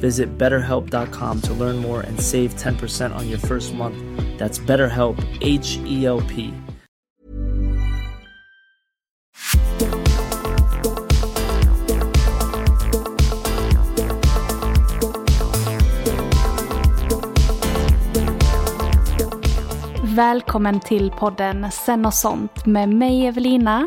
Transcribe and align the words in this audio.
Visit 0.00 0.38
betterhelp.com 0.38 1.40
to 1.42 1.54
learn 1.54 1.76
more 1.76 2.00
and 2.00 2.20
save 2.20 2.54
10% 2.54 3.14
on 3.14 3.28
your 3.28 3.38
first 3.38 3.74
month. 3.74 3.96
That's 4.38 4.58
BetterHelp, 4.58 5.18
H 5.40 5.78
E 5.86 6.06
L 6.06 6.22
P. 6.28 6.52
Välkommen 20.18 20.80
till 20.80 21.10
podden 21.10 21.70
Sen 21.70 22.06
och 22.06 22.14
sånt 22.14 22.66
med 22.66 22.88
mig 22.88 23.26
Evelina. 23.26 23.86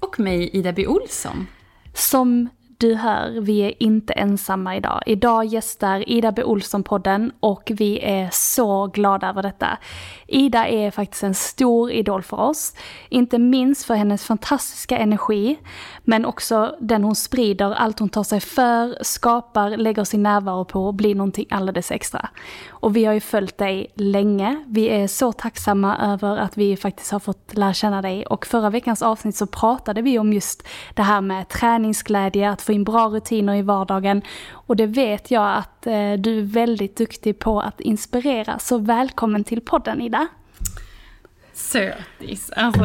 Och 0.00 0.20
mig 0.20 0.50
Ida 0.52 0.72
B. 0.72 0.86
Olsson. 0.86 1.46
Som 1.94 2.48
du 2.82 2.94
hör, 2.94 3.40
vi 3.40 3.60
är 3.60 3.82
inte 3.82 4.12
ensamma 4.12 4.76
idag. 4.76 5.02
Idag 5.06 5.44
gästar 5.44 6.08
Ida 6.08 6.32
B. 6.32 6.42
Olsson-podden 6.42 7.32
och 7.40 7.72
vi 7.74 8.00
är 8.00 8.28
så 8.32 8.86
glada 8.86 9.28
över 9.28 9.42
detta. 9.42 9.78
Ida 10.26 10.68
är 10.68 10.90
faktiskt 10.90 11.22
en 11.22 11.34
stor 11.34 11.90
idol 11.90 12.22
för 12.22 12.40
oss. 12.40 12.74
Inte 13.08 13.38
minst 13.38 13.84
för 13.84 13.94
hennes 13.94 14.24
fantastiska 14.24 14.98
energi, 14.98 15.58
men 16.04 16.24
också 16.24 16.76
den 16.80 17.04
hon 17.04 17.14
sprider, 17.14 17.74
allt 17.74 17.98
hon 17.98 18.08
tar 18.08 18.24
sig 18.24 18.40
för, 18.40 19.04
skapar, 19.04 19.76
lägger 19.76 20.04
sin 20.04 20.22
närvaro 20.22 20.64
på 20.64 20.86
och 20.86 20.94
blir 20.94 21.14
någonting 21.14 21.46
alldeles 21.50 21.90
extra. 21.90 22.28
Och 22.82 22.96
vi 22.96 23.04
har 23.04 23.14
ju 23.14 23.20
följt 23.20 23.58
dig 23.58 23.86
länge. 23.94 24.64
Vi 24.66 24.88
är 24.88 25.06
så 25.06 25.32
tacksamma 25.32 25.98
över 25.98 26.36
att 26.36 26.56
vi 26.56 26.76
faktiskt 26.76 27.12
har 27.12 27.18
fått 27.18 27.56
lära 27.56 27.72
känna 27.72 28.02
dig 28.02 28.26
och 28.26 28.46
förra 28.46 28.70
veckans 28.70 29.02
avsnitt 29.02 29.36
så 29.36 29.46
pratade 29.46 30.02
vi 30.02 30.18
om 30.18 30.32
just 30.32 30.68
det 30.94 31.02
här 31.02 31.20
med 31.20 31.48
träningsglädje, 31.48 32.50
att 32.50 32.62
få 32.62 32.72
in 32.72 32.84
bra 32.84 33.06
rutiner 33.06 33.54
i 33.54 33.62
vardagen 33.62 34.22
och 34.50 34.76
det 34.76 34.86
vet 34.86 35.30
jag 35.30 35.56
att 35.56 35.86
eh, 35.86 36.12
du 36.18 36.38
är 36.38 36.42
väldigt 36.42 36.96
duktig 36.96 37.38
på 37.38 37.60
att 37.60 37.80
inspirera. 37.80 38.58
Så 38.58 38.78
välkommen 38.78 39.44
till 39.44 39.60
podden 39.60 40.00
Ida! 40.00 40.28
Sötis. 41.54 42.50
Alltså, 42.56 42.84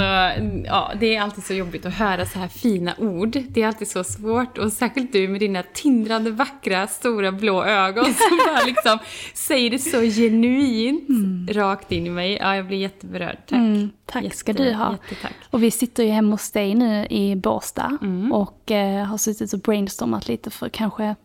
ja, 0.66 0.92
det 1.00 1.16
är 1.16 1.22
alltid 1.22 1.44
så 1.44 1.54
jobbigt 1.54 1.86
att 1.86 1.94
höra 1.94 2.26
så 2.26 2.40
här 2.40 2.48
fina 2.48 2.96
ord. 2.98 3.38
Det 3.50 3.62
är 3.62 3.68
alltid 3.68 3.88
så 3.88 4.04
svårt. 4.04 4.58
Och 4.58 4.72
särskilt 4.74 5.14
du 5.14 5.28
med 5.28 5.40
dina 5.40 5.64
tindrande 5.74 6.32
vackra 6.32 6.88
stora 6.88 7.32
blå 7.32 7.64
ögon 7.64 8.06
som 8.06 8.38
bara 8.48 8.64
liksom 8.66 9.00
säger 9.34 9.70
det 9.70 9.80
så 9.80 10.02
genuint 10.02 11.10
Mm. 11.10 11.48
rakt 11.52 11.92
in 11.92 12.08
i 12.08 12.10
mig. 12.10 12.38
Ja, 12.42 12.56
jag 12.56 12.68
blir 12.68 12.78
jätteberörd. 12.78 13.38
Tack. 13.48 13.58
Mm, 13.58 13.90
tack 14.06 14.34
ska 14.34 14.54
du 14.54 14.74
ha. 14.74 14.92
Jättetack. 14.92 15.34
Och 15.50 15.64
vi 15.64 15.72
sitter 15.72 16.04
ju 16.04 16.10
hemma 16.10 16.32
hos 16.32 16.52
dig 16.52 16.76
nu 16.76 17.06
i 17.10 17.36
Båstad 17.36 17.98
Mm. 18.02 18.32
och 18.32 18.72
eh, 18.72 19.06
har 19.06 19.18
suttit 19.18 19.54
och 19.54 19.60
brainstormat 19.60 20.28
lite 20.28 20.50
för 20.50 20.70
kanske, 20.70 21.16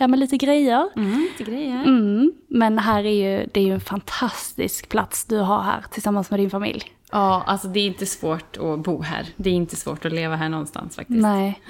ja 0.00 0.08
men 0.08 0.20
lite 0.20 0.36
grejer. 0.36 0.88
Mm, 0.96 1.28
lite 1.38 1.50
grejer. 1.50 1.82
Mm, 1.82 2.32
men 2.48 2.78
här 2.78 3.04
är 3.04 3.38
ju, 3.38 3.46
det 3.52 3.60
är 3.60 3.64
ju 3.64 3.74
en 3.74 3.80
fantastisk 3.80 4.88
plats 4.88 5.24
du 5.24 5.38
har 5.38 5.62
här 5.62 5.84
tillsammans 5.90 6.30
med 6.30 6.40
din 6.40 6.50
familj. 6.50 6.82
Ja, 7.12 7.42
alltså 7.46 7.68
det 7.68 7.80
är 7.80 7.86
inte 7.86 8.06
svårt 8.06 8.56
att 8.56 8.78
bo 8.78 9.02
här. 9.02 9.26
Det 9.36 9.50
är 9.50 9.54
inte 9.54 9.76
svårt 9.76 10.04
att 10.04 10.12
leva 10.12 10.36
här 10.36 10.48
någonstans 10.48 10.96
faktiskt. 10.96 11.22
Nej. 11.22 11.60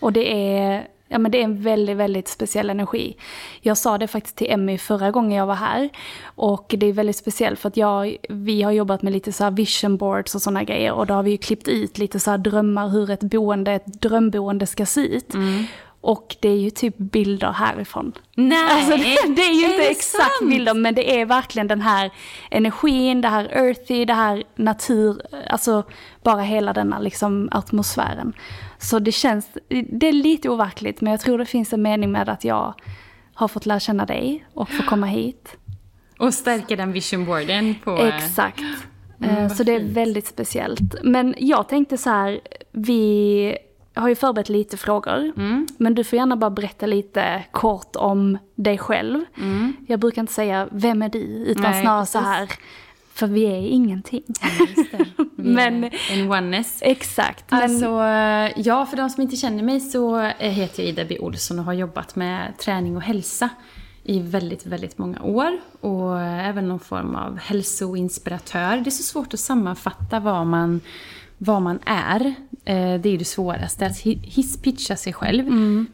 Och 0.00 0.12
det 0.12 0.52
är, 0.56 0.88
ja 1.08 1.18
men 1.18 1.30
det 1.32 1.38
är 1.38 1.44
en 1.44 1.62
väldigt, 1.62 1.96
väldigt 1.96 2.28
speciell 2.28 2.70
energi. 2.70 3.16
Jag 3.60 3.78
sa 3.78 3.98
det 3.98 4.06
faktiskt 4.06 4.36
till 4.36 4.50
Emmy 4.50 4.78
förra 4.78 5.10
gången 5.10 5.38
jag 5.38 5.46
var 5.46 5.54
här. 5.54 5.90
Och 6.24 6.74
det 6.78 6.86
är 6.86 6.92
väldigt 6.92 7.16
speciellt 7.16 7.58
för 7.58 7.68
att 7.68 7.76
jag, 7.76 8.16
vi 8.28 8.62
har 8.62 8.72
jobbat 8.72 9.02
med 9.02 9.12
lite 9.12 9.32
så 9.32 9.50
vision 9.50 9.96
boards 9.96 10.34
och 10.34 10.42
sådana 10.42 10.64
grejer. 10.64 10.92
Och 10.92 11.06
då 11.06 11.14
har 11.14 11.22
vi 11.22 11.30
ju 11.30 11.38
klippt 11.38 11.68
ut 11.68 11.98
lite 11.98 12.20
så 12.20 12.36
drömmar 12.36 12.88
hur 12.88 13.10
ett 13.10 13.22
boende, 13.22 13.72
ett 13.72 13.86
drömboende 13.86 14.66
ska 14.66 14.86
se 14.86 15.00
ut. 15.00 15.34
Och 16.04 16.36
det 16.40 16.48
är 16.48 16.56
ju 16.56 16.70
typ 16.70 16.96
bilder 16.98 17.52
härifrån. 17.52 18.12
Nej! 18.34 18.70
Alltså 18.70 18.96
det, 18.96 19.34
det 19.36 19.42
är 19.42 19.54
ju 19.54 19.64
inte 19.64 19.76
det 19.76 19.90
exakt 19.90 20.38
sant? 20.38 20.50
bilder 20.50 20.74
men 20.74 20.94
det 20.94 21.20
är 21.20 21.26
verkligen 21.26 21.66
den 21.68 21.80
här 21.80 22.10
energin, 22.50 23.20
det 23.20 23.28
här 23.28 23.44
earthy, 23.52 24.04
det 24.04 24.14
här 24.14 24.44
natur, 24.56 25.22
alltså 25.50 25.82
bara 26.22 26.40
hela 26.40 26.72
denna 26.72 26.98
liksom 26.98 27.48
atmosfären. 27.52 28.32
Så 28.78 28.98
det 28.98 29.12
känns, 29.12 29.48
det 29.92 30.08
är 30.08 30.12
lite 30.12 30.48
overkligt 30.48 31.00
men 31.00 31.10
jag 31.10 31.20
tror 31.20 31.38
det 31.38 31.46
finns 31.46 31.72
en 31.72 31.82
mening 31.82 32.12
med 32.12 32.28
att 32.28 32.44
jag 32.44 32.74
har 33.34 33.48
fått 33.48 33.66
lära 33.66 33.80
känna 33.80 34.06
dig 34.06 34.46
och 34.54 34.68
få 34.68 34.82
komma 34.82 35.06
hit. 35.06 35.56
Och 36.18 36.34
stärka 36.34 36.76
den 36.76 36.92
vision 36.92 37.24
boarden 37.24 37.74
på... 37.84 37.90
eh, 37.98 38.16
Exakt. 38.16 38.60
Mm, 38.60 39.36
Eh, 39.36 39.48
så 39.48 39.62
det 39.62 39.72
är 39.74 39.80
väldigt 39.94 40.26
speciellt. 40.26 40.94
Men 41.02 41.34
jag 41.38 41.68
tänkte 41.68 41.98
så 41.98 42.10
här, 42.10 42.40
vi 42.72 43.58
har 43.94 44.08
ju 44.08 44.14
förberett 44.14 44.48
lite 44.48 44.76
frågor. 44.76 45.32
Mm. 45.36 45.66
Men 45.78 45.94
du 45.94 46.04
får 46.04 46.16
gärna 46.16 46.36
bara 46.36 46.50
berätta 46.50 46.86
lite 46.86 47.44
kort 47.50 47.96
om 47.96 48.38
dig 48.54 48.78
själv. 48.78 49.24
Jag 49.86 50.00
brukar 50.00 50.20
inte 50.22 50.32
säga 50.32 50.68
vem 50.72 51.02
är 51.02 51.08
du, 51.08 51.18
utan 51.18 51.64
Mm. 51.64 51.72
Nej, 51.72 51.82
snarare 51.82 52.06
så 52.06 52.18
precis. 52.18 52.28
här, 52.34 52.48
för 53.14 53.26
vi 53.26 53.44
är 53.44 53.56
ingenting. 53.56 54.22
Vi 55.36 55.50
Men- 55.52 55.84
En 56.10 56.30
oneness. 56.30 56.78
Exakt. 56.82 57.50
Men, 57.50 57.62
Alltså, 57.62 57.86
ja, 58.68 58.86
för 58.86 58.96
de 58.96 59.10
som 59.10 59.22
inte 59.22 59.36
känner 59.36 59.62
mig 59.62 59.80
så 59.80 60.18
eh, 60.20 60.50
heter 60.50 60.82
jag 60.82 60.88
Ida 60.90 61.04
B. 61.04 61.18
Olsson 61.20 61.58
och 61.58 61.64
har 61.64 61.72
jobbat 61.72 62.16
med 62.16 62.58
träning 62.58 62.96
och 62.96 63.02
hälsa 63.02 63.48
i 64.04 64.20
väldigt, 64.20 64.66
väldigt 64.66 64.98
många 64.98 65.22
år. 65.22 65.58
Och 65.80 66.20
även 66.20 66.68
någon 66.68 66.80
form 66.80 67.16
av 67.16 67.38
hälsoinspiratör. 67.38 68.76
Det 68.76 68.88
är 68.88 68.90
så 68.90 69.02
svårt 69.02 69.34
att 69.34 69.40
sammanfatta 69.40 70.20
vad 70.20 70.46
man, 70.46 70.80
vad 71.38 71.62
man 71.62 71.78
är. 71.86 72.20
Eh, 72.64 73.00
Det 73.00 73.08
är 73.08 73.18
det 73.18 73.24
svåraste, 73.24 73.86
att 73.86 73.96
hi- 74.04 74.20
hisspitcha 74.22 74.96
sig 74.96 75.12
själv. 75.12 75.44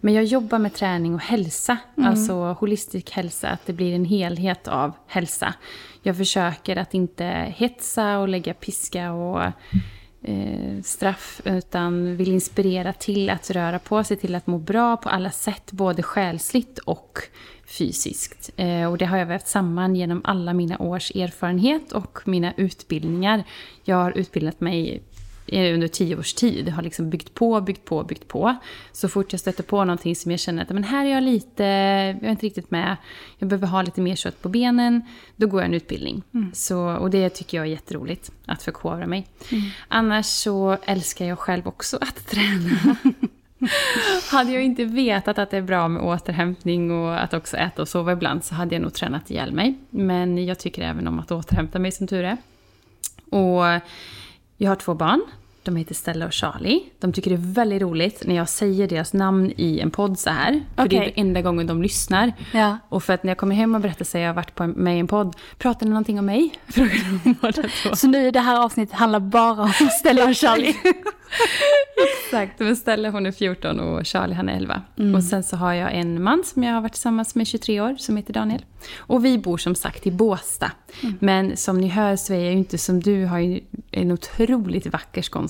Men 0.01 0.15
jag 0.15 0.25
jobbar 0.25 0.59
med 0.59 0.75
träning 0.75 1.15
och 1.15 1.21
hälsa, 1.21 1.77
alltså 1.97 2.35
holistisk 2.61 3.11
hälsa, 3.11 3.49
att 3.49 3.67
det 3.67 3.73
blir 3.73 3.95
en 3.95 4.05
helhet 4.05 4.69
av 4.69 4.93
hälsa. 5.07 5.55
Jag 6.03 6.17
försöker 6.17 6.77
att 6.77 6.95
inte 6.95 7.25
hetsa 7.57 8.19
och 8.19 8.29
lägga 8.29 8.55
piska 8.55 9.13
och 9.13 9.43
eh, 10.23 10.83
straff 10.85 11.41
utan 11.45 12.17
vill 12.17 12.33
inspirera 12.33 12.93
till 12.93 13.31
att 13.31 13.51
röra 13.51 13.79
på 13.79 14.05
sig, 14.05 14.17
till 14.17 14.35
att 14.35 14.47
må 14.47 14.59
bra 14.59 14.97
på 14.97 15.09
alla 15.09 15.31
sätt, 15.31 15.73
både 15.73 16.03
själsligt 16.03 16.79
och 16.79 17.19
fysiskt. 17.67 18.51
Eh, 18.57 18.91
och 18.91 18.99
det 18.99 19.05
har 19.05 19.17
jag 19.19 19.27
vävt 19.27 19.49
samman 19.49 19.97
genom 19.97 20.21
alla 20.25 20.53
mina 20.53 20.79
års 20.79 21.11
erfarenhet 21.11 21.93
och 21.93 22.19
mina 22.25 22.53
utbildningar. 22.57 23.45
Jag 23.85 23.97
har 23.97 24.13
utbildat 24.19 24.61
mig 24.61 25.03
under 25.53 25.89
tio 25.89 26.17
års 26.17 26.35
tid. 26.35 26.69
Har 26.69 26.83
liksom 26.83 27.11
byggt 27.11 27.35
på, 27.35 27.61
byggt 27.61 27.85
på, 27.85 28.05
byggt 28.05 28.29
på. 28.29 28.57
Så 28.93 29.09
fort 29.09 29.33
jag 29.33 29.41
stöter 29.41 29.63
på 29.63 29.85
någonting 29.85 30.17
som 30.17 30.31
jag 30.31 30.41
känner 30.41 30.63
att 30.63 30.69
men 30.69 30.85
här 30.85 31.07
är 31.07 31.11
jag 31.11 31.23
lite, 31.23 31.65
jag 32.21 32.25
är 32.25 32.31
inte 32.31 32.47
riktigt 32.47 32.71
med, 32.71 32.97
jag 33.39 33.49
behöver 33.49 33.67
ha 33.67 33.83
lite 33.83 34.01
mer 34.01 34.17
kött 34.17 34.43
på 34.43 34.49
benen, 34.49 35.03
då 35.37 35.47
går 35.47 35.61
jag 35.61 35.69
en 35.69 35.75
utbildning. 35.75 36.23
Mm. 36.35 36.51
Så, 36.55 36.81
och 36.81 37.11
det 37.11 37.29
tycker 37.31 37.57
jag 37.57 37.67
är 37.67 37.71
jätteroligt, 37.71 38.33
att 38.47 38.63
förkovra 38.63 39.07
mig. 39.07 39.27
Mm. 39.53 39.65
Annars 39.89 40.27
så 40.27 40.77
älskar 40.85 41.25
jag 41.25 41.39
själv 41.39 41.69
också 41.69 41.99
att 42.01 42.27
träna. 42.31 42.97
hade 44.31 44.53
jag 44.53 44.63
inte 44.63 44.85
vetat 44.85 45.39
att 45.39 45.51
det 45.51 45.57
är 45.57 45.63
bra 45.63 45.89
med 45.89 46.03
återhämtning 46.03 46.91
och 46.91 47.23
att 47.23 47.35
också 47.35 47.57
äta 47.57 47.83
och 47.83 47.89
sova 47.89 48.13
ibland 48.13 48.45
så 48.45 48.55
hade 48.55 48.75
jag 48.75 48.83
nog 48.83 48.95
tränat 48.95 49.31
ihjäl 49.31 49.53
mig. 49.53 49.79
Men 49.91 50.47
jag 50.47 50.59
tycker 50.59 50.83
även 50.83 51.09
om 51.09 51.19
att 51.19 51.31
återhämta 51.31 51.79
mig 51.79 51.93
som 51.93 52.07
tur 52.07 52.25
är. 52.25 52.37
Och 53.31 53.81
jag 54.57 54.71
har 54.71 54.77
två 54.77 54.95
barn 54.95 55.23
de 55.63 55.77
heter 55.77 55.95
Stella 55.95 56.27
och 56.27 56.33
Charlie. 56.33 56.83
De 56.99 57.13
tycker 57.13 57.31
det 57.31 57.37
är 57.37 57.55
väldigt 57.55 57.83
roligt 57.83 58.23
när 58.27 58.35
jag 58.35 58.49
säger 58.49 58.89
deras 58.89 59.13
namn 59.13 59.53
i 59.57 59.81
en 59.81 59.91
podd 59.91 60.19
så 60.19 60.31
här. 60.31 60.63
För 60.77 60.85
okay. 60.85 60.99
det 60.99 61.05
är 61.05 61.13
enda 61.21 61.43
gången 61.43 61.67
de 61.67 61.83
lyssnar. 61.83 62.33
Ja. 62.53 62.79
Och 62.89 63.03
för 63.03 63.13
att 63.13 63.23
när 63.25 63.31
jag 63.31 63.39
kommer 63.39 63.55
hem 63.55 63.75
och 63.75 63.81
berättar 63.81 64.03
att 64.03 64.15
jag 64.15 64.27
har 64.27 64.35
varit 64.35 64.55
på, 64.55 64.67
med 64.67 64.97
i 64.97 65.01
en 65.01 65.07
podd. 65.07 65.37
Pratar 65.59 65.87
ni 65.87 65.91
någonting 65.91 66.19
om 66.19 66.27
mig? 66.27 66.55
Frågar 66.69 67.25
de 67.25 67.35
båda 67.41 67.63
två. 67.63 67.97
Så 67.97 68.07
nu 68.07 68.31
det 68.31 68.41
här 68.41 68.65
avsnittet 68.65 68.95
handlar 68.95 69.21
bara 69.21 69.63
om 69.63 69.73
Stella 70.01 70.29
och 70.29 70.37
Charlie? 70.37 70.77
Exakt, 72.25 72.61
men 72.61 72.77
Stella 72.77 73.11
hon 73.11 73.27
är 73.27 73.33
14 73.33 73.81
och 73.81 74.07
Charlie 74.07 74.35
han 74.35 74.49
är 74.49 74.57
11. 74.57 74.83
Mm. 74.99 75.15
Och 75.15 75.25
sen 75.25 75.43
så 75.43 75.57
har 75.57 75.73
jag 75.73 75.95
en 75.95 76.23
man 76.23 76.45
som 76.45 76.63
jag 76.63 76.75
har 76.75 76.81
varit 76.81 76.93
tillsammans 76.93 77.35
med 77.35 77.47
23 77.47 77.81
år 77.81 77.97
som 77.99 78.17
heter 78.17 78.33
Daniel. 78.33 78.65
Och 78.97 79.25
vi 79.25 79.39
bor 79.39 79.59
som 79.59 79.75
sagt 79.75 80.07
i 80.07 80.11
Båsta. 80.11 80.73
Mm. 81.03 81.15
Men 81.21 81.57
som 81.57 81.79
ni 81.79 81.89
hör 81.89 82.17
så 82.17 82.33
är 82.33 82.39
jag 82.39 82.53
ju 82.53 82.59
inte 82.59 82.79
som 82.79 83.01
du, 83.01 83.25
har 83.25 83.39
ju 83.39 83.61
en 83.91 84.13
otroligt 84.13 84.87
vacker 84.87 85.23
skånska. 85.23 85.50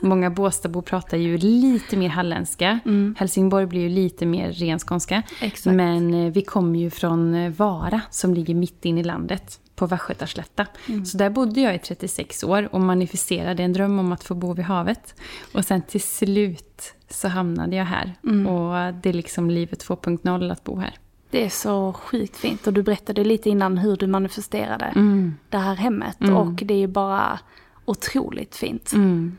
Många 0.00 0.30
Båstabor 0.30 0.82
pratar 0.82 1.16
ju 1.16 1.38
lite 1.38 1.96
mer 1.96 2.08
halländska. 2.08 2.78
Mm. 2.84 3.14
Helsingborg 3.18 3.66
blir 3.66 3.80
ju 3.80 3.88
lite 3.88 4.26
mer 4.26 4.52
ren 4.52 4.78
skånska. 4.78 5.22
Exakt. 5.40 5.76
Men 5.76 6.14
eh, 6.14 6.32
vi 6.32 6.42
kommer 6.42 6.78
ju 6.78 6.90
från 6.90 7.34
eh, 7.34 7.50
Vara 7.50 8.00
som 8.10 8.34
ligger 8.34 8.54
mitt 8.54 8.84
in 8.84 8.98
i 8.98 9.04
landet 9.04 9.60
på 9.74 9.86
Västgötaslätta. 9.86 10.66
Mm. 10.88 11.04
Så 11.04 11.18
där 11.18 11.30
bodde 11.30 11.60
jag 11.60 11.74
i 11.74 11.78
36 11.78 12.44
år 12.44 12.68
och 12.72 12.80
manifesterade 12.80 13.62
en 13.62 13.72
dröm 13.72 13.98
om 13.98 14.12
att 14.12 14.24
få 14.24 14.34
bo 14.34 14.54
vid 14.54 14.64
havet. 14.64 15.14
Och 15.52 15.64
sen 15.64 15.82
till 15.82 16.02
slut 16.02 16.94
så 17.10 17.28
hamnade 17.28 17.76
jag 17.76 17.84
här. 17.84 18.14
Mm. 18.24 18.46
Och 18.46 18.94
det 18.94 19.08
är 19.08 19.12
liksom 19.12 19.50
livet 19.50 19.88
2.0 19.88 20.52
att 20.52 20.64
bo 20.64 20.78
här. 20.78 20.94
Det 21.30 21.44
är 21.44 21.48
så 21.48 21.92
sjukt 21.92 22.36
fint. 22.36 22.66
Och 22.66 22.72
du 22.72 22.82
berättade 22.82 23.24
lite 23.24 23.50
innan 23.50 23.78
hur 23.78 23.96
du 23.96 24.06
manifesterade 24.06 24.84
mm. 24.84 25.34
det 25.48 25.58
här 25.58 25.74
hemmet. 25.74 26.20
Mm. 26.20 26.36
Och 26.36 26.52
det 26.52 26.74
är 26.74 26.78
ju 26.78 26.86
bara 26.86 27.38
otroligt 27.84 28.56
fint. 28.56 28.92
Mm. 28.92 29.36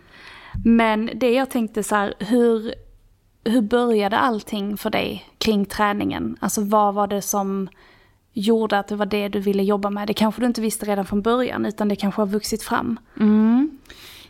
Men 0.65 1.09
det 1.15 1.31
jag 1.31 1.49
tänkte 1.49 1.83
så 1.83 1.95
här, 1.95 2.13
hur, 2.19 2.73
hur 3.43 3.61
började 3.61 4.17
allting 4.17 4.77
för 4.77 4.89
dig 4.89 5.25
kring 5.37 5.65
träningen? 5.65 6.37
Alltså 6.39 6.61
vad 6.61 6.93
var 6.93 7.07
det 7.07 7.21
som 7.21 7.69
gjorde 8.33 8.79
att 8.79 8.87
det 8.87 8.95
var 8.95 9.05
det 9.05 9.27
du 9.27 9.39
ville 9.39 9.63
jobba 9.63 9.89
med? 9.89 10.07
Det 10.07 10.13
kanske 10.13 10.41
du 10.41 10.45
inte 10.45 10.61
visste 10.61 10.85
redan 10.85 11.05
från 11.05 11.21
början, 11.21 11.65
utan 11.65 11.87
det 11.87 11.95
kanske 11.95 12.21
har 12.21 12.27
vuxit 12.27 12.63
fram. 12.63 12.99
Mm. 13.19 13.77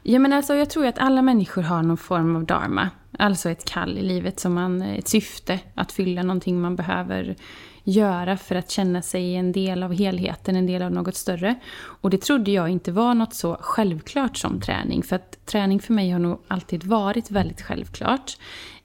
Ja, 0.04 0.20
men 0.20 0.34
alltså, 0.34 0.56
jag 0.56 0.70
tror 0.70 0.86
att 0.86 1.00
alla 1.00 1.22
människor 1.22 1.62
har 1.62 1.84
någon 1.84 1.98
form 1.98 2.36
av 2.36 2.46
dharma. 2.46 2.90
Alltså 3.20 3.50
ett 3.50 3.66
kall 3.66 3.98
i 3.98 4.02
livet, 4.02 4.40
som 4.40 4.54
man, 4.54 4.82
ett 4.82 5.08
syfte 5.08 5.60
att 5.76 5.92
fylla 5.92 6.24
någonting 6.24 6.62
man 6.62 6.76
behöver 6.76 7.36
göra 7.84 8.38
för 8.38 8.56
att 8.56 8.72
känna 8.72 9.02
sig 9.02 9.36
en 9.36 9.52
del 9.52 9.84
av 9.84 9.94
helheten, 9.94 10.56
en 10.56 10.66
del 10.66 10.82
av 10.82 10.92
något 10.92 11.16
större. 11.16 11.56
Och 11.76 12.10
det 12.10 12.22
trodde 12.22 12.52
jag 12.52 12.70
inte 12.70 12.92
var 12.92 13.14
något 13.14 13.34
så 13.34 13.58
självklart 13.62 14.38
som 14.38 14.62
träning. 14.62 15.04
För 15.04 15.16
att 15.16 15.46
träning 15.46 15.80
för 15.80 15.94
mig 15.94 16.10
har 16.10 16.20
nog 16.20 16.40
alltid 16.48 16.84
varit 16.84 17.32
väldigt 17.32 17.62
självklart. 17.62 18.38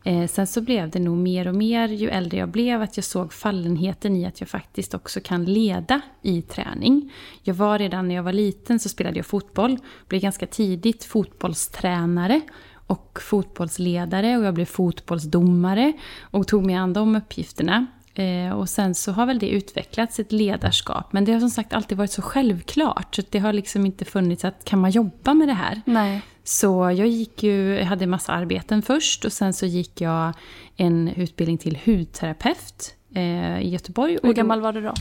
Eh, 0.04 0.26
sen 0.26 0.46
så 0.46 0.60
blev 0.60 0.90
det 0.90 0.98
nog 0.98 1.16
mer 1.16 1.48
och 1.48 1.54
mer 1.54 1.88
ju 1.88 2.08
äldre 2.08 2.38
jag 2.38 2.48
blev 2.48 2.82
att 2.82 2.96
jag 2.96 3.04
såg 3.04 3.32
fallenheten 3.32 4.16
i 4.16 4.26
att 4.26 4.40
jag 4.40 4.48
faktiskt 4.48 4.94
också 4.94 5.20
kan 5.20 5.44
leda 5.44 6.00
i 6.22 6.42
träning. 6.42 7.12
Jag 7.42 7.54
var 7.54 7.78
redan 7.78 8.08
när 8.08 8.14
jag 8.14 8.22
var 8.22 8.32
liten 8.32 8.78
så 8.78 8.88
spelade 8.88 9.16
jag 9.16 9.26
fotboll, 9.26 9.78
blev 10.08 10.20
ganska 10.20 10.46
tidigt 10.46 11.04
fotbollstränare 11.04 12.40
och 12.70 13.18
fotbollsledare 13.22 14.36
och 14.36 14.44
jag 14.44 14.54
blev 14.54 14.64
fotbollsdomare 14.64 15.92
och 16.20 16.46
tog 16.46 16.66
mig 16.66 16.74
an 16.74 16.92
de 16.92 17.16
uppgifterna. 17.16 17.86
Eh, 18.18 18.52
och 18.52 18.68
sen 18.68 18.94
så 18.94 19.12
har 19.12 19.26
väl 19.26 19.38
det 19.38 19.48
utvecklats 19.48 20.20
ett 20.20 20.32
ledarskap. 20.32 21.12
Men 21.12 21.24
det 21.24 21.32
har 21.32 21.40
som 21.40 21.50
sagt 21.50 21.72
alltid 21.72 21.98
varit 21.98 22.10
så 22.10 22.22
självklart. 22.22 23.14
Så 23.14 23.22
det 23.30 23.38
har 23.38 23.52
liksom 23.52 23.86
inte 23.86 24.04
funnits 24.04 24.44
att 24.44 24.64
kan 24.64 24.78
man 24.78 24.90
jobba 24.90 25.34
med 25.34 25.48
det 25.48 25.54
här? 25.54 25.82
Nej. 25.84 26.22
Så 26.44 26.90
jag 26.96 27.06
gick 27.06 27.42
ju, 27.42 27.78
jag 27.78 27.84
hade 27.84 28.06
massa 28.06 28.32
arbeten 28.32 28.82
först 28.82 29.24
och 29.24 29.32
sen 29.32 29.52
så 29.52 29.66
gick 29.66 30.00
jag 30.00 30.32
en 30.76 31.08
utbildning 31.08 31.58
till 31.58 31.78
hudterapeut 31.84 32.94
eh, 33.14 33.60
i 33.60 33.68
Göteborg. 33.68 34.18
Hur 34.22 34.32
gammal 34.32 34.60
var 34.60 34.72
du 34.72 34.80
då? 34.80 34.94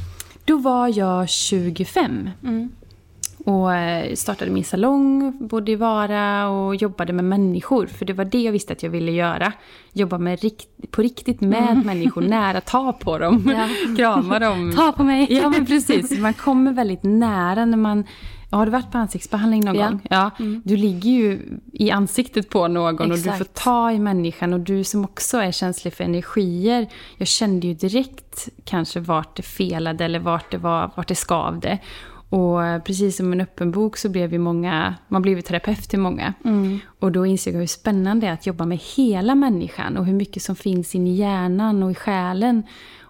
Då 0.46 0.58
var 0.58 0.98
jag 0.98 1.30
25. 1.30 2.30
Mm. 2.44 2.72
Och 3.48 3.74
eh, 3.74 4.16
startade 4.16 4.52
min 4.52 4.64
salong, 4.64 5.38
bodde 5.48 5.72
i 5.72 5.76
Vara 5.76 6.50
och 6.50 6.76
jobbade 6.76 7.14
med 7.14 7.26
människor. 7.26 7.88
För 7.88 8.06
det 8.06 8.14
var 8.14 8.26
det 8.26 8.42
jag 8.42 8.52
visste 8.52 8.74
att 8.74 8.84
jag 8.84 8.90
ville 8.90 9.12
göra. 9.12 9.54
Jobba 9.94 10.18
med 10.18 10.42
rikt 10.42 10.68
på 10.92 11.02
riktigt 11.02 11.42
med 11.42 11.70
mm. 11.70 11.86
människor, 11.86 12.22
nära, 12.28 12.62
ta 12.62 12.94
på 12.94 13.18
dem, 13.18 13.56
ja. 13.58 13.96
krama 13.98 14.40
dem. 14.40 14.74
Ta 14.76 14.92
på 14.92 15.04
mig! 15.04 15.28
Ja 15.30 15.50
men 15.50 15.66
precis, 15.66 16.20
man 16.20 16.34
kommer 16.34 16.72
väldigt 16.72 17.04
nära 17.04 17.66
när 17.66 17.78
man 17.78 18.04
har 18.50 18.66
du 18.66 18.72
varit 18.72 18.92
på 18.92 18.98
ansiktsbehandling 18.98 19.66
någon 19.66 19.76
ja. 19.76 19.90
gång? 19.90 20.08
Ja. 20.10 20.32
Mm. 20.40 20.62
Du 20.66 20.78
ligger 20.78 21.10
ju 21.10 21.60
i 21.74 21.92
ansiktet 21.92 22.50
på 22.50 22.68
någon 22.68 23.12
Exakt. 23.12 23.28
och 23.28 23.34
du 23.34 23.38
får 23.38 23.54
ta 23.54 23.92
i 23.92 24.00
människan. 24.00 24.54
Och 24.54 24.60
du 24.60 24.84
som 24.84 25.04
också 25.04 25.38
är 25.38 25.52
känslig 25.52 25.94
för 25.94 26.04
energier. 26.04 26.88
Jag 27.18 27.28
kände 27.28 27.68
ju 27.68 27.74
direkt 27.74 28.50
kanske 28.66 29.00
vart 29.00 29.36
det 29.36 29.44
felade 29.44 30.06
eller 30.06 30.20
vart 30.20 30.52
det, 30.52 30.58
var, 30.58 30.92
vart 30.96 31.08
det 31.08 31.16
skavde. 31.16 31.80
Och 32.30 32.60
precis 32.86 33.18
som 33.18 33.34
en 33.34 33.42
öppen 33.42 33.72
bok 33.72 33.98
så 33.98 34.10
blev 34.10 34.30
vi 34.30 34.38
många, 34.38 34.96
man 35.08 35.22
blev 35.22 35.42
terapeut 35.42 35.90
till 35.90 36.00
många. 36.00 36.34
Mm. 36.46 36.80
Och 37.00 37.12
då 37.12 37.26
insåg 37.26 37.54
jag 37.54 37.60
hur 37.60 37.68
spännande 37.68 38.26
det 38.26 38.30
är 38.30 38.34
att 38.34 38.48
jobba 38.48 38.66
med 38.66 38.80
hela 38.96 39.36
människan 39.36 39.98
och 39.98 40.06
hur 40.06 40.14
mycket 40.14 40.44
som 40.44 40.56
finns 40.56 40.96
in 40.96 41.08
i 41.08 41.16
hjärnan 41.16 41.84
och 41.84 41.92
i 41.92 41.96
själen 41.96 42.64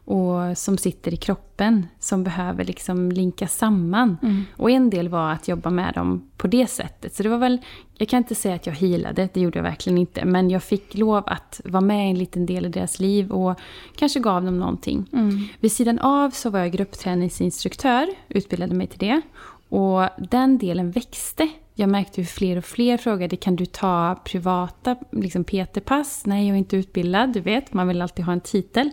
och 0.07 0.57
som 0.57 0.77
sitter 0.77 1.13
i 1.13 1.17
kroppen 1.17 1.87
som 1.99 2.23
behöver 2.23 2.65
liksom 2.65 3.11
linka 3.11 3.47
samman. 3.47 4.17
Mm. 4.23 4.43
Och 4.55 4.71
en 4.71 4.89
del 4.89 5.09
var 5.09 5.31
att 5.31 5.47
jobba 5.47 5.69
med 5.69 5.93
dem 5.93 6.29
på 6.37 6.47
det 6.47 6.67
sättet. 6.67 7.15
Så 7.15 7.23
det 7.23 7.29
var 7.29 7.37
väl, 7.37 7.57
jag 7.97 8.09
kan 8.09 8.17
inte 8.17 8.35
säga 8.35 8.55
att 8.55 8.65
jag 8.65 8.73
healade, 8.73 9.29
det 9.33 9.41
gjorde 9.41 9.59
jag 9.59 9.63
verkligen 9.63 9.97
inte. 9.97 10.25
Men 10.25 10.49
jag 10.49 10.63
fick 10.63 10.97
lov 10.97 11.23
att 11.27 11.61
vara 11.65 11.81
med 11.81 12.09
en 12.09 12.17
liten 12.17 12.45
del 12.45 12.65
i 12.65 12.69
deras 12.69 12.99
liv 12.99 13.31
och 13.31 13.59
kanske 13.95 14.19
gav 14.19 14.43
dem 14.43 14.59
någonting. 14.59 15.09
Mm. 15.13 15.43
Vid 15.59 15.71
sidan 15.71 15.99
av 15.99 16.29
så 16.29 16.49
var 16.49 16.59
jag 16.59 16.71
gruppträningsinstruktör, 16.71 18.07
utbildade 18.29 18.75
mig 18.75 18.87
till 18.87 18.99
det. 18.99 19.21
Och 19.69 20.09
den 20.17 20.57
delen 20.57 20.91
växte. 20.91 21.47
Jag 21.73 21.89
märkte 21.89 22.21
hur 22.21 22.27
fler 22.27 22.57
och 22.57 22.65
fler 22.65 22.97
frågade, 22.97 23.35
kan 23.35 23.55
du 23.55 23.65
ta 23.65 24.21
privata 24.25 24.95
liksom 25.11 25.43
PT-pass? 25.43 26.25
Nej, 26.25 26.47
jag 26.47 26.53
är 26.53 26.57
inte 26.57 26.77
utbildad, 26.77 27.33
du 27.33 27.41
vet, 27.41 27.73
man 27.73 27.87
vill 27.87 28.01
alltid 28.01 28.25
ha 28.25 28.33
en 28.33 28.41
titel. 28.41 28.91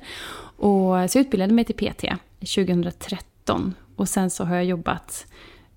Och, 0.56 1.10
så 1.10 1.18
jag 1.18 1.24
utbildade 1.26 1.54
mig 1.54 1.64
till 1.64 1.74
PT 1.74 2.04
2013. 2.38 3.74
Och 3.96 4.08
sen 4.08 4.30
så 4.30 4.44
har 4.44 4.54
jag 4.54 4.64
jobbat 4.64 5.26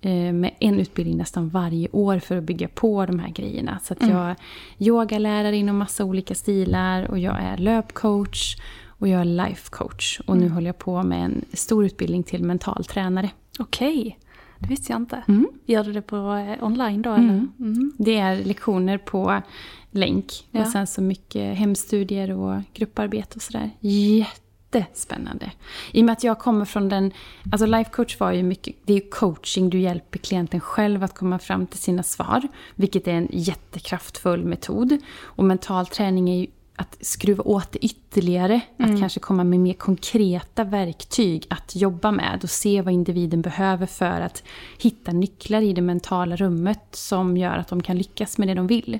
eh, 0.00 0.32
med 0.32 0.54
en 0.60 0.80
utbildning 0.80 1.16
nästan 1.16 1.48
varje 1.48 1.88
år 1.92 2.18
för 2.18 2.36
att 2.36 2.44
bygga 2.44 2.68
på 2.68 3.06
de 3.06 3.18
här 3.18 3.28
grejerna. 3.28 3.78
Så 3.82 3.92
att 3.92 4.02
mm. 4.02 4.16
jag 4.16 4.30
är 4.30 4.36
yogalärare 4.78 5.56
inom 5.56 5.76
massa 5.76 6.04
olika 6.04 6.34
stilar 6.34 7.10
och 7.10 7.18
jag 7.18 7.36
är 7.40 7.56
löpcoach 7.56 8.56
och 8.86 9.08
jag 9.08 9.20
är 9.20 9.24
lifecoach. 9.24 10.20
Och 10.26 10.36
nu 10.36 10.42
mm. 10.42 10.54
håller 10.54 10.66
jag 10.66 10.78
på 10.78 11.02
med 11.02 11.24
en 11.24 11.44
stor 11.52 11.84
utbildning 11.84 12.22
till 12.22 12.44
mentaltränare. 12.44 13.30
Okej. 13.58 14.18
Det 14.58 14.68
visste 14.68 14.92
jag 14.92 15.00
inte. 15.00 15.22
Mm. 15.28 15.48
Gör 15.66 15.84
du 15.84 15.92
det 15.92 16.02
på 16.02 16.16
eh, 16.16 16.64
online 16.64 17.02
då? 17.02 17.12
Eller? 17.12 17.24
Mm. 17.24 17.52
Mm. 17.58 17.92
Det 17.98 18.16
är 18.16 18.44
lektioner 18.44 18.98
på 18.98 19.42
länk. 19.90 20.48
Ja. 20.50 20.60
Och 20.60 20.68
sen 20.68 20.86
så 20.86 21.02
mycket 21.02 21.58
hemstudier 21.58 22.30
och 22.30 22.60
grupparbete 22.74 23.36
och 23.36 23.42
sådär. 23.42 23.70
Jätte 23.80 24.47
jättespännande. 24.74 25.52
I 25.92 26.00
och 26.00 26.04
med 26.04 26.12
att 26.12 26.24
jag 26.24 26.38
kommer 26.38 26.64
från 26.64 26.88
den... 26.88 27.12
Alltså 27.52 27.66
life 27.66 27.90
coach 27.90 28.20
var 28.20 28.32
ju 28.32 28.42
mycket... 28.42 28.76
Det 28.84 28.92
är 28.92 28.96
ju 28.96 29.08
coaching, 29.10 29.70
du 29.70 29.80
hjälper 29.80 30.18
klienten 30.18 30.60
själv 30.60 31.02
att 31.04 31.14
komma 31.14 31.38
fram 31.38 31.66
till 31.66 31.78
sina 31.78 32.02
svar. 32.02 32.48
Vilket 32.74 33.08
är 33.08 33.12
en 33.12 33.28
jättekraftfull 33.30 34.44
metod. 34.44 34.98
Och 35.22 35.44
mental 35.44 35.86
träning 35.86 36.30
är 36.30 36.38
ju 36.38 36.46
att 36.76 36.98
skruva 37.00 37.42
åt 37.42 37.72
det 37.72 37.84
ytterligare. 37.84 38.60
Att 38.76 39.00
kanske 39.00 39.20
komma 39.20 39.44
med 39.44 39.60
mer 39.60 39.72
konkreta 39.72 40.64
verktyg 40.64 41.46
att 41.50 41.76
jobba 41.76 42.10
med 42.12 42.40
och 42.42 42.50
se 42.50 42.82
vad 42.82 42.94
individen 42.94 43.42
behöver 43.42 43.86
för 43.86 44.20
att 44.20 44.42
hitta 44.78 45.12
nycklar 45.12 45.62
i 45.62 45.72
det 45.72 45.82
mentala 45.82 46.36
rummet 46.36 46.82
som 46.90 47.36
gör 47.36 47.56
att 47.56 47.68
de 47.68 47.82
kan 47.82 47.98
lyckas 47.98 48.38
med 48.38 48.48
det 48.48 48.54
de 48.54 48.66
vill. 48.66 48.98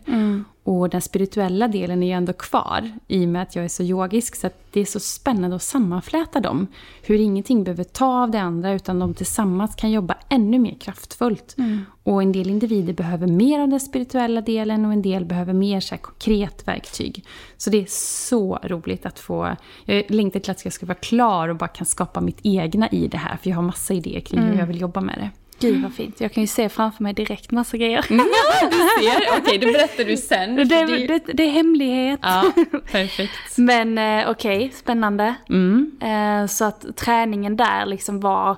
Och 0.69 0.89
den 0.89 1.01
spirituella 1.01 1.69
delen 1.69 2.03
är 2.03 2.07
ju 2.07 2.13
ändå 2.13 2.33
kvar 2.33 2.91
i 3.07 3.25
och 3.25 3.29
med 3.29 3.43
att 3.43 3.57
jag 3.57 3.65
är 3.65 3.69
så 3.69 3.83
yogisk. 3.83 4.37
Så 4.37 4.51
det 4.71 4.81
är 4.81 4.85
så 4.85 5.01
spännande 5.01 5.57
att 5.57 5.63
sammanfläta 5.63 6.41
dem. 6.41 6.67
Hur 7.03 7.19
ingenting 7.19 7.65
behöver 7.65 7.85
ta 7.85 8.23
av 8.23 8.31
det 8.31 8.41
andra 8.41 8.73
utan 8.73 8.99
de 8.99 9.15
tillsammans 9.15 9.75
kan 9.75 9.91
jobba 9.91 10.15
ännu 10.29 10.59
mer 10.59 10.75
kraftfullt. 10.75 11.57
Och 12.03 12.23
en 12.23 12.33
del 12.33 12.49
individer 12.49 12.93
behöver 12.93 13.27
mer 13.27 13.61
av 13.61 13.69
den 13.69 13.81
spirituella 13.81 14.41
delen 14.41 14.85
och 14.85 14.93
en 14.93 15.03
del 15.03 15.25
behöver 15.25 15.53
mer 15.53 15.81
så 15.81 15.97
konkret 15.97 16.69
verktyg. 16.69 17.25
Så 17.57 17.71
det 17.71 17.83
är 17.83 17.87
så 18.29 18.59
roligt 18.63 19.07
att 19.07 19.19
få... 19.19 19.57
Jag 19.85 20.11
längtar 20.11 20.41
till 20.41 20.51
att 20.51 20.65
jag 20.65 20.73
ska 20.73 20.87
vara 20.87 20.99
klar 20.99 21.49
och 21.49 21.57
bara 21.57 21.69
kan 21.69 21.87
skapa 21.87 22.21
mitt 22.21 22.41
egna 22.43 22.89
i 22.89 23.09
det 23.09 23.19
här. 23.19 23.37
För 23.37 23.51
jag 23.51 23.57
har 23.57 23.63
massa 23.63 23.95
idéer 23.95 24.21
kring 24.21 24.41
hur 24.41 24.59
jag 24.59 24.67
vill 24.67 24.81
jobba 24.81 25.01
med 25.01 25.15
det. 25.19 25.31
Gud 25.61 25.83
vad 25.83 25.93
fint. 25.93 26.21
Jag 26.21 26.33
kan 26.33 26.41
ju 26.43 26.47
se 26.47 26.69
framför 26.69 27.03
mig 27.03 27.15
direkt 27.15 27.51
massa 27.51 27.77
grejer. 27.77 28.05
du 28.09 29.05
ser. 29.05 29.39
Okej, 29.39 29.59
det 29.59 29.67
berättar 29.67 30.05
du 30.05 30.17
sen. 30.17 30.57
Det, 30.57 30.65
det, 31.07 31.33
det 31.33 31.43
är 31.43 31.51
hemlighet. 31.51 32.21
Ja, 32.23 32.53
perfekt. 32.93 33.59
Men 33.59 33.99
eh, 33.99 34.31
okej, 34.31 34.73
spännande. 34.75 35.35
Mm. 35.49 35.91
Eh, 36.01 36.47
så 36.47 36.65
att 36.65 36.97
träningen 36.97 37.57
där 37.57 37.87
liksom 37.87 38.21
var, 38.21 38.57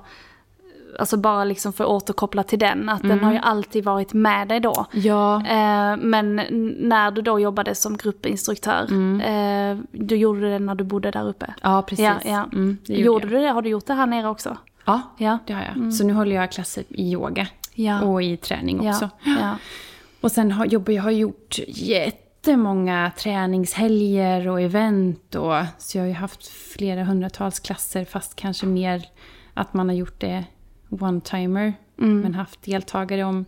alltså 0.99 1.17
bara 1.17 1.43
liksom 1.43 1.73
för 1.73 1.83
att 1.83 1.89
återkoppla 1.89 2.43
till 2.43 2.59
den, 2.59 2.89
att 2.89 3.01
den 3.01 3.23
har 3.23 3.31
ju 3.31 3.39
alltid 3.39 3.83
varit 3.83 4.13
med 4.13 4.47
dig 4.47 4.59
då. 4.59 4.85
Ja. 4.91 5.35
Eh, 5.35 5.97
men 5.97 6.35
när 6.79 7.11
du 7.11 7.21
då 7.21 7.39
jobbade 7.39 7.75
som 7.75 7.97
gruppinstruktör, 7.97 8.83
eh, 9.23 9.77
du 9.91 10.15
gjorde 10.15 10.49
det 10.49 10.59
när 10.59 10.75
du 10.75 10.83
bodde 10.83 11.11
där 11.11 11.27
uppe? 11.29 11.53
Ja, 11.61 11.81
precis. 11.81 12.05
Ja, 12.05 12.15
ja. 12.23 12.49
Mm, 12.53 12.77
det 12.85 12.93
gjorde 12.93 13.05
gjorde 13.05 13.27
du 13.27 13.41
det? 13.41 13.47
Har 13.47 13.61
du 13.61 13.69
gjort 13.69 13.85
det 13.85 13.93
här 13.93 14.05
nere 14.05 14.29
också? 14.29 14.57
Ja, 14.91 15.01
Ja. 15.17 15.37
det 15.47 15.53
har 15.53 15.61
jag. 15.75 15.93
Så 15.93 16.03
nu 16.07 16.13
håller 16.13 16.35
jag 16.35 16.51
klasser 16.51 16.83
i 16.89 17.11
yoga 17.11 17.47
Ja. 17.73 18.01
och 18.01 18.23
i 18.23 18.37
träning 18.37 18.87
också. 18.89 19.09
Ja. 19.25 19.57
Och 20.21 20.31
sen 20.31 20.51
har, 20.51 20.65
jobbar 20.65 20.93
jag 20.93 21.03
har 21.03 21.11
gjort 21.11 21.59
jättemånga 21.67 23.11
träningshelger 23.17 24.47
och 24.47 24.61
event. 24.61 25.35
Och, 25.35 25.53
så 25.77 25.97
jag 25.97 26.03
har 26.03 26.07
ju 26.07 26.13
haft 26.13 26.47
flera 26.47 27.03
hundratals 27.03 27.59
klasser 27.59 28.05
fast 28.05 28.35
kanske 28.35 28.65
mer 28.65 29.05
att 29.53 29.73
man 29.73 29.89
har 29.89 29.95
gjort 29.95 30.19
det 30.21 30.43
one-timer. 30.89 31.73
Men 31.95 32.35
haft 32.35 32.61
deltagare 32.63 33.23
om... 33.23 33.45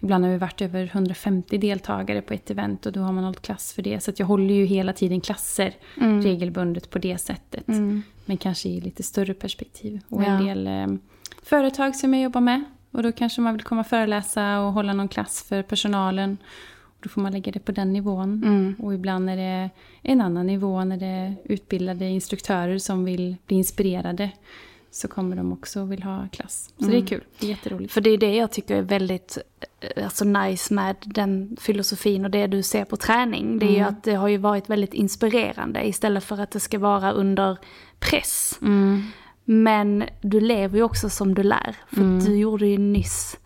Ibland 0.00 0.24
har 0.24 0.32
vi 0.32 0.38
varit 0.38 0.60
över 0.62 0.84
150 0.92 1.58
deltagare 1.58 2.22
på 2.22 2.34
ett 2.34 2.50
event 2.50 2.86
och 2.86 2.92
då 2.92 3.00
har 3.00 3.12
man 3.12 3.24
hållit 3.24 3.42
klass 3.42 3.72
för 3.72 3.82
det. 3.82 4.00
Så 4.00 4.12
jag 4.16 4.26
håller 4.26 4.54
ju 4.54 4.64
hela 4.64 4.92
tiden 4.92 5.20
klasser 5.20 5.74
regelbundet 6.22 6.90
på 6.90 6.98
det 6.98 7.18
sättet. 7.18 7.64
Men 8.26 8.36
kanske 8.36 8.68
i 8.68 8.80
lite 8.80 9.02
större 9.02 9.34
perspektiv. 9.34 10.00
Och 10.08 10.22
Ja. 10.22 10.26
en 10.26 10.44
del 10.44 10.66
eh, 10.66 10.98
företag 11.42 11.96
som 11.96 12.14
jag 12.14 12.22
jobbar 12.22 12.40
med. 12.40 12.64
Och 12.90 13.02
då 13.02 13.12
kanske 13.12 13.40
man 13.40 13.54
vill 13.54 13.62
komma 13.62 13.80
och 13.80 13.86
föreläsa 13.86 14.60
och 14.60 14.72
hålla 14.72 14.92
någon 14.92 15.08
klass 15.08 15.42
för 15.48 15.62
personalen. 15.62 16.36
Och 16.82 16.96
då 17.02 17.08
får 17.08 17.20
man 17.20 17.32
lägga 17.32 17.52
det 17.52 17.60
på 17.60 17.72
den 17.72 17.92
nivån. 17.92 18.76
Och 18.78 18.94
ibland 18.94 19.30
är 19.30 19.36
det 19.36 19.70
en 20.02 20.20
annan 20.20 20.46
nivå 20.46 20.84
när 20.84 20.96
det 20.96 21.06
är 21.06 21.34
utbildade 21.44 22.04
instruktörer 22.08 22.78
som 22.78 23.04
vill 23.04 23.36
bli 23.46 23.56
inspirerade. 23.56 24.30
Så 24.90 25.08
kommer 25.08 25.36
de 25.36 25.52
också 25.52 25.80
och 25.80 25.92
vill 25.92 26.02
ha 26.02 26.28
klass. 26.32 26.70
Så 26.78 26.84
det 26.86 26.96
är 26.96 27.06
kul. 27.06 27.24
Det 27.38 27.46
är 27.46 27.50
jätteroligt. 27.50 27.92
För 27.92 28.00
det 28.00 28.10
är 28.10 28.18
det 28.18 28.34
jag 28.34 28.50
tycker 28.52 28.76
är 28.76 28.82
väldigt 28.82 29.38
eh, 29.80 30.04
alltså, 30.04 30.24
nice 30.24 30.74
med 30.74 30.96
den 31.04 31.56
filosofin 31.60 32.24
och 32.24 32.30
det 32.30 32.46
du 32.46 32.62
ser 32.62 32.84
på 32.84 32.96
träning. 32.96 33.58
Det 33.58 33.66
är 33.66 33.72
ju 33.76 33.80
att 33.80 34.02
det 34.04 34.14
har 34.14 34.28
ju 34.28 34.36
varit 34.36 34.70
väldigt 34.70 34.94
inspirerande 34.94 35.88
istället 35.88 36.24
för 36.24 36.40
att 36.40 36.50
det 36.50 36.60
ska 36.60 36.78
vara 36.78 37.12
under 37.12 37.56
press. 38.00 38.58
Men 39.44 40.04
du 40.20 40.40
lever 40.40 40.78
ju 40.78 40.82
också 40.82 41.10
som 41.10 41.34
du 41.34 41.42
lär. 41.42 41.76
För 41.88 42.26
du 42.26 42.36
gjorde 42.36 42.66
ju 42.66 42.78
nyss 42.78 43.36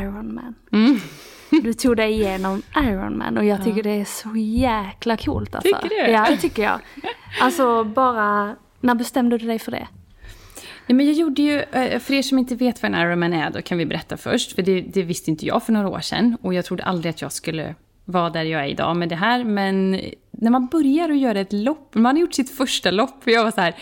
Ironman. 0.00 0.54
Du 1.50 1.72
tog 1.72 1.96
dig 1.96 2.12
igenom 2.12 2.62
Ironman 2.76 3.38
och 3.38 3.44
jag 3.44 3.64
tycker 3.64 3.82
det 3.82 3.90
är 3.90 4.04
så 4.04 4.36
jäkla 4.36 5.16
coolt 5.16 5.54
alltså. 5.54 5.74
Tycker 5.82 5.88
du? 5.88 6.12
Ja, 6.12 6.26
det 6.30 6.36
tycker 6.36 6.62
jag. 6.62 6.80
Alltså 7.40 7.84
bara, 7.84 8.56
när 8.80 8.94
bestämde 8.94 9.38
du 9.38 9.46
dig 9.46 9.58
för 9.58 9.70
det? 9.70 9.88
Ja, 10.86 10.94
men 10.94 11.06
jag 11.06 11.14
gjorde 11.14 11.42
ju, 11.42 11.60
eh, 11.60 11.98
för 11.98 12.14
er 12.14 12.22
som 12.22 12.38
inte 12.38 12.54
vet 12.54 12.82
vad 12.82 12.94
en 12.94 13.00
Ironman 13.00 13.32
är, 13.32 13.50
då 13.50 13.62
kan 13.62 13.78
vi 13.78 13.86
berätta 13.86 14.16
först. 14.16 14.54
För 14.54 14.62
det, 14.62 14.80
det 14.80 15.02
visste 15.02 15.30
inte 15.30 15.46
jag 15.46 15.62
för 15.62 15.72
några 15.72 15.88
år 15.88 16.00
sedan. 16.00 16.36
Och 16.42 16.54
jag 16.54 16.64
trodde 16.64 16.84
aldrig 16.84 17.10
att 17.10 17.22
jag 17.22 17.32
skulle 17.32 17.74
vara 18.04 18.30
där 18.30 18.42
jag 18.42 18.62
är 18.62 18.66
idag 18.68 18.96
med 18.96 19.08
det 19.08 19.16
här. 19.16 19.44
Men 19.44 20.00
när 20.40 20.50
man 20.50 20.66
börjar 20.66 21.08
att 21.08 21.18
göra 21.18 21.40
ett 21.40 21.52
lopp, 21.52 21.94
man 21.94 22.16
har 22.16 22.20
gjort 22.20 22.34
sitt 22.34 22.50
första 22.50 22.90
lopp. 22.90 23.22
Och 23.24 23.32
jag 23.32 23.44
var 23.44 23.50
så 23.50 23.60
här, 23.60 23.76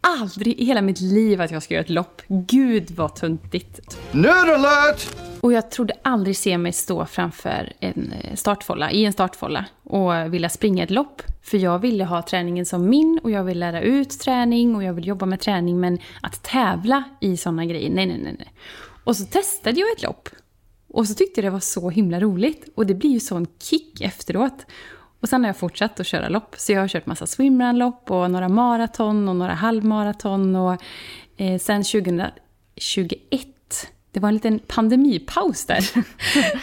aldrig 0.00 0.60
i 0.60 0.64
hela 0.64 0.82
mitt 0.82 1.00
liv 1.00 1.40
att 1.40 1.50
jag 1.50 1.62
ska 1.62 1.74
göra 1.74 1.84
ett 1.84 1.90
lopp. 1.90 2.22
Gud 2.28 2.90
vad 2.90 3.16
tuntigt. 3.16 3.98
Nerd 4.12 4.48
alert! 4.48 5.16
Och 5.40 5.52
jag 5.52 5.70
trodde 5.70 5.94
aldrig 6.02 6.36
se 6.36 6.58
mig 6.58 6.72
stå 6.72 7.06
framför 7.06 7.72
en 7.80 8.12
eh, 8.12 8.34
startfålla, 8.34 8.90
i 8.90 9.04
en 9.04 9.12
startfålla 9.12 9.64
och 9.82 10.34
vilja 10.34 10.48
springa 10.48 10.84
ett 10.84 10.90
lopp. 10.90 11.22
För 11.42 11.58
jag 11.58 11.78
ville 11.78 12.04
ha 12.04 12.22
träningen 12.22 12.66
som 12.66 12.88
min 12.88 13.20
och 13.22 13.30
jag 13.30 13.44
vill 13.44 13.58
lära 13.58 13.80
ut 13.80 14.20
träning 14.20 14.76
och 14.76 14.84
jag 14.84 14.92
vill 14.92 15.06
jobba 15.06 15.26
med 15.26 15.40
träning. 15.40 15.80
Men 15.80 15.98
att 16.22 16.42
tävla 16.42 17.04
i 17.20 17.36
sådana 17.36 17.64
grejer, 17.64 17.90
nej, 17.90 18.06
nej, 18.06 18.20
nej. 18.22 18.36
nej. 18.38 18.52
Och 19.04 19.16
så 19.16 19.24
testade 19.24 19.80
jag 19.80 19.92
ett 19.92 20.02
lopp. 20.02 20.28
Och 20.88 21.08
så 21.08 21.14
tyckte 21.14 21.40
jag 21.40 21.44
det 21.46 21.50
var 21.50 21.60
så 21.60 21.90
himla 21.90 22.20
roligt. 22.20 22.68
Och 22.74 22.86
det 22.86 22.94
blir 22.94 23.10
ju 23.10 23.20
sån 23.20 23.46
kick 23.58 24.00
efteråt. 24.00 24.66
Och 25.24 25.28
sen 25.28 25.44
har 25.44 25.48
jag 25.48 25.56
fortsatt 25.56 26.00
att 26.00 26.06
köra 26.06 26.28
lopp. 26.28 26.54
Så 26.58 26.72
jag 26.72 26.80
har 26.80 26.88
kört 26.88 27.06
massa 27.06 27.26
swimrunlopp 27.26 28.10
och 28.10 28.30
några 28.30 28.48
maraton 28.48 29.28
och 29.28 29.36
några 29.36 29.54
halvmaraton. 29.54 30.56
Och 30.56 30.82
eh, 31.36 31.58
sen 31.58 31.82
2021 31.82 33.53
det 34.14 34.20
var 34.20 34.28
en 34.28 34.34
liten 34.34 34.58
pandemipaus 34.58 35.66
där. 35.66 35.90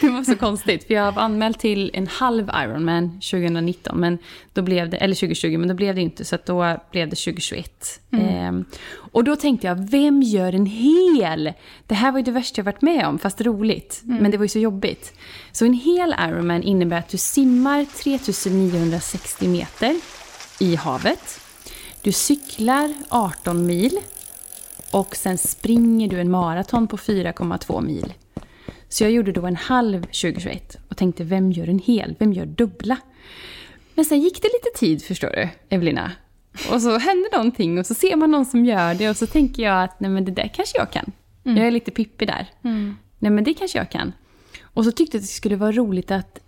Det 0.00 0.08
var 0.08 0.24
så 0.24 0.36
konstigt, 0.36 0.86
för 0.86 0.94
jag 0.94 1.12
var 1.12 1.22
anmäld 1.22 1.58
till 1.58 1.90
en 1.94 2.06
halv 2.06 2.50
Ironman 2.64 3.10
2019, 3.10 4.00
men 4.00 4.18
då 4.52 4.62
blev 4.62 4.90
det, 4.90 4.96
eller 4.96 5.14
2020, 5.14 5.58
men 5.58 5.68
då 5.68 5.74
blev 5.74 5.94
det 5.94 6.00
inte, 6.00 6.24
så 6.24 6.38
då 6.46 6.76
blev 6.90 7.08
det 7.08 7.16
2021. 7.16 8.00
Ehm, 8.12 8.64
och 8.94 9.24
då 9.24 9.36
tänkte 9.36 9.66
jag, 9.66 9.90
vem 9.90 10.22
gör 10.22 10.52
en 10.52 10.66
hel? 10.66 11.52
Det 11.86 11.94
här 11.94 12.12
var 12.12 12.18
ju 12.18 12.24
det 12.24 12.30
värsta 12.30 12.58
jag 12.58 12.64
varit 12.64 12.82
med 12.82 13.06
om, 13.06 13.18
fast 13.18 13.40
roligt, 13.40 14.00
men 14.04 14.30
det 14.30 14.36
var 14.36 14.44
ju 14.44 14.48
så 14.48 14.58
jobbigt. 14.58 15.12
Så 15.52 15.64
en 15.64 15.74
hel 15.74 16.14
Ironman 16.28 16.62
innebär 16.62 16.98
att 16.98 17.08
du 17.08 17.18
simmar 17.18 17.86
3960 18.02 19.48
meter 19.48 20.00
i 20.60 20.76
havet. 20.76 21.40
Du 22.02 22.12
cyklar 22.12 22.94
18 23.08 23.66
mil 23.66 24.00
och 24.92 25.16
sen 25.16 25.38
springer 25.38 26.08
du 26.08 26.20
en 26.20 26.30
maraton 26.30 26.86
på 26.88 26.96
4,2 26.96 27.82
mil. 27.82 28.14
Så 28.88 29.04
jag 29.04 29.10
gjorde 29.10 29.32
då 29.32 29.46
en 29.46 29.56
halv 29.56 30.02
2021 30.02 30.76
och 30.88 30.96
tänkte, 30.96 31.24
vem 31.24 31.52
gör 31.52 31.68
en 31.68 31.78
hel? 31.78 32.16
Vem 32.18 32.32
gör 32.32 32.46
dubbla? 32.46 32.96
Men 33.94 34.04
sen 34.04 34.20
gick 34.20 34.42
det 34.42 34.48
lite 34.48 34.78
tid, 34.78 35.04
förstår 35.04 35.30
du, 35.30 35.48
Evelina. 35.68 36.12
Och 36.72 36.82
så 36.82 36.98
hände 36.98 37.28
någonting 37.32 37.78
och 37.78 37.86
så 37.86 37.94
ser 37.94 38.16
man 38.16 38.30
någon 38.30 38.46
som 38.46 38.64
gör 38.64 38.94
det 38.94 39.10
och 39.10 39.16
så 39.16 39.26
tänker 39.26 39.62
jag 39.62 39.84
att 39.84 40.00
nej 40.00 40.10
men 40.10 40.24
det 40.24 40.32
där 40.32 40.50
kanske 40.54 40.78
jag 40.78 40.90
kan. 40.90 41.12
Jag 41.42 41.66
är 41.66 41.70
lite 41.70 41.90
pippig 41.90 42.28
där. 42.28 42.46
Nej 43.18 43.32
men 43.32 43.44
det 43.44 43.54
kanske 43.54 43.78
jag 43.78 43.90
kan. 43.90 44.12
Och 44.62 44.84
så 44.84 44.92
tyckte 44.92 45.16
jag 45.16 45.20
att 45.20 45.28
det 45.28 45.32
skulle 45.32 45.56
vara 45.56 45.72
roligt 45.72 46.10
att 46.10 46.38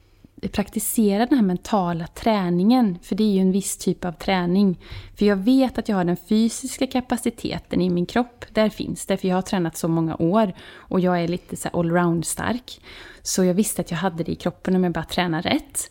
praktisera 0.48 1.26
den 1.26 1.38
här 1.38 1.44
mentala 1.44 2.06
träningen. 2.06 2.98
För 3.02 3.14
det 3.14 3.24
är 3.24 3.32
ju 3.32 3.40
en 3.40 3.52
viss 3.52 3.76
typ 3.76 4.04
av 4.04 4.12
träning. 4.12 4.78
För 5.16 5.26
jag 5.26 5.36
vet 5.36 5.78
att 5.78 5.88
jag 5.88 5.96
har 5.96 6.04
den 6.04 6.16
fysiska 6.16 6.86
kapaciteten 6.86 7.80
i 7.80 7.90
min 7.90 8.06
kropp. 8.06 8.44
Där 8.52 8.68
finns 8.68 9.06
det, 9.06 9.16
för 9.16 9.28
jag 9.28 9.36
har 9.36 9.42
tränat 9.42 9.76
så 9.76 9.88
många 9.88 10.16
år. 10.16 10.52
Och 10.76 11.00
jag 11.00 11.22
är 11.22 11.28
lite 11.28 11.56
så 11.56 11.68
allround 11.68 12.26
stark. 12.26 12.80
Så 13.22 13.44
jag 13.44 13.54
visste 13.54 13.82
att 13.82 13.90
jag 13.90 13.98
hade 13.98 14.24
det 14.24 14.32
i 14.32 14.34
kroppen 14.34 14.76
om 14.76 14.84
jag 14.84 14.92
bara 14.92 15.04
tränar 15.04 15.42
rätt. 15.42 15.90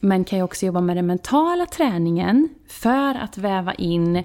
Men 0.00 0.24
kan 0.24 0.38
jag 0.38 0.44
också 0.44 0.66
jobba 0.66 0.80
med 0.80 0.96
den 0.96 1.06
mentala 1.06 1.66
träningen 1.66 2.48
för 2.68 3.14
att 3.14 3.38
väva 3.38 3.74
in 3.74 4.24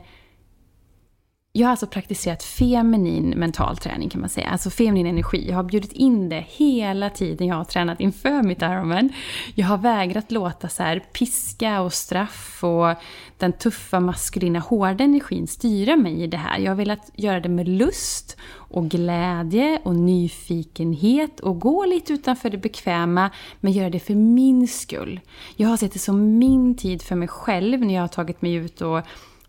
jag 1.56 1.68
har 1.68 1.72
alltså 1.72 1.88
praktiserat 1.88 2.44
feminin 2.44 3.30
mental 3.30 3.78
träning 3.78 4.10
kan 4.10 4.22
man 4.22 4.30
säga. 4.30 4.50
Alltså 4.50 4.70
feminin 4.70 5.08
energi. 5.08 5.50
Jag 5.50 5.56
har 5.56 5.64
bjudit 5.64 5.92
in 5.92 6.30
det 6.30 6.46
hela 6.48 7.10
tiden 7.10 7.48
jag 7.48 7.56
har 7.56 7.64
tränat 7.64 8.00
inför 8.00 8.44
mitt 8.44 8.62
Ironman. 8.62 9.10
Jag 9.56 9.68
har 9.68 9.78
vägrat 9.78 10.32
låta 10.32 10.70
så 10.70 10.84
här 10.84 11.00
piska 11.00 11.82
och 11.82 11.94
straff 11.94 12.64
och 12.64 12.96
den 13.38 13.54
tuffa 13.54 14.00
maskulina 14.00 14.60
hårda 14.60 15.04
energin 15.04 15.48
styra 15.48 15.96
mig 15.96 16.24
i 16.24 16.28
det 16.28 16.38
här. 16.38 16.60
Jag 16.60 16.72
har 16.72 16.76
velat 16.76 17.12
göra 17.16 17.40
det 17.40 17.50
med 17.50 17.68
lust 17.68 18.38
och 18.54 18.90
glädje 18.90 19.82
och 19.84 19.96
nyfikenhet 19.96 21.40
och 21.40 21.60
gå 21.60 21.86
lite 21.86 22.14
utanför 22.14 22.50
det 22.50 22.58
bekväma 22.58 23.30
men 23.60 23.72
göra 23.72 23.90
det 23.90 24.00
för 24.00 24.16
min 24.16 24.68
skull. 24.68 25.20
Jag 25.56 25.70
har 25.70 25.78
sett 25.78 25.94
det 25.94 26.00
som 26.00 26.38
min 26.38 26.78
tid 26.78 27.02
för 27.02 27.16
mig 27.16 27.28
själv 27.28 27.86
när 27.86 27.94
jag 27.94 28.02
har 28.02 28.08
tagit 28.08 28.42
mig 28.42 28.54
ut 28.54 28.82
och 28.82 29.02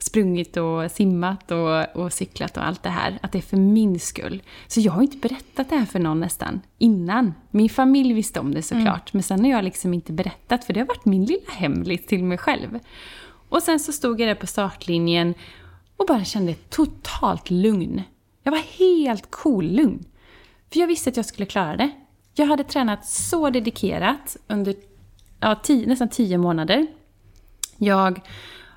sprungit 0.05 0.57
och 0.57 0.91
simmat 0.91 1.51
och, 1.51 1.97
och 1.97 2.13
cyklat 2.13 2.57
och 2.57 2.67
allt 2.67 2.83
det 2.83 2.89
här. 2.89 3.19
Att 3.23 3.33
det 3.33 3.39
är 3.39 3.43
för 3.43 3.57
min 3.57 4.01
skull. 4.01 4.43
Så 4.67 4.81
jag 4.81 4.93
har 4.93 5.03
inte 5.03 5.17
berättat 5.17 5.71
det 5.71 5.77
här 5.77 5.87
för 5.87 5.99
någon 5.99 6.21
nästan 6.21 6.61
innan. 6.79 7.35
Min 7.51 7.69
familj 7.69 8.13
visste 8.13 8.41
om 8.41 8.55
det 8.55 8.63
såklart. 8.63 9.13
Men 9.13 9.23
sen 9.23 9.45
har 9.45 9.51
jag 9.51 9.65
liksom 9.65 9.95
inte 9.95 10.13
berättat 10.13 10.65
för 10.65 10.73
det 10.73 10.81
har 10.81 10.87
varit 10.87 11.05
min 11.05 11.25
lilla 11.25 11.51
hemlis 11.53 12.07
till 12.07 12.25
mig 12.25 12.39
själv. 12.39 12.79
Och 13.49 13.63
sen 13.63 13.81
så 13.81 13.93
stod 13.93 14.21
jag 14.21 14.29
där 14.29 14.35
på 14.35 14.47
startlinjen 14.47 15.35
och 15.97 16.07
bara 16.07 16.25
kände 16.25 16.55
totalt 16.55 17.51
lugn. 17.51 18.03
Jag 18.43 18.53
var 18.53 18.79
helt 18.79 19.31
cool 19.31 19.65
lugn. 19.65 20.05
För 20.73 20.81
jag 20.81 20.87
visste 20.87 21.11
att 21.11 21.17
jag 21.17 21.27
skulle 21.27 21.47
klara 21.47 21.77
det. 21.77 21.91
Jag 22.35 22.47
hade 22.47 22.65
tränat 22.65 23.07
så 23.07 23.51
dedikerat 23.51 24.37
under 24.47 24.75
ja, 25.41 25.55
tio, 25.63 25.87
nästan 25.87 26.09
tio 26.09 26.39
månader. 26.39 26.87
Jag 27.77 28.21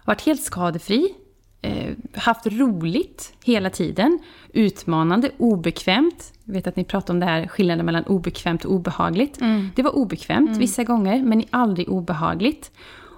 varit 0.07 0.21
helt 0.21 0.43
skadefri, 0.43 1.15
eh, 1.61 1.93
haft 2.13 2.47
roligt 2.47 3.33
hela 3.43 3.69
tiden, 3.69 4.19
utmanande, 4.53 5.31
obekvämt. 5.37 6.33
Jag 6.43 6.53
vet 6.53 6.67
att 6.67 6.75
ni 6.75 6.83
pratar 6.83 7.13
om 7.13 7.19
det 7.19 7.25
här 7.25 7.47
skillnaden 7.47 7.85
mellan 7.85 8.03
obekvämt 8.03 8.65
och 8.65 8.73
obehagligt. 8.73 9.41
Mm. 9.41 9.69
Det 9.75 9.83
var 9.83 9.95
obekvämt 9.95 10.47
mm. 10.47 10.59
vissa 10.59 10.83
gånger, 10.83 11.23
men 11.23 11.43
aldrig 11.49 11.89
obehagligt. 11.89 12.71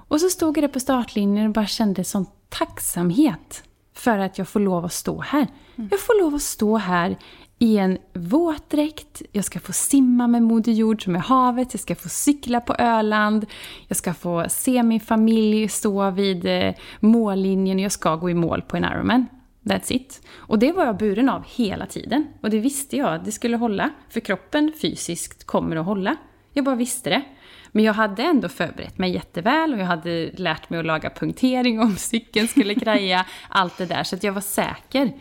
Och 0.07 0.21
så 0.21 0.29
stod 0.29 0.57
jag 0.57 0.63
där 0.63 0.67
på 0.67 0.79
startlinjen 0.79 1.47
och 1.47 1.53
bara 1.53 1.67
kände 1.67 2.03
sån 2.03 2.25
tacksamhet 2.49 3.63
för 3.93 4.17
att 4.17 4.37
jag 4.37 4.47
får 4.47 4.59
lov 4.59 4.85
att 4.85 4.93
stå 4.93 5.21
här. 5.21 5.47
Mm. 5.75 5.89
Jag 5.91 5.99
får 5.99 6.23
lov 6.23 6.35
att 6.35 6.41
stå 6.41 6.77
här 6.77 7.17
i 7.59 7.77
en 7.77 7.97
våtdräkt, 8.13 9.21
jag 9.31 9.45
ska 9.45 9.59
få 9.59 9.73
simma 9.73 10.27
med 10.27 10.43
Moder 10.43 10.71
Jord 10.71 11.03
som 11.03 11.15
är 11.15 11.19
havet, 11.19 11.73
jag 11.73 11.81
ska 11.81 11.95
få 11.95 12.09
cykla 12.09 12.61
på 12.61 12.73
Öland, 12.73 13.45
jag 13.87 13.97
ska 13.97 14.13
få 14.13 14.45
se 14.49 14.83
min 14.83 14.99
familj 14.99 15.67
stå 15.67 16.11
vid 16.11 16.45
eh, 16.45 16.73
mållinjen 16.99 17.77
och 17.77 17.83
jag 17.83 17.91
ska 17.91 18.15
gå 18.15 18.29
i 18.29 18.33
mål 18.33 18.61
på 18.61 18.77
en 18.77 18.83
Ironman. 18.83 19.25
That's 19.63 19.93
it. 19.93 20.21
Och 20.35 20.59
det 20.59 20.71
var 20.71 20.85
jag 20.85 20.97
buren 20.97 21.29
av 21.29 21.43
hela 21.47 21.85
tiden. 21.85 22.27
Och 22.41 22.49
det 22.49 22.59
visste 22.59 22.97
jag 22.97 23.23
det 23.23 23.31
skulle 23.31 23.57
hålla, 23.57 23.89
för 24.09 24.19
kroppen 24.19 24.73
fysiskt 24.81 25.43
kommer 25.43 25.75
att 25.75 25.85
hålla. 25.85 26.15
Jag 26.53 26.65
bara 26.65 26.75
visste 26.75 27.09
det. 27.09 27.21
Men 27.71 27.83
jag 27.83 27.93
hade 27.93 28.23
ändå 28.23 28.49
förberett 28.49 28.97
mig 28.97 29.11
jätteväl 29.11 29.73
och 29.73 29.79
jag 29.79 29.85
hade 29.85 30.31
lärt 30.31 30.69
mig 30.69 30.79
att 30.79 30.85
laga 30.85 31.09
punktering 31.09 31.79
om 31.79 31.95
cykeln 31.95 32.47
skulle 32.47 32.75
kraja, 32.79 33.25
allt 33.49 33.77
det 33.77 33.85
där. 33.85 34.03
Så 34.03 34.15
att 34.15 34.23
jag 34.23 34.33
var 34.33 34.41
säker. 34.41 35.11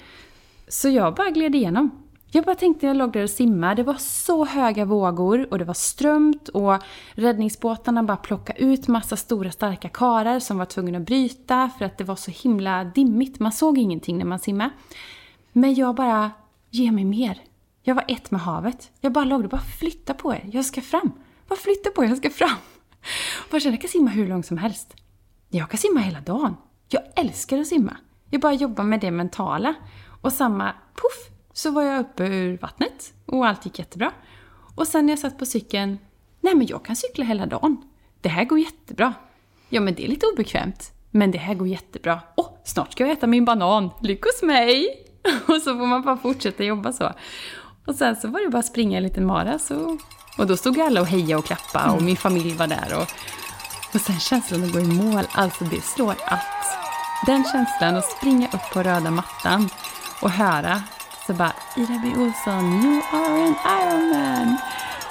Så 0.69 0.89
jag 0.89 1.15
bara 1.15 1.31
gled 1.31 1.55
igenom. 1.55 2.08
Jag 2.31 2.45
bara 2.45 2.55
tänkte 2.55 2.87
när 2.87 2.95
jag 2.95 2.97
låg 2.97 3.13
där 3.13 3.23
och 3.23 3.31
simmade. 3.31 3.75
Det 3.75 3.83
var 3.83 3.95
så 3.95 4.45
höga 4.45 4.85
vågor 4.85 5.49
och 5.51 5.59
det 5.59 5.65
var 5.65 5.75
strömt 5.75 6.49
och 6.49 6.83
räddningsbåtarna 7.13 8.03
bara 8.03 8.17
plockade 8.17 8.61
ut 8.61 8.89
massa 8.89 9.17
stora 9.17 9.51
starka 9.51 9.89
karar 9.89 10.41
som 10.41 10.59
var 10.59 10.65
tvungna 10.65 10.99
att 10.99 11.05
bryta 11.05 11.71
för 11.79 11.85
att 11.85 11.99
det 11.99 12.05
var 12.05 12.17
så 12.17 12.31
himla 12.31 12.85
dimmigt. 12.85 13.41
Man 13.41 13.53
såg 13.53 13.79
ingenting 13.79 14.19
när 14.19 14.25
man 14.25 14.39
simmade. 14.39 14.71
Men 15.53 15.75
jag 15.75 15.95
bara, 15.95 16.31
ge 16.71 16.93
mig 16.93 17.05
mer. 17.05 17.41
Jag 17.83 17.95
var 17.95 18.05
ett 18.09 18.31
med 18.31 18.41
havet. 18.41 18.91
Jag 19.01 19.13
bara 19.13 19.25
låg 19.25 19.43
där, 19.43 19.49
bara 19.49 19.61
flytta 19.61 20.15
på 20.15 20.35
er. 20.35 20.51
Jag 20.53 20.65
ska 20.65 20.81
fram. 20.81 21.13
Bara 21.49 21.59
flytta 21.59 21.91
på 21.91 22.05
er, 22.05 22.09
jag 22.09 22.19
ska 22.19 22.31
fram. 22.31 22.57
Och 23.49 23.55
jag 23.55 23.63
kände, 23.63 23.77
jag 23.77 23.81
kan 23.81 23.91
simma 23.91 24.11
hur 24.11 24.29
långt 24.29 24.47
som 24.47 24.59
helst. 24.59 24.95
Jag 25.49 25.71
kan 25.71 25.79
simma 25.79 26.01
hela 26.01 26.21
dagen. 26.21 26.57
Jag 26.89 27.03
älskar 27.17 27.59
att 27.59 27.67
simma. 27.67 27.97
Jag 28.31 28.41
bara 28.41 28.53
jobbar 28.53 28.85
med 28.85 29.01
det 29.01 29.11
mentala. 29.11 29.75
Och 30.21 30.33
samma, 30.33 30.73
puff, 30.95 31.38
så 31.59 31.71
var 31.71 31.83
jag 31.83 32.01
uppe 32.01 32.25
ur 32.25 32.59
vattnet 32.59 33.13
och 33.27 33.47
allt 33.47 33.65
gick 33.65 33.79
jättebra. 33.79 34.13
Och 34.75 34.87
sen 34.87 35.07
när 35.07 35.13
jag 35.13 35.19
satt 35.19 35.39
på 35.39 35.47
cykeln, 35.47 35.99
nej 36.41 36.55
men 36.55 36.67
jag 36.67 36.85
kan 36.85 36.97
cykla 36.97 37.25
hela 37.25 37.47
dagen. 37.47 37.77
Det 38.21 38.29
här 38.29 38.45
går 38.45 38.59
jättebra. 38.59 39.15
Ja 39.69 39.81
men 39.81 39.95
det 39.95 40.05
är 40.05 40.09
lite 40.09 40.27
obekvämt. 40.27 40.93
Men 41.11 41.31
det 41.31 41.39
här 41.39 41.55
går 41.55 41.69
jättebra. 41.69 42.21
Åh, 42.37 42.47
oh, 42.47 42.51
snart 42.65 42.93
ska 42.93 43.05
jag 43.05 43.13
äta 43.13 43.27
min 43.27 43.45
banan. 43.45 43.91
Lyckos 44.03 44.43
mig! 44.43 44.87
Och 45.47 45.63
så 45.63 45.79
får 45.79 45.87
man 45.87 46.03
bara 46.03 46.17
fortsätta 46.17 46.65
jobba 46.65 46.93
så. 46.93 47.13
Och 47.87 47.95
sen 47.95 48.17
så 48.17 48.29
var 48.29 48.41
det 48.41 48.49
bara 48.49 48.59
att 48.59 48.67
springa 48.67 48.97
en 48.97 49.03
liten 49.03 49.27
mara 49.27 49.59
så... 49.59 49.99
Och 50.39 50.47
då 50.47 50.57
stod 50.57 50.81
alla 50.81 51.01
och 51.01 51.07
hejade 51.07 51.37
och 51.37 51.45
klappade 51.45 51.97
och 51.97 52.03
min 52.03 52.17
familj 52.17 52.55
var 52.55 52.67
där. 52.67 52.97
Och, 52.97 53.09
och 53.95 54.01
sen 54.01 54.21
känslan 54.21 54.65
att 54.65 54.73
gå 54.73 54.81
i 54.81 54.87
mål, 54.87 55.25
alltså 55.33 55.65
det 55.65 55.81
slår 55.81 56.15
allt. 56.25 56.79
Den 57.27 57.45
känslan 57.53 57.97
att 57.97 58.11
springa 58.11 58.47
upp 58.47 58.73
på 58.73 58.83
röda 58.83 59.11
mattan 59.11 59.69
och 60.23 60.31
höra 60.31 60.83
så 61.29 61.35
bara 61.35 61.53
Ida 61.77 62.01
B. 62.03 62.09
Olsson, 62.09 62.65
you 62.65 63.03
are 63.13 63.47
an 63.47 63.55
Ironman. 63.81 64.57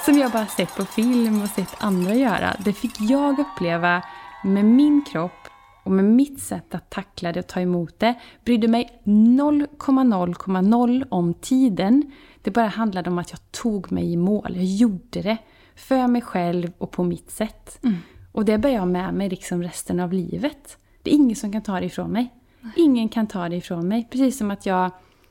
Som 0.04 0.18
jag 0.18 0.30
bara 0.30 0.46
sett 0.46 0.76
på 0.76 0.84
film 0.84 1.42
och 1.42 1.48
sett 1.48 1.74
andra 1.78 2.14
göra. 2.14 2.56
Det 2.64 2.72
fick 2.72 3.00
jag 3.00 3.38
uppleva 3.38 4.02
med 4.44 4.64
min 4.64 5.04
kropp 5.04 5.48
och 5.84 5.92
med 5.92 6.04
mitt 6.04 6.40
sätt 6.40 6.74
att 6.74 6.90
tackla 6.90 7.32
det 7.32 7.40
och 7.40 7.46
ta 7.46 7.60
emot 7.60 7.98
det. 7.98 8.14
Brydde 8.44 8.68
mig 8.68 9.00
0,0,0 9.04 11.06
om 11.08 11.34
tiden. 11.34 12.12
Det 12.42 12.50
bara 12.50 12.68
handlade 12.68 13.10
om 13.10 13.18
att 13.18 13.30
jag 13.30 13.52
tog 13.52 13.92
mig 13.92 14.12
i 14.12 14.16
mål. 14.16 14.56
Jag 14.56 14.64
gjorde 14.64 15.22
det 15.22 15.36
för 15.76 16.06
mig 16.06 16.22
själv 16.22 16.72
och 16.78 16.90
på 16.90 17.04
mitt 17.04 17.30
sätt. 17.30 17.78
Mm. 17.82 17.96
Och 18.32 18.44
det 18.44 18.58
bär 18.58 18.70
jag 18.70 18.88
med 18.88 19.14
mig 19.14 19.28
liksom 19.28 19.62
resten 19.62 20.00
av 20.00 20.12
livet. 20.12 20.78
Det 21.02 21.10
är 21.10 21.14
ingen 21.14 21.36
som 21.36 21.52
kan 21.52 21.62
ta 21.62 21.80
det 21.80 21.86
ifrån 21.86 22.10
mig. 22.10 22.34
Ingen 22.76 23.08
kan 23.08 23.26
ta 23.26 23.48
det 23.48 23.56
ifrån 23.56 23.88
mig. 23.88 24.08
Precis 24.10 24.38
som 24.38 24.50
att 24.50 24.66
jag 24.66 24.90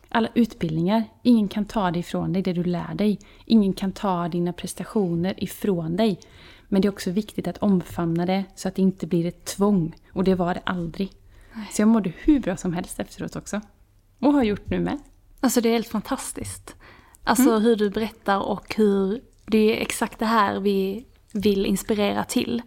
alla 0.09 0.29
utbildningar. 0.33 1.03
Ingen 1.23 1.47
kan 1.47 1.65
ta 1.65 1.91
det 1.91 1.99
ifrån 1.99 2.33
dig, 2.33 2.41
det 2.41 2.53
du 2.53 2.63
lär 2.63 2.95
dig. 2.95 3.19
Ingen 3.45 3.73
kan 3.73 3.91
ta 3.91 4.27
dina 4.27 4.53
prestationer 4.53 5.43
ifrån 5.43 5.95
dig. 5.95 6.19
Men 6.67 6.81
det 6.81 6.87
är 6.87 6.91
också 6.91 7.11
viktigt 7.11 7.47
att 7.47 7.57
omfamna 7.57 8.25
det 8.25 8.43
så 8.55 8.67
att 8.67 8.75
det 8.75 8.81
inte 8.81 9.07
blir 9.07 9.25
ett 9.25 9.45
tvång. 9.45 9.95
Och 10.13 10.23
det 10.23 10.35
var 10.35 10.53
det 10.53 10.61
aldrig. 10.63 11.11
Nej. 11.53 11.67
Så 11.71 11.81
jag 11.81 11.89
mådde 11.89 12.13
hur 12.17 12.39
bra 12.39 12.57
som 12.57 12.73
helst 12.73 12.99
efteråt 12.99 13.35
också. 13.35 13.61
Och 14.19 14.33
har 14.33 14.43
gjort 14.43 14.69
nu 14.69 14.79
med. 14.79 14.99
Alltså 15.39 15.61
det 15.61 15.69
är 15.69 15.73
helt 15.73 15.87
fantastiskt. 15.87 16.75
Alltså 17.23 17.49
mm. 17.49 17.61
hur 17.61 17.75
du 17.75 17.89
berättar 17.89 18.39
och 18.39 18.75
hur... 18.75 19.21
Det 19.45 19.77
är 19.77 19.81
exakt 19.81 20.19
det 20.19 20.25
här 20.25 20.59
vi 20.59 21.05
vill 21.33 21.65
inspirera 21.65 22.23
till. 22.23 22.61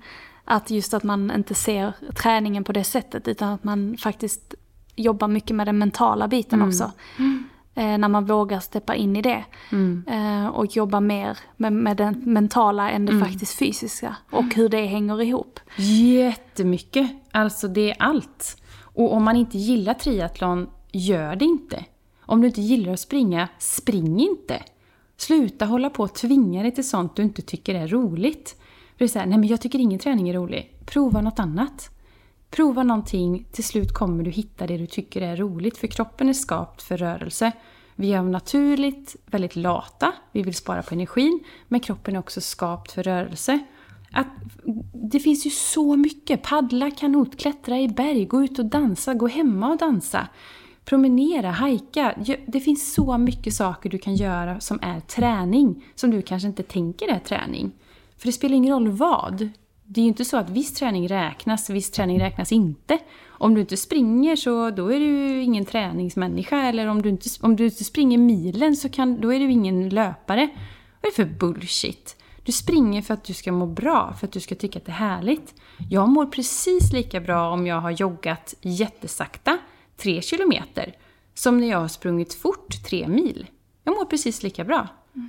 Att 0.44 0.70
just 0.70 0.94
att 0.94 1.02
man 1.02 1.30
inte 1.30 1.54
ser 1.54 1.92
träningen 2.16 2.64
på 2.64 2.72
det 2.72 2.84
sättet 2.84 3.28
utan 3.28 3.48
att 3.48 3.64
man 3.64 3.96
faktiskt 3.96 4.54
jobbar 4.96 5.28
mycket 5.28 5.56
med 5.56 5.66
den 5.66 5.78
mentala 5.78 6.28
biten 6.28 6.58
mm. 6.58 6.68
också. 6.68 6.92
Mm. 7.18 7.44
Eh, 7.74 7.98
när 7.98 8.08
man 8.08 8.24
vågar 8.24 8.60
steppa 8.60 8.94
in 8.94 9.16
i 9.16 9.22
det. 9.22 9.44
Mm. 9.72 10.04
Eh, 10.08 10.48
och 10.48 10.76
jobba 10.76 11.00
mer 11.00 11.38
med, 11.56 11.72
med 11.72 11.96
det 11.96 12.10
mentala 12.10 12.90
än 12.90 13.06
det 13.06 13.12
mm. 13.12 13.24
faktiskt 13.24 13.58
fysiska. 13.58 14.16
Och 14.30 14.54
hur 14.54 14.68
det 14.68 14.86
hänger 14.86 15.22
ihop. 15.22 15.60
Jättemycket. 15.76 17.10
Alltså 17.32 17.68
det 17.68 17.90
är 17.90 17.96
allt. 17.98 18.62
Och 18.82 19.12
om 19.12 19.24
man 19.24 19.36
inte 19.36 19.58
gillar 19.58 19.94
triathlon, 19.94 20.70
gör 20.92 21.36
det 21.36 21.44
inte. 21.44 21.84
Om 22.20 22.40
du 22.40 22.46
inte 22.46 22.60
gillar 22.60 22.92
att 22.92 23.00
springa, 23.00 23.48
spring 23.58 24.20
inte. 24.20 24.62
Sluta 25.16 25.64
hålla 25.64 25.90
på 25.90 26.02
och 26.02 26.14
tvinga 26.14 26.62
dig 26.62 26.74
till 26.74 26.88
sånt 26.88 27.16
du 27.16 27.22
inte 27.22 27.42
tycker 27.42 27.74
är 27.74 27.88
roligt. 27.88 28.56
För 28.92 28.98
det 28.98 29.04
är 29.04 29.08
såhär, 29.08 29.26
nej 29.26 29.38
men 29.38 29.48
jag 29.48 29.60
tycker 29.60 29.78
ingen 29.78 29.98
träning 29.98 30.28
är 30.28 30.34
rolig. 30.34 30.76
Prova 30.86 31.20
något 31.20 31.38
annat. 31.38 31.90
Prova 32.50 32.82
någonting, 32.82 33.46
till 33.52 33.64
slut 33.64 33.92
kommer 33.92 34.24
du 34.24 34.30
hitta 34.30 34.66
det 34.66 34.76
du 34.76 34.86
tycker 34.86 35.22
är 35.22 35.36
roligt. 35.36 35.78
För 35.78 35.86
kroppen 35.86 36.28
är 36.28 36.32
skapt 36.32 36.82
för 36.82 36.96
rörelse. 36.96 37.52
Vi 37.94 38.12
är 38.12 38.22
naturligt 38.22 39.16
väldigt 39.26 39.56
lata, 39.56 40.12
vi 40.32 40.42
vill 40.42 40.54
spara 40.54 40.82
på 40.82 40.94
energin. 40.94 41.40
Men 41.68 41.80
kroppen 41.80 42.14
är 42.14 42.18
också 42.18 42.40
skapt 42.40 42.92
för 42.92 43.02
rörelse. 43.02 43.58
Att, 44.12 44.26
det 44.92 45.20
finns 45.20 45.46
ju 45.46 45.50
så 45.50 45.96
mycket. 45.96 46.42
Paddla, 46.42 46.90
kanot, 46.90 47.38
klättra 47.38 47.78
i 47.78 47.88
berg, 47.88 48.24
gå 48.24 48.44
ut 48.44 48.58
och 48.58 48.64
dansa, 48.64 49.14
gå 49.14 49.26
hemma 49.26 49.70
och 49.70 49.78
dansa. 49.78 50.28
Promenera, 50.84 51.50
hajka. 51.50 52.14
Det 52.46 52.60
finns 52.60 52.94
så 52.94 53.18
mycket 53.18 53.54
saker 53.54 53.90
du 53.90 53.98
kan 53.98 54.14
göra 54.14 54.60
som 54.60 54.78
är 54.82 55.00
träning. 55.00 55.84
Som 55.94 56.10
du 56.10 56.22
kanske 56.22 56.48
inte 56.48 56.62
tänker 56.62 57.08
är 57.08 57.18
träning. 57.18 57.72
För 58.18 58.26
det 58.26 58.32
spelar 58.32 58.56
ingen 58.56 58.74
roll 58.74 58.88
vad 58.88 59.48
det 59.92 60.00
är 60.00 60.02
ju 60.02 60.08
inte 60.08 60.24
så 60.24 60.36
att 60.36 60.50
viss 60.50 60.74
träning 60.74 61.08
räknas, 61.08 61.70
viss 61.70 61.90
träning 61.90 62.20
räknas 62.20 62.52
inte. 62.52 62.98
Om 63.28 63.54
du 63.54 63.60
inte 63.60 63.76
springer 63.76 64.36
så 64.36 64.70
då 64.70 64.92
är 64.92 65.00
du 65.00 65.42
ingen 65.42 65.64
träningsmänniska. 65.64 66.56
Eller 66.56 66.86
om 66.86 67.02
du 67.02 67.08
inte, 67.08 67.28
om 67.40 67.56
du 67.56 67.64
inte 67.64 67.84
springer 67.84 68.18
milen 68.18 68.76
så 68.76 68.88
kan, 68.88 69.20
då 69.20 69.32
är 69.32 69.38
du 69.38 69.50
ingen 69.50 69.88
löpare. 69.88 70.48
Vad 71.00 71.12
är 71.12 71.16
det 71.16 71.16
för 71.16 71.38
bullshit? 71.38 72.16
Du 72.44 72.52
springer 72.52 73.02
för 73.02 73.14
att 73.14 73.24
du 73.24 73.34
ska 73.34 73.52
må 73.52 73.66
bra, 73.66 74.14
för 74.20 74.26
att 74.26 74.32
du 74.32 74.40
ska 74.40 74.54
tycka 74.54 74.78
att 74.78 74.86
det 74.86 74.92
är 74.92 74.96
härligt. 74.96 75.54
Jag 75.90 76.08
mår 76.08 76.26
precis 76.26 76.92
lika 76.92 77.20
bra 77.20 77.50
om 77.50 77.66
jag 77.66 77.80
har 77.80 77.90
joggat 77.90 78.54
jättesakta, 78.60 79.58
tre 79.96 80.22
kilometer, 80.22 80.96
som 81.34 81.60
när 81.60 81.68
jag 81.68 81.78
har 81.78 81.88
sprungit 81.88 82.34
fort, 82.34 82.84
tre 82.88 83.08
mil. 83.08 83.46
Jag 83.84 83.94
mår 83.94 84.04
precis 84.04 84.42
lika 84.42 84.64
bra. 84.64 84.88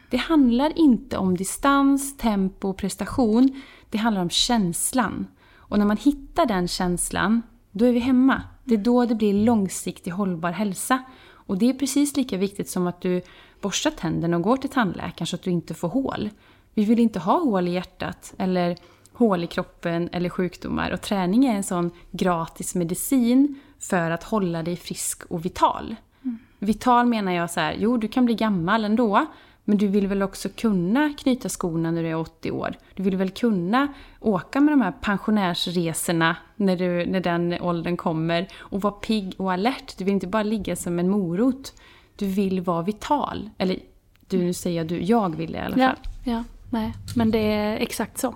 Det 0.10 0.18
handlar 0.18 0.78
inte 0.78 1.18
om 1.18 1.38
distans, 1.38 2.18
tempo 2.18 2.70
och 2.70 2.78
prestation. 2.78 3.62
Det 3.90 3.98
handlar 3.98 4.22
om 4.22 4.30
känslan. 4.30 5.28
Och 5.56 5.80
när 5.80 5.86
man 5.86 5.98
hittar 5.98 6.46
den 6.46 6.68
känslan, 6.68 7.42
då 7.72 7.86
är 7.86 7.92
vi 7.92 8.00
hemma. 8.00 8.44
Det 8.64 8.74
är 8.74 8.78
då 8.78 9.06
det 9.06 9.16
blir 9.16 9.34
långsiktig 9.34 10.12
hållbar 10.12 10.52
hälsa. 10.52 11.04
Och 11.32 11.58
det 11.58 11.70
är 11.70 11.74
precis 11.74 12.18
lika 12.18 12.38
viktigt 12.38 12.70
som 12.70 12.88
att 12.88 13.02
du 13.02 13.22
borstar 13.62 13.92
tänderna 13.92 14.38
och 14.38 14.44
går 14.44 14.58
till 14.58 14.70
tandläkaren 14.70 15.28
så 15.28 15.36
att 15.36 15.44
du 15.44 15.52
inte 15.52 15.74
får 15.74 15.88
hål. 15.88 16.30
Vi 16.74 16.86
vill 16.86 17.00
inte 17.00 17.20
ha 17.20 17.40
hål 17.40 17.68
i 17.68 17.72
hjärtat 17.72 18.34
eller 18.38 18.78
hål 19.14 19.44
i 19.44 19.48
kroppen 19.48 20.10
eller 20.12 20.30
sjukdomar. 20.30 20.92
Och 20.92 21.02
träning 21.02 21.46
är 21.46 21.56
en 21.56 21.64
sån 21.64 21.92
gratis 22.12 22.76
medicin 22.76 23.60
för 23.80 24.12
att 24.12 24.24
hålla 24.24 24.64
dig 24.64 24.76
frisk 24.76 25.24
och 25.26 25.46
vital. 25.46 25.96
Mm. 26.24 26.40
Vital 26.60 27.06
menar 27.06 27.32
jag 27.32 27.52
så 27.52 27.60
här, 27.60 27.76
jo 27.80 27.98
du 27.98 28.08
kan 28.08 28.26
bli 28.26 28.36
gammal 28.36 28.86
ändå, 28.86 29.26
Men 29.64 29.78
du 29.78 29.88
vill 29.88 30.08
väl 30.08 30.22
också 30.22 30.50
kunna 30.50 31.14
knyta 31.18 31.50
skorna 31.50 31.92
när 31.92 32.04
du 32.04 32.10
är 32.10 32.16
80 32.16 32.52
år? 32.52 32.76
Du 32.96 33.04
vill 33.04 33.18
väl 33.18 33.30
kunna 33.30 33.88
åka 34.20 34.60
med 34.60 34.74
de 34.74 34.82
här 34.82 34.94
pensionärsresorna 35.02 36.36
när, 36.56 36.78
du, 36.78 37.06
när 37.06 37.20
den 37.20 37.62
åldern 37.62 37.98
kommer 37.98 38.48
och 38.58 38.82
vara 38.82 38.94
pigg 38.94 39.34
och 39.38 39.54
alert. 39.54 39.98
Du 39.98 40.04
vill 40.04 40.14
inte 40.14 40.28
bara 40.28 40.44
ligga 40.44 40.76
som 40.76 41.00
en 41.00 41.10
morot. 41.10 41.74
Du 42.16 42.26
vill 42.26 42.62
vara 42.62 42.82
vital. 42.82 43.50
Eller 43.58 43.80
du, 44.28 44.38
nu 44.38 44.54
säger 44.54 44.78
jag 44.78 44.88
du, 44.88 45.02
jag 45.02 45.36
vill 45.36 45.52
det 45.52 45.58
i 45.58 45.62
alla 45.62 45.78
fall. 45.78 45.98
Ja, 46.24 46.32
ja, 46.32 46.44
nej, 46.70 46.94
men 47.16 47.32
det 47.32 47.54
är 47.54 47.78
exakt 47.78 48.18
så. 48.18 48.36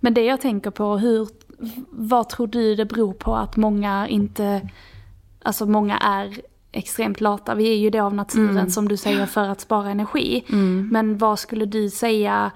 Men 0.00 0.14
det 0.14 0.24
jag 0.24 0.40
tänker 0.40 0.70
på, 0.70 0.98
hur, 0.98 1.28
vad 1.90 2.28
tror 2.28 2.46
du 2.46 2.74
det 2.74 2.84
beror 2.84 3.12
på 3.12 3.34
att 3.34 3.56
många 3.56 4.08
inte, 4.08 4.68
alltså 5.42 5.66
många 5.66 5.98
är 5.98 6.40
extremt 6.72 7.20
lata. 7.20 7.54
Vi 7.54 7.72
är 7.72 7.76
ju 7.76 7.90
det 7.90 8.00
av 8.00 8.14
naturen 8.14 8.50
Mm. 8.50 8.70
som 8.70 8.88
du 8.88 8.96
säger 8.96 9.26
för 9.26 9.48
att 9.48 9.60
spara 9.60 9.90
energi. 9.90 10.44
Men 10.90 11.18
vad 11.18 11.38
skulle 11.38 11.64
du 11.66 11.90
säga 11.90 12.50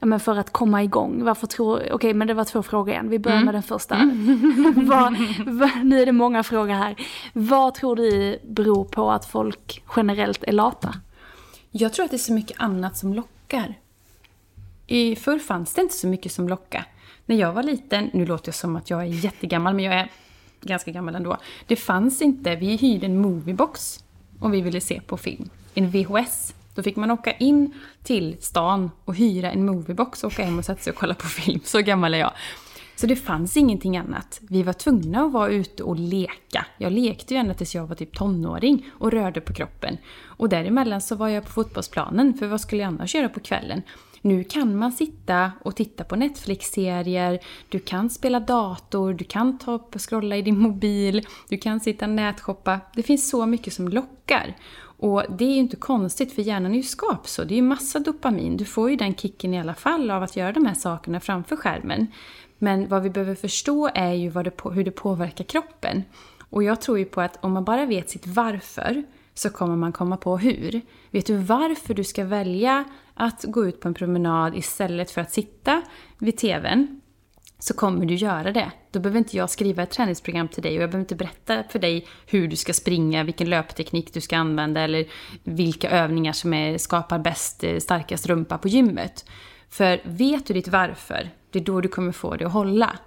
men 0.00 0.20
för 0.20 0.36
att 0.38 0.52
komma 0.52 0.82
igång? 0.82 1.24
Varför 1.24 1.46
tror, 1.46 1.82
okej 1.92 2.14
men 2.14 2.26
det 2.28 2.34
var 2.34 2.44
två 2.44 2.62
frågor 2.62 2.88
igen, 2.92 3.08
vi 3.10 3.18
börjar 3.18 3.36
Mm. 3.36 3.44
med 3.46 3.54
den 3.54 3.62
första. 3.62 3.94
vad, 4.76 5.16
vad, 5.46 5.70
nu 5.84 6.02
är 6.02 6.06
det 6.06 6.12
många 6.12 6.42
frågor 6.42 6.74
här. 6.74 6.96
Vad 7.32 7.74
tror 7.74 7.96
du 7.96 8.38
beror 8.44 8.84
på 8.84 9.10
att 9.10 9.26
folk 9.26 9.82
generellt 9.96 10.44
är 10.44 10.52
lata? 10.52 10.94
Jag 11.70 11.92
tror 11.92 12.04
att 12.04 12.10
det 12.10 12.16
är 12.16 12.18
så 12.18 12.32
mycket 12.32 12.60
annat 12.60 12.96
som 12.96 13.14
lockar. 13.14 13.74
I 14.86 15.16
förr 15.16 15.38
fanns 15.38 15.74
det 15.74 15.82
inte 15.82 15.94
så 15.94 16.06
mycket 16.06 16.32
som 16.32 16.48
lockade. 16.48 16.84
När 17.26 17.36
jag 17.36 17.52
var 17.52 17.62
liten, 17.62 18.10
nu 18.12 18.26
låter 18.26 18.48
jag 18.48 18.54
som 18.54 18.76
att 18.76 18.90
jag 18.90 19.00
är 19.00 19.04
jättegammal, 19.24 19.74
men 19.74 19.84
jag 19.84 19.94
är 19.94 20.10
ganska 20.60 20.90
gammal 20.90 21.14
ändå. 21.14 21.36
Det 21.66 21.76
fanns 21.76 22.22
inte, 22.22 22.56
vi 22.56 22.76
hyrde 22.76 23.06
en 23.06 23.18
moviebox 23.18 24.04
om 24.40 24.50
vi 24.50 24.60
ville 24.60 24.80
se 24.80 25.00
på 25.06 25.16
film. 25.16 25.50
En 25.74 25.90
VHS. 25.90 26.54
Då 26.74 26.82
fick 26.82 26.96
man 26.96 27.10
åka 27.10 27.32
in 27.32 27.74
till 28.02 28.36
stan 28.40 28.90
och 29.04 29.16
hyra 29.16 29.50
en 29.50 29.66
moviebox 29.66 30.24
och 30.24 30.32
åka 30.32 30.44
hem 30.44 30.58
och 30.58 30.64
sätta 30.64 30.82
sig 30.82 30.90
och 30.90 30.98
kolla 30.98 31.14
på 31.14 31.26
film. 31.26 31.60
Så 31.64 31.80
gammal 31.80 32.14
är 32.14 32.18
jag. 32.18 32.32
Så 32.96 33.06
det 33.06 33.16
fanns 33.16 33.56
ingenting 33.56 33.96
annat. 33.96 34.40
Vi 34.48 34.62
var 34.62 34.72
tvungna 34.72 35.22
att 35.22 35.32
vara 35.32 35.48
ute 35.48 35.82
och 35.82 35.96
leka. 35.96 36.66
Jag 36.78 36.92
lekte 36.92 37.34
ju 37.34 37.40
ända 37.40 37.54
tills 37.54 37.74
jag 37.74 37.86
var 37.86 37.94
typ 37.94 38.16
tonåring 38.16 38.86
och 38.90 39.12
rörde 39.12 39.40
på 39.40 39.52
kroppen. 39.52 39.96
Och 40.24 40.48
däremellan 40.48 41.00
så 41.00 41.14
var 41.14 41.28
jag 41.28 41.44
på 41.44 41.50
fotbollsplanen, 41.50 42.34
för 42.34 42.46
vad 42.46 42.60
skulle 42.60 42.82
jag 42.82 42.88
annars 42.88 43.14
göra 43.14 43.28
på 43.28 43.40
kvällen? 43.40 43.82
Nu 44.20 44.44
kan 44.44 44.76
man 44.76 44.92
sitta 44.92 45.52
och 45.62 45.76
titta 45.76 46.04
på 46.04 46.16
Netflix-serier, 46.16 47.38
du 47.68 47.78
kan 47.78 48.10
spela 48.10 48.40
dator, 48.40 49.12
du 49.12 49.24
kan 49.24 49.58
ta 49.58 49.72
upp 49.72 49.94
och 49.94 50.10
scrolla 50.10 50.36
i 50.36 50.42
din 50.42 50.58
mobil, 50.58 51.26
du 51.48 51.56
kan 51.56 51.80
sitta 51.80 52.04
och 52.04 52.10
nätshoppa. 52.10 52.80
Det 52.94 53.02
finns 53.02 53.30
så 53.30 53.46
mycket 53.46 53.72
som 53.72 53.88
lockar. 53.88 54.56
Och 55.00 55.22
det 55.28 55.44
är 55.44 55.48
ju 55.52 55.58
inte 55.58 55.76
konstigt 55.76 56.32
för 56.32 56.42
hjärnan 56.42 56.72
är 56.72 56.76
ju 56.76 56.82
skap 56.82 57.28
så. 57.28 57.44
Det 57.44 57.54
är 57.54 57.56
ju 57.56 57.62
massa 57.62 57.98
dopamin. 57.98 58.56
Du 58.56 58.64
får 58.64 58.90
ju 58.90 58.96
den 58.96 59.14
kicken 59.14 59.54
i 59.54 59.60
alla 59.60 59.74
fall 59.74 60.10
av 60.10 60.22
att 60.22 60.36
göra 60.36 60.52
de 60.52 60.66
här 60.66 60.74
sakerna 60.74 61.20
framför 61.20 61.56
skärmen. 61.56 62.06
Men 62.58 62.88
vad 62.88 63.02
vi 63.02 63.10
behöver 63.10 63.34
förstå 63.34 63.90
är 63.94 64.12
ju 64.12 64.28
vad 64.28 64.44
det 64.44 64.52
hur 64.72 64.84
det 64.84 64.90
påverkar 64.90 65.44
kroppen. 65.44 66.02
Och 66.50 66.62
jag 66.62 66.80
tror 66.80 66.98
ju 66.98 67.04
på 67.04 67.20
att 67.20 67.44
om 67.44 67.52
man 67.52 67.64
bara 67.64 67.86
vet 67.86 68.10
sitt 68.10 68.26
varför 68.26 69.04
så 69.38 69.50
kommer 69.50 69.76
man 69.76 69.92
komma 69.92 70.16
på 70.16 70.38
hur. 70.38 70.80
Vet 71.10 71.26
du 71.26 71.36
varför 71.36 71.94
du 71.94 72.04
ska 72.04 72.24
välja 72.24 72.84
att 73.14 73.44
gå 73.44 73.66
ut 73.66 73.80
på 73.80 73.88
en 73.88 73.94
promenad 73.94 74.56
istället 74.56 75.10
för 75.10 75.20
att 75.20 75.32
sitta 75.32 75.82
vid 76.18 76.36
TVn? 76.36 77.00
så 77.58 77.74
kommer 77.74 78.06
du 78.06 78.14
göra 78.14 78.52
det. 78.52 78.72
Då 78.90 79.00
behöver 79.00 79.18
inte 79.18 79.36
jag 79.36 79.50
skriva 79.50 79.82
ett 79.82 79.90
träningsprogram 79.90 80.48
till 80.48 80.62
dig 80.62 80.76
och 80.76 80.82
jag 80.82 80.90
behöver 80.90 81.02
inte 81.02 81.14
berätta 81.14 81.62
för 81.68 81.78
dig 81.78 82.06
hur 82.26 82.48
du 82.48 82.56
ska 82.56 82.72
springa, 82.72 83.24
vilken 83.24 83.50
löpteknik 83.50 84.14
du 84.14 84.20
ska 84.20 84.36
använda 84.36 84.80
eller 84.80 85.06
vilka 85.42 85.90
övningar 85.90 86.32
som 86.32 86.54
är, 86.54 86.78
skapar 86.78 87.18
bäst, 87.18 87.64
eh, 87.64 87.78
starkast 87.78 88.26
rumpa 88.26 88.58
på 88.58 88.68
gymmet. 88.68 89.24
För 89.68 90.00
vet 90.04 90.46
du 90.46 90.54
ditt 90.54 90.68
varför, 90.68 91.30
det 91.50 91.58
är 91.58 91.64
då 91.64 91.80
du 91.80 91.88
kommer 91.88 92.12
få 92.12 92.36
det 92.36 92.44
att 92.44 92.52
hålla. 92.52 92.98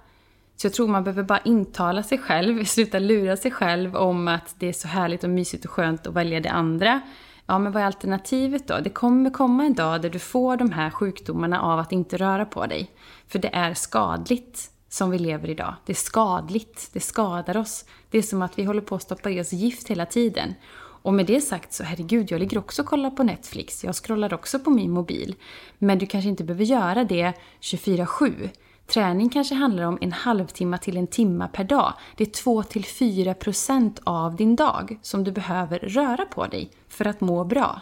Så 0.62 0.66
jag 0.66 0.72
tror 0.72 0.88
man 0.88 1.04
behöver 1.04 1.22
bara 1.22 1.38
intala 1.38 2.02
sig 2.02 2.18
själv, 2.18 2.64
sluta 2.64 2.98
lura 2.98 3.36
sig 3.36 3.50
själv 3.50 3.96
om 3.96 4.28
att 4.28 4.54
det 4.58 4.68
är 4.68 4.72
så 4.72 4.88
härligt 4.88 5.24
och 5.24 5.30
mysigt 5.30 5.64
och 5.64 5.70
skönt 5.70 6.06
att 6.06 6.14
välja 6.14 6.40
det 6.40 6.50
andra. 6.50 7.00
Ja, 7.46 7.58
men 7.58 7.72
vad 7.72 7.82
är 7.82 7.86
alternativet 7.86 8.68
då? 8.68 8.78
Det 8.80 8.90
kommer 8.90 9.30
komma 9.30 9.64
en 9.64 9.74
dag 9.74 10.02
där 10.02 10.10
du 10.10 10.18
får 10.18 10.56
de 10.56 10.72
här 10.72 10.90
sjukdomarna 10.90 11.60
av 11.60 11.78
att 11.78 11.92
inte 11.92 12.16
röra 12.16 12.44
på 12.44 12.66
dig. 12.66 12.90
För 13.28 13.38
det 13.38 13.54
är 13.54 13.74
skadligt 13.74 14.70
som 14.88 15.10
vi 15.10 15.18
lever 15.18 15.50
idag. 15.50 15.74
Det 15.86 15.92
är 15.92 15.94
skadligt, 15.94 16.90
det 16.92 17.00
skadar 17.00 17.56
oss. 17.56 17.84
Det 18.10 18.18
är 18.18 18.22
som 18.22 18.42
att 18.42 18.58
vi 18.58 18.64
håller 18.64 18.82
på 18.82 18.94
att 18.94 19.02
stoppa 19.02 19.30
i 19.30 19.40
oss 19.40 19.52
gift 19.52 19.88
hela 19.88 20.06
tiden. 20.06 20.54
Och 21.02 21.14
med 21.14 21.26
det 21.26 21.40
sagt 21.40 21.72
så 21.72 21.84
herregud, 21.84 22.30
jag 22.30 22.40
ligger 22.40 22.58
också 22.58 22.82
och 22.82 22.88
kollar 22.88 23.10
på 23.10 23.22
Netflix. 23.22 23.84
Jag 23.84 23.94
scrollar 23.94 24.34
också 24.34 24.58
på 24.58 24.70
min 24.70 24.90
mobil. 24.90 25.34
Men 25.78 25.98
du 25.98 26.06
kanske 26.06 26.28
inte 26.28 26.44
behöver 26.44 26.64
göra 26.64 27.04
det 27.04 27.32
24-7. 27.60 28.50
Träning 28.86 29.28
kanske 29.28 29.54
handlar 29.54 29.84
om 29.84 29.98
en 30.00 30.12
halvtimme 30.12 30.78
till 30.78 30.96
en 30.96 31.06
timme 31.06 31.48
per 31.52 31.64
dag. 31.64 31.92
Det 32.16 32.24
är 32.24 32.42
2-4% 32.42 33.98
av 34.04 34.36
din 34.36 34.56
dag 34.56 34.98
som 35.02 35.24
du 35.24 35.32
behöver 35.32 35.78
röra 35.78 36.24
på 36.24 36.46
dig 36.46 36.70
för 36.88 37.06
att 37.06 37.20
må 37.20 37.44
bra. 37.44 37.80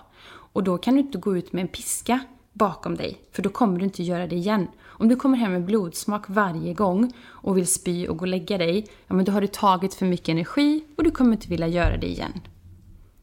Och 0.53 0.65
då 0.65 0.79
kan 0.79 0.95
du 0.95 1.01
inte 1.01 1.19
gå 1.19 1.37
ut 1.37 1.53
med 1.53 1.63
en 1.63 1.69
piska 1.69 2.21
bakom 2.53 2.97
dig, 2.97 3.21
för 3.33 3.43
då 3.43 3.51
kommer 3.51 3.79
du 3.79 3.85
inte 3.85 4.03
göra 4.03 4.27
det 4.27 4.37
igen. 4.37 4.69
Om 4.83 5.09
du 5.09 5.17
kommer 5.17 5.39
hem 5.39 5.53
med 5.53 5.65
blodsmak 5.65 6.25
varje 6.29 6.75
gång 6.75 7.13
och 7.23 7.57
vill 7.57 7.67
spy 7.67 8.09
och 8.09 8.17
gå 8.17 8.23
och 8.23 8.29
lägga 8.29 8.59
dig, 8.59 8.87
ja 9.07 9.15
men 9.15 9.25
då 9.25 9.33
har 9.33 9.41
du 9.41 9.47
tagit 9.47 9.95
för 9.95 10.07
mycket 10.07 10.29
energi 10.29 10.85
och 10.97 11.05
du 11.05 11.11
kommer 11.11 11.33
inte 11.33 11.49
vilja 11.49 11.69
göra 11.69 11.97
det 11.97 12.07
igen. 12.07 12.41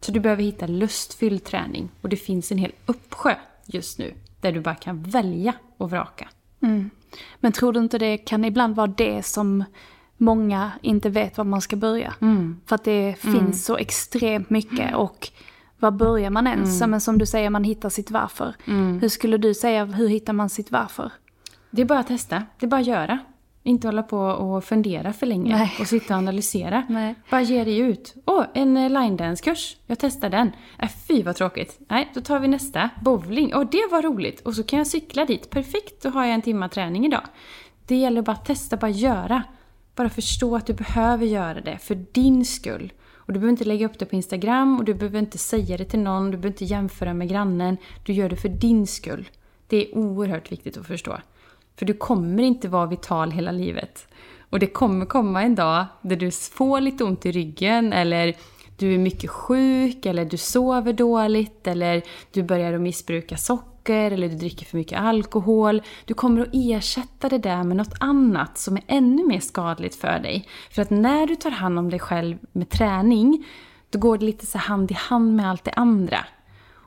Så 0.02 0.12
du 0.12 0.20
behöver 0.20 0.44
hitta 0.44 0.68
lustfylld 0.68 1.44
träning 1.44 1.90
och 2.02 2.10
det 2.10 2.16
finns 2.16 2.52
en 2.52 2.58
hel 2.58 2.72
uppsjö 2.86 3.36
just 3.66 4.00
nu 4.00 4.14
där 4.42 4.52
du 4.52 4.62
bara 4.62 4.76
kan 4.76 5.04
välja 5.04 5.54
och 5.78 5.90
vraka. 5.90 6.30
Men 7.40 7.52
tror 7.52 7.74
du 7.74 7.80
inte 7.80 7.98
det 7.98 8.18
kan 8.18 8.46
ibland 8.46 8.76
vara 8.76 8.88
det 8.88 9.24
som 9.26 9.64
många 10.18 10.72
inte 10.82 11.10
vet 11.10 11.38
var 11.38 11.46
man 11.46 11.62
ska 11.62 11.76
börja? 11.76 12.14
För 12.66 12.76
att 12.76 12.84
det 12.84 13.16
finns 13.20 13.66
så 13.66 13.78
extremt 13.78 14.50
mycket 14.50 14.96
och 14.96 15.30
var 15.80 15.92
börjar 15.92 16.30
man 16.30 16.48
ens? 16.48 16.82
Men 16.88 17.02
som 17.02 17.18
du 17.18 17.26
säger, 17.26 17.50
man 17.50 17.64
hittar 17.64 17.90
sitt 17.90 18.12
varför. 18.12 18.54
Hur 19.02 19.10
skulle 19.10 19.38
du 19.38 19.54
säga, 19.54 19.86
hur 19.86 20.08
hittar 20.08 20.34
man 20.34 20.50
sitt 20.50 20.72
varför? 20.72 21.12
Det 21.72 21.82
är 21.82 21.86
bara 21.86 22.00
att 22.00 22.08
testa, 22.08 22.44
det 22.60 22.66
är 22.66 22.70
bara 22.70 22.82
att 22.82 22.88
göra. 22.88 23.20
Inte 23.68 23.88
hålla 23.88 24.04
på 24.04 24.20
och 24.20 24.64
fundera 24.64 25.14
för 25.14 25.26
länge 25.26 25.58
Nej. 25.58 25.72
och 25.80 25.88
sitta 25.88 26.14
och 26.14 26.18
analysera. 26.18 26.84
Nej. 26.90 27.16
Bara 27.30 27.42
ge 27.42 27.64
dig 27.64 27.78
ut. 27.78 28.16
Åh, 28.26 28.46
en 28.54 28.78
eh, 28.78 28.90
line 28.90 29.18
dance-kurs. 29.18 29.78
Jag 29.86 30.00
testar 30.00 30.30
den. 30.30 30.52
Äh, 30.80 30.90
fy 31.08 31.24
vad 31.24 31.36
tråkigt. 31.36 31.80
Nej, 31.90 32.12
då 32.14 32.22
tar 32.22 32.40
vi 32.40 32.48
nästa. 32.48 32.90
Bowling. 33.02 33.52
Åh, 33.56 33.64
det 33.72 33.84
var 33.92 34.02
roligt. 34.02 34.42
Och 34.42 34.54
så 34.54 34.64
kan 34.64 34.80
jag 34.80 34.88
cykla 34.88 35.26
dit. 35.26 35.50
Perfekt, 35.50 36.04
då 36.04 36.10
har 36.10 36.26
jag 36.26 36.34
en 36.34 36.42
timma 36.42 36.70
träning 36.70 37.06
idag. 37.06 37.22
Det 37.88 37.96
gäller 37.96 38.22
bara 38.22 38.32
att 38.32 38.46
testa, 38.46 38.78
bara 38.78 38.92
göra. 38.92 39.44
Bara 39.96 40.10
förstå 40.10 40.56
att 40.56 40.66
du 40.66 40.74
behöver 40.74 41.26
göra 41.26 41.62
det 41.62 41.78
för 41.78 41.96
din 41.96 42.46
skull. 42.46 42.94
Och 43.16 43.34
du 43.34 43.40
behöver 43.40 43.52
inte 43.52 43.66
lägga 43.66 43.86
upp 43.86 44.00
det 44.00 44.06
på 44.06 44.16
Instagram 44.16 44.78
och 44.78 44.86
du 44.86 44.94
behöver 44.94 45.20
inte 45.20 45.38
säga 45.38 45.78
det 45.78 45.86
till 45.86 46.00
någon, 46.00 46.26
du 46.26 46.38
behöver 46.38 46.48
inte 46.48 46.66
jämföra 46.66 47.14
med 47.14 47.30
grannen. 47.30 47.78
Du 48.06 48.14
gör 48.14 48.30
det 48.30 48.36
för 48.36 48.50
din 48.50 48.88
skull. 48.88 49.30
Det 49.68 49.78
är 49.78 49.98
oerhört 49.98 50.52
viktigt 50.52 50.78
att 50.78 50.88
förstå. 50.88 51.18
För 51.78 51.86
du 51.86 51.94
kommer 51.94 52.44
inte 52.44 52.68
vara 52.68 52.86
vital 52.86 53.32
hela 53.32 53.52
livet. 53.52 54.08
Och 54.50 54.60
det 54.60 54.68
kommer 54.68 55.06
komma 55.06 55.44
en 55.44 55.56
dag 55.56 55.86
där 56.02 56.16
du 56.16 56.32
får 56.32 56.82
lite 56.82 57.04
ont 57.04 57.26
i 57.26 57.32
ryggen 57.32 57.94
eller 57.94 58.36
du 58.78 58.94
är 58.94 58.98
mycket 58.98 59.30
sjuk 59.30 60.06
eller 60.06 60.26
du 60.26 60.38
sover 60.38 60.94
dåligt 60.94 61.68
eller 61.68 62.02
du 62.32 62.44
börjar 62.44 62.74
att 62.74 62.82
missbruka 62.82 63.38
socker 63.38 64.12
eller 64.12 64.30
du 64.30 64.36
dricker 64.36 64.66
för 64.66 64.78
mycket 64.78 65.00
alkohol. 65.00 65.82
Du 66.06 66.14
kommer 66.14 66.42
att 66.42 66.50
ersätta 66.54 67.30
det 67.30 67.38
där 67.38 67.64
med 67.64 67.78
något 67.78 67.94
annat 68.00 68.58
som 68.58 68.78
är 68.78 68.84
ännu 68.88 69.28
mer 69.28 69.40
skadligt 69.40 69.96
för 69.96 70.20
dig. 70.20 70.48
För 70.72 70.82
att 70.82 70.90
när 70.90 71.28
du 71.28 71.36
tar 71.36 71.52
hand 71.52 71.80
om 71.80 71.90
dig 71.90 72.00
själv 72.00 72.38
med 72.52 72.70
träning, 72.70 73.46
då 73.90 74.00
går 74.00 74.18
det 74.18 74.26
lite 74.26 74.46
så 74.46 74.58
hand 74.58 74.92
i 74.92 74.94
hand 74.94 75.36
med 75.36 75.50
allt 75.50 75.64
det 75.64 75.72
andra. 75.72 76.26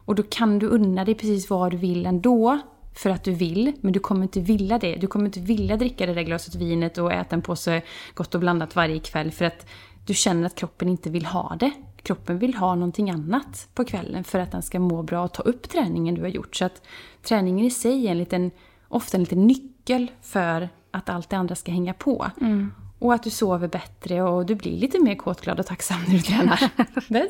Och 0.05 0.15
då 0.15 0.23
kan 0.23 0.59
du 0.59 0.67
unna 0.67 1.05
dig 1.05 1.15
precis 1.15 1.51
vad 1.51 1.71
du 1.71 1.77
vill 1.77 2.07
ändå. 2.07 2.61
För 3.01 3.11
att 3.11 3.25
du 3.25 3.33
vill, 3.33 3.73
men 3.81 3.93
du 3.93 4.01
kommer 4.01 4.23
inte 4.23 4.41
vilja 4.41 4.79
det. 4.79 4.97
Du 4.97 5.07
kommer 5.07 5.27
inte 5.27 5.41
vilja 5.41 5.77
dricka 5.77 6.07
det 6.07 6.15
där 6.15 6.23
glaset 6.23 6.55
vinet 6.55 6.99
och 6.99 7.13
äta 7.13 7.37
en 7.37 7.43
påse 7.43 7.83
gott 8.15 8.35
och 8.35 8.41
blandat 8.41 8.77
varje 8.77 9.01
kväll 9.01 9.31
för 9.31 9.45
att 9.45 9.67
du 10.07 10.15
känner 10.15 10.47
att 10.47 10.55
kroppen 10.55 10.89
inte 10.89 11.11
vill 11.11 11.27
ha 11.27 11.57
det. 11.61 11.71
Kroppen 12.03 12.39
vill 12.39 12.55
ha 12.55 12.75
någonting 12.75 13.11
annat 13.11 13.69
på 13.75 13.85
kvällen 13.85 14.25
för 14.25 14.39
att 14.39 14.53
den 14.53 14.63
ska 14.63 14.81
må 14.81 15.03
bra 15.03 15.25
och 15.25 15.33
ta 15.33 15.43
upp 15.43 15.69
träningen 15.69 16.15
du 16.15 16.21
har 16.21 16.29
gjort. 16.29 16.57
Så 16.57 16.65
att 16.65 16.83
träningen 17.23 17.67
i 17.67 17.71
sig 17.71 18.07
är 18.07 18.11
en 18.11 18.19
liten, 18.19 18.51
ofta 18.89 19.17
en 19.17 19.23
liten 19.23 19.47
nyckel 19.47 20.11
för 20.23 20.69
att 20.91 21.09
allt 21.09 21.31
det 21.31 21.37
andra 21.37 21.55
ska 21.55 21.73
hänga 21.73 21.95
på. 21.95 22.31
Mm. 22.41 22.73
Och 23.01 23.15
att 23.15 23.23
du 23.23 23.31
sover 23.31 23.69
bättre 23.69 24.23
och 24.23 24.47
du 24.47 24.55
blir 24.55 24.79
lite 24.79 25.01
mer 25.01 25.15
kåtglad 25.15 25.61
och 25.61 25.67
tacksam 25.67 26.01
när 26.09 26.15
du 26.15 26.21
tränar. 26.21 26.71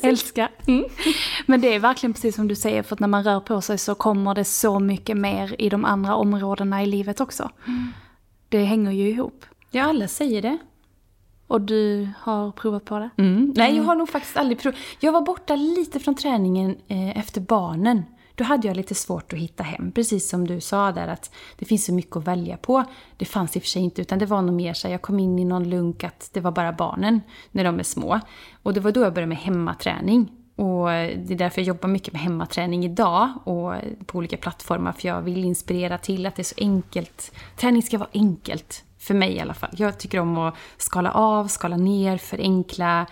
Älskar. 0.06 0.48
Men 1.46 1.60
det 1.60 1.74
är 1.74 1.78
verkligen 1.78 2.12
precis 2.12 2.36
som 2.36 2.48
du 2.48 2.56
säger, 2.56 2.82
för 2.82 2.96
att 2.96 3.00
när 3.00 3.08
man 3.08 3.24
rör 3.24 3.40
på 3.40 3.60
sig 3.60 3.78
så 3.78 3.94
kommer 3.94 4.34
det 4.34 4.44
så 4.44 4.78
mycket 4.78 5.16
mer 5.16 5.54
i 5.58 5.68
de 5.68 5.84
andra 5.84 6.14
områdena 6.14 6.82
i 6.82 6.86
livet 6.86 7.20
också. 7.20 7.50
Det 8.48 8.64
hänger 8.64 8.90
ju 8.90 9.08
ihop. 9.08 9.44
Ja, 9.70 9.84
alla 9.84 10.08
säger 10.08 10.42
det. 10.42 10.58
Och 11.46 11.60
du 11.60 12.08
har 12.18 12.52
provat 12.52 12.84
på 12.84 12.98
det? 12.98 13.10
Nej, 13.56 13.76
jag 13.76 13.84
har 13.84 13.94
nog 13.94 14.08
faktiskt 14.08 14.36
aldrig 14.36 14.60
provat. 14.60 14.78
Jag 15.00 15.12
var 15.12 15.20
borta 15.20 15.56
lite 15.56 16.00
från 16.00 16.14
träningen 16.14 16.76
eh, 16.88 17.18
efter 17.18 17.40
barnen 17.40 18.02
då 18.40 18.44
hade 18.44 18.68
jag 18.68 18.76
lite 18.76 18.94
svårt 18.94 19.32
att 19.32 19.38
hitta 19.38 19.62
hem. 19.62 19.92
Precis 19.92 20.28
som 20.28 20.46
du 20.46 20.60
sa 20.60 20.92
där 20.92 21.08
att 21.08 21.30
det 21.58 21.64
finns 21.64 21.84
så 21.84 21.92
mycket 21.94 22.16
att 22.16 22.24
välja 22.24 22.56
på. 22.56 22.84
Det 23.16 23.24
fanns 23.24 23.56
i 23.56 23.58
och 23.58 23.62
för 23.62 23.68
sig 23.68 23.82
inte, 23.82 24.02
utan 24.02 24.18
det 24.18 24.26
var 24.26 24.42
nog 24.42 24.54
mer 24.54 24.74
så 24.74 24.88
jag 24.88 25.02
kom 25.02 25.18
in 25.18 25.38
i 25.38 25.44
någon 25.44 25.70
lunk 25.70 26.04
att 26.04 26.30
det 26.32 26.40
var 26.40 26.50
bara 26.50 26.72
barnen 26.72 27.20
när 27.50 27.64
de 27.64 27.78
är 27.78 27.82
små. 27.82 28.20
Och 28.62 28.74
det 28.74 28.80
var 28.80 28.92
då 28.92 29.00
jag 29.00 29.14
började 29.14 29.28
med 29.28 29.38
hemmaträning. 29.38 30.32
Och 30.56 30.86
det 30.86 31.30
är 31.30 31.36
därför 31.36 31.60
jag 31.60 31.66
jobbar 31.66 31.88
mycket 31.88 32.12
med 32.12 32.22
hemmaträning 32.22 32.84
idag 32.84 33.32
och 33.44 33.74
på 34.06 34.18
olika 34.18 34.36
plattformar 34.36 34.92
för 34.92 35.08
jag 35.08 35.22
vill 35.22 35.44
inspirera 35.44 35.98
till 35.98 36.26
att 36.26 36.36
det 36.36 36.42
är 36.42 36.44
så 36.44 36.54
enkelt. 36.58 37.32
Träning 37.56 37.82
ska 37.82 37.98
vara 37.98 38.10
enkelt, 38.12 38.84
för 38.98 39.14
mig 39.14 39.32
i 39.32 39.40
alla 39.40 39.54
fall. 39.54 39.70
Jag 39.72 39.98
tycker 39.98 40.20
om 40.20 40.38
att 40.38 40.54
skala 40.76 41.10
av, 41.10 41.48
skala 41.48 41.76
ner, 41.76 42.18
förenkla. 42.18 43.06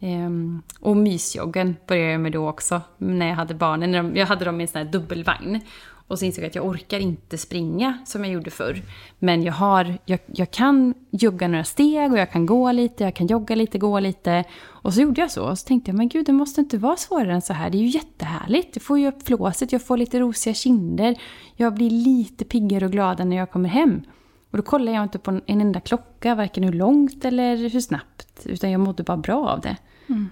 Um, 0.00 0.62
och 0.80 0.96
mysjoggen 0.96 1.76
började 1.86 2.12
jag 2.12 2.20
med 2.20 2.32
då 2.32 2.48
också, 2.48 2.80
när 2.98 3.28
jag 3.28 3.34
hade 3.34 3.54
barnen. 3.54 4.16
Jag 4.16 4.26
hade 4.26 4.44
dem 4.44 4.60
i 4.60 4.64
en 4.64 4.68
sån 4.68 4.78
här 4.78 4.92
dubbelvagn. 4.92 5.60
Och 6.08 6.18
så 6.18 6.24
insåg 6.24 6.44
jag 6.44 6.48
att 6.48 6.54
jag 6.54 6.66
orkar 6.66 6.98
inte 6.98 7.38
springa 7.38 7.98
som 8.06 8.24
jag 8.24 8.32
gjorde 8.32 8.50
förr. 8.50 8.82
Men 9.18 9.42
jag, 9.42 9.52
har, 9.52 9.98
jag, 10.04 10.18
jag 10.26 10.50
kan 10.50 10.94
jogga 11.10 11.48
några 11.48 11.64
steg 11.64 12.12
och 12.12 12.18
jag 12.18 12.32
kan 12.32 12.46
gå 12.46 12.72
lite, 12.72 13.04
jag 13.04 13.14
kan 13.14 13.26
jogga 13.26 13.54
lite, 13.54 13.78
gå 13.78 14.00
lite. 14.00 14.44
Och 14.64 14.94
så 14.94 15.00
gjorde 15.00 15.20
jag 15.20 15.30
så. 15.30 15.44
Och 15.44 15.58
så 15.58 15.66
tänkte 15.66 15.90
jag, 15.90 15.98
men 15.98 16.08
gud 16.08 16.26
det 16.26 16.32
måste 16.32 16.60
inte 16.60 16.78
vara 16.78 16.96
svårare 16.96 17.34
än 17.34 17.42
så 17.42 17.52
här. 17.52 17.70
Det 17.70 17.78
är 17.78 17.80
ju 17.80 17.88
jättehärligt. 17.88 18.76
Jag 18.76 18.82
får 18.82 18.98
ju 18.98 19.08
upp 19.08 19.26
flåset, 19.26 19.72
jag 19.72 19.82
får 19.82 19.96
lite 19.96 20.20
rosiga 20.20 20.54
kinder. 20.54 21.18
Jag 21.56 21.74
blir 21.74 21.90
lite 21.90 22.44
piggare 22.44 22.84
och 22.84 22.92
gladare 22.92 23.28
när 23.28 23.36
jag 23.36 23.50
kommer 23.50 23.68
hem. 23.68 24.02
Och 24.50 24.56
då 24.56 24.62
kollade 24.62 24.96
jag 24.96 25.02
inte 25.02 25.18
på 25.18 25.30
en 25.30 25.60
enda 25.60 25.80
klocka, 25.80 26.34
varken 26.34 26.64
hur 26.64 26.72
långt 26.72 27.24
eller 27.24 27.56
hur 27.56 27.80
snabbt. 27.80 28.46
Utan 28.46 28.70
jag 28.70 28.80
mådde 28.80 29.02
bara 29.02 29.16
bra 29.16 29.48
av 29.48 29.60
det. 29.60 29.76
Mm. 30.08 30.30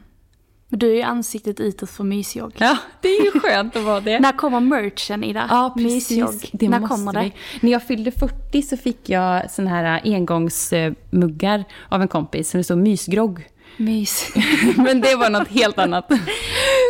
Men 0.68 0.78
du 0.78 0.90
är 0.90 0.94
ju 0.94 1.02
ansiktet 1.02 1.60
utåt 1.60 1.90
för 1.90 2.04
mysjogg. 2.04 2.52
Ja, 2.58 2.76
det 3.00 3.08
är 3.08 3.24
ju 3.24 3.40
skönt 3.40 3.76
att 3.76 3.82
vara 3.82 4.00
det. 4.00 4.20
När 4.20 4.32
kommer 4.32 4.60
merchen 4.60 5.24
Ida? 5.24 5.46
Ja, 5.50 5.74
precis. 5.76 6.10
Mysjogg. 6.10 6.50
Det 6.52 6.68
När 6.68 6.86
kommer 6.86 7.12
det? 7.12 7.30
När 7.60 7.72
jag 7.72 7.82
fyllde 7.82 8.10
40 8.10 8.62
så 8.62 8.76
fick 8.76 9.08
jag 9.08 9.50
såna 9.50 9.70
här 9.70 10.00
engångsmuggar 10.04 11.64
av 11.88 12.02
en 12.02 12.08
kompis 12.08 12.50
som 12.50 12.58
det 12.58 12.64
stod 12.64 12.78
mysgrogg. 12.78 13.48
Mys. 13.76 14.32
Men 14.76 15.00
det 15.00 15.14
var 15.14 15.30
något 15.30 15.48
helt 15.48 15.78
annat. 15.78 16.08
De 16.08 16.16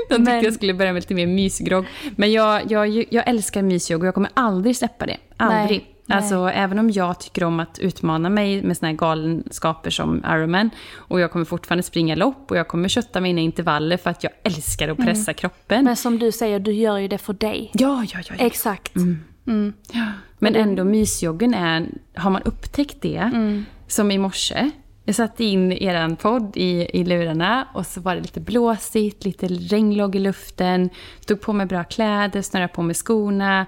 tyckte 0.08 0.18
Men... 0.18 0.44
jag 0.44 0.54
skulle 0.54 0.74
börja 0.74 0.92
med 0.92 1.02
lite 1.02 1.14
mer 1.14 1.26
mysgrogg. 1.26 1.86
Men 2.16 2.32
jag, 2.32 2.70
jag, 2.70 2.88
jag 2.88 3.28
älskar 3.28 3.62
mysjogg 3.62 4.00
och 4.00 4.06
jag 4.06 4.14
kommer 4.14 4.30
aldrig 4.34 4.76
släppa 4.76 5.06
det. 5.06 5.16
Aldrig. 5.36 5.78
Nej. 5.78 5.95
Alltså 6.08 6.50
även 6.54 6.78
om 6.78 6.90
jag 6.90 7.20
tycker 7.20 7.44
om 7.44 7.60
att 7.60 7.78
utmana 7.78 8.28
mig 8.28 8.62
med 8.62 8.76
såna 8.76 8.88
här 8.88 8.96
galenskaper 8.96 9.90
som 9.90 10.24
Ironman 10.24 10.70
och 10.94 11.20
jag 11.20 11.32
kommer 11.32 11.44
fortfarande 11.44 11.82
springa 11.82 12.14
lopp 12.14 12.50
och 12.50 12.56
jag 12.56 12.68
kommer 12.68 12.88
kötta 12.88 13.20
mina 13.20 13.40
intervaller 13.40 13.96
för 13.96 14.10
att 14.10 14.24
jag 14.24 14.32
älskar 14.42 14.88
att 14.88 14.96
pressa 14.96 15.30
mm. 15.30 15.34
kroppen. 15.34 15.84
Men 15.84 15.96
som 15.96 16.18
du 16.18 16.32
säger, 16.32 16.60
du 16.60 16.72
gör 16.72 16.98
ju 16.98 17.08
det 17.08 17.18
för 17.18 17.32
dig. 17.32 17.70
Ja, 17.74 18.04
ja, 18.12 18.18
ja. 18.28 18.34
ja. 18.38 18.44
Exakt. 18.46 18.96
Mm. 18.96 19.18
Mm. 19.46 19.72
Ja. 19.92 20.06
Men 20.38 20.56
ändå 20.56 20.84
mysjoggen 20.84 21.54
är, 21.54 21.88
har 22.14 22.30
man 22.30 22.42
upptäckt 22.42 23.02
det, 23.02 23.16
mm. 23.16 23.64
som 23.86 24.10
i 24.10 24.18
morse, 24.18 24.70
jag 25.04 25.14
satte 25.14 25.44
in 25.44 25.72
er 25.72 26.16
podd 26.16 26.56
i, 26.56 26.98
i 27.00 27.04
lurarna 27.04 27.68
och 27.74 27.86
så 27.86 28.00
var 28.00 28.14
det 28.14 28.20
lite 28.20 28.40
blåsigt, 28.40 29.24
lite 29.24 29.46
regnlåg 29.46 30.16
i 30.16 30.18
luften, 30.18 30.90
tog 31.26 31.40
på 31.40 31.52
mig 31.52 31.66
bra 31.66 31.84
kläder, 31.84 32.42
snörade 32.42 32.72
på 32.72 32.82
mig 32.82 32.94
skorna 32.94 33.66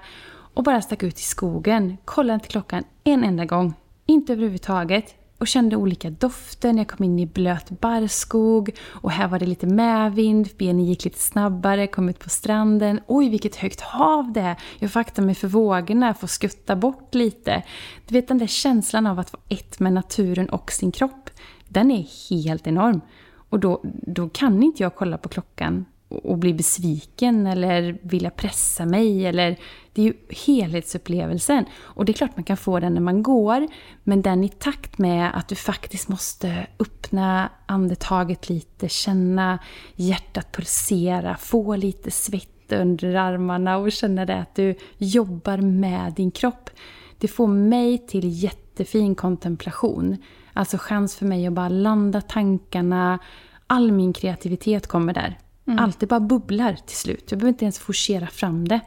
och 0.59 0.63
bara 0.63 0.81
stack 0.81 1.03
ut 1.03 1.19
i 1.19 1.23
skogen. 1.23 1.97
Kollade 2.05 2.33
inte 2.33 2.47
klockan 2.47 2.83
en 3.03 3.23
enda 3.23 3.45
gång. 3.45 3.73
Inte 4.05 4.33
överhuvudtaget. 4.33 5.15
Och 5.37 5.47
kände 5.47 5.75
olika 5.75 6.09
dofter 6.09 6.73
när 6.73 6.79
jag 6.79 6.87
kom 6.87 7.03
in 7.03 7.19
i 7.19 7.25
blöt 7.25 7.69
barrskog. 7.69 8.71
Och 8.87 9.11
här 9.11 9.27
var 9.27 9.39
det 9.39 9.45
lite 9.45 9.67
medvind, 9.67 10.49
benen 10.57 10.85
gick 10.85 11.05
lite 11.05 11.19
snabbare, 11.19 11.87
kom 11.87 12.09
ut 12.09 12.19
på 12.19 12.29
stranden. 12.29 12.99
Oj, 13.07 13.29
vilket 13.29 13.55
högt 13.55 13.81
hav 13.81 14.33
det 14.33 14.41
är! 14.41 14.55
Jag 14.79 14.91
får 14.91 14.99
akta 14.99 15.21
mig 15.21 15.35
för 15.35 15.47
vågorna, 15.47 16.13
får 16.13 16.27
skutta 16.27 16.75
bort 16.75 17.15
lite. 17.15 17.63
Du 18.07 18.13
vet 18.13 18.27
den 18.27 18.37
där 18.37 18.47
känslan 18.47 19.07
av 19.07 19.19
att 19.19 19.33
vara 19.33 19.43
ett 19.49 19.79
med 19.79 19.93
naturen 19.93 20.49
och 20.49 20.71
sin 20.71 20.91
kropp. 20.91 21.29
Den 21.67 21.91
är 21.91 22.29
helt 22.29 22.67
enorm. 22.67 23.01
Och 23.49 23.59
då, 23.59 23.81
då 23.83 24.29
kan 24.29 24.63
inte 24.63 24.83
jag 24.83 24.95
kolla 24.95 25.17
på 25.17 25.29
klockan 25.29 25.85
och 26.09 26.37
bli 26.37 26.53
besviken 26.53 27.47
eller 27.47 27.97
vilja 28.01 28.29
pressa 28.29 28.85
mig. 28.85 29.25
Eller, 29.25 29.59
det 29.93 30.01
är 30.01 30.05
ju 30.05 30.13
helhetsupplevelsen. 30.29 31.65
Och 31.75 32.05
det 32.05 32.11
är 32.11 32.13
klart 32.13 32.35
man 32.35 32.43
kan 32.43 32.57
få 32.57 32.79
den 32.79 32.93
när 32.93 33.01
man 33.01 33.23
går, 33.23 33.67
men 34.03 34.21
den 34.21 34.43
i 34.43 34.49
takt 34.49 34.97
med 34.97 35.37
att 35.37 35.47
du 35.47 35.55
faktiskt 35.55 36.09
måste 36.09 36.67
öppna 36.79 37.49
andetaget 37.65 38.49
lite, 38.49 38.89
känna 38.89 39.59
hjärtat 39.95 40.51
pulsera, 40.51 41.37
få 41.37 41.75
lite 41.75 42.11
svett 42.11 42.71
under 42.71 43.15
armarna 43.15 43.77
och 43.77 43.91
känna 43.91 44.25
det 44.25 44.35
att 44.35 44.55
du 44.55 44.75
jobbar 44.97 45.57
med 45.57 46.13
din 46.13 46.31
kropp. 46.31 46.69
Det 47.17 47.27
får 47.27 47.47
mig 47.47 47.97
till 47.97 48.43
jättefin 48.43 49.15
kontemplation. 49.15 50.17
Alltså 50.53 50.77
chans 50.77 51.15
för 51.15 51.25
mig 51.25 51.47
att 51.47 51.53
bara 51.53 51.69
landa 51.69 52.21
tankarna, 52.21 53.19
all 53.67 53.91
min 53.91 54.13
kreativitet 54.13 54.87
kommer 54.87 55.13
där. 55.13 55.37
Mm. 55.69 55.83
Allt 55.83 55.99
det 55.99 56.07
bara 56.07 56.19
bubblar 56.19 56.77
till 56.85 56.97
slut. 56.97 57.25
Jag 57.29 57.39
behöver 57.39 57.49
inte 57.49 57.65
ens 57.65 57.79
forcera 57.79 58.27
fram 58.27 58.67
det. 58.67 58.79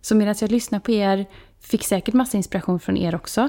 Så 0.00 0.14
medan 0.14 0.34
jag 0.40 0.50
lyssnar 0.50 0.80
på 0.80 0.90
er, 0.90 1.26
fick 1.60 1.84
säkert 1.84 2.14
massa 2.14 2.36
inspiration 2.36 2.80
från 2.80 2.96
er 2.96 3.14
också. 3.14 3.48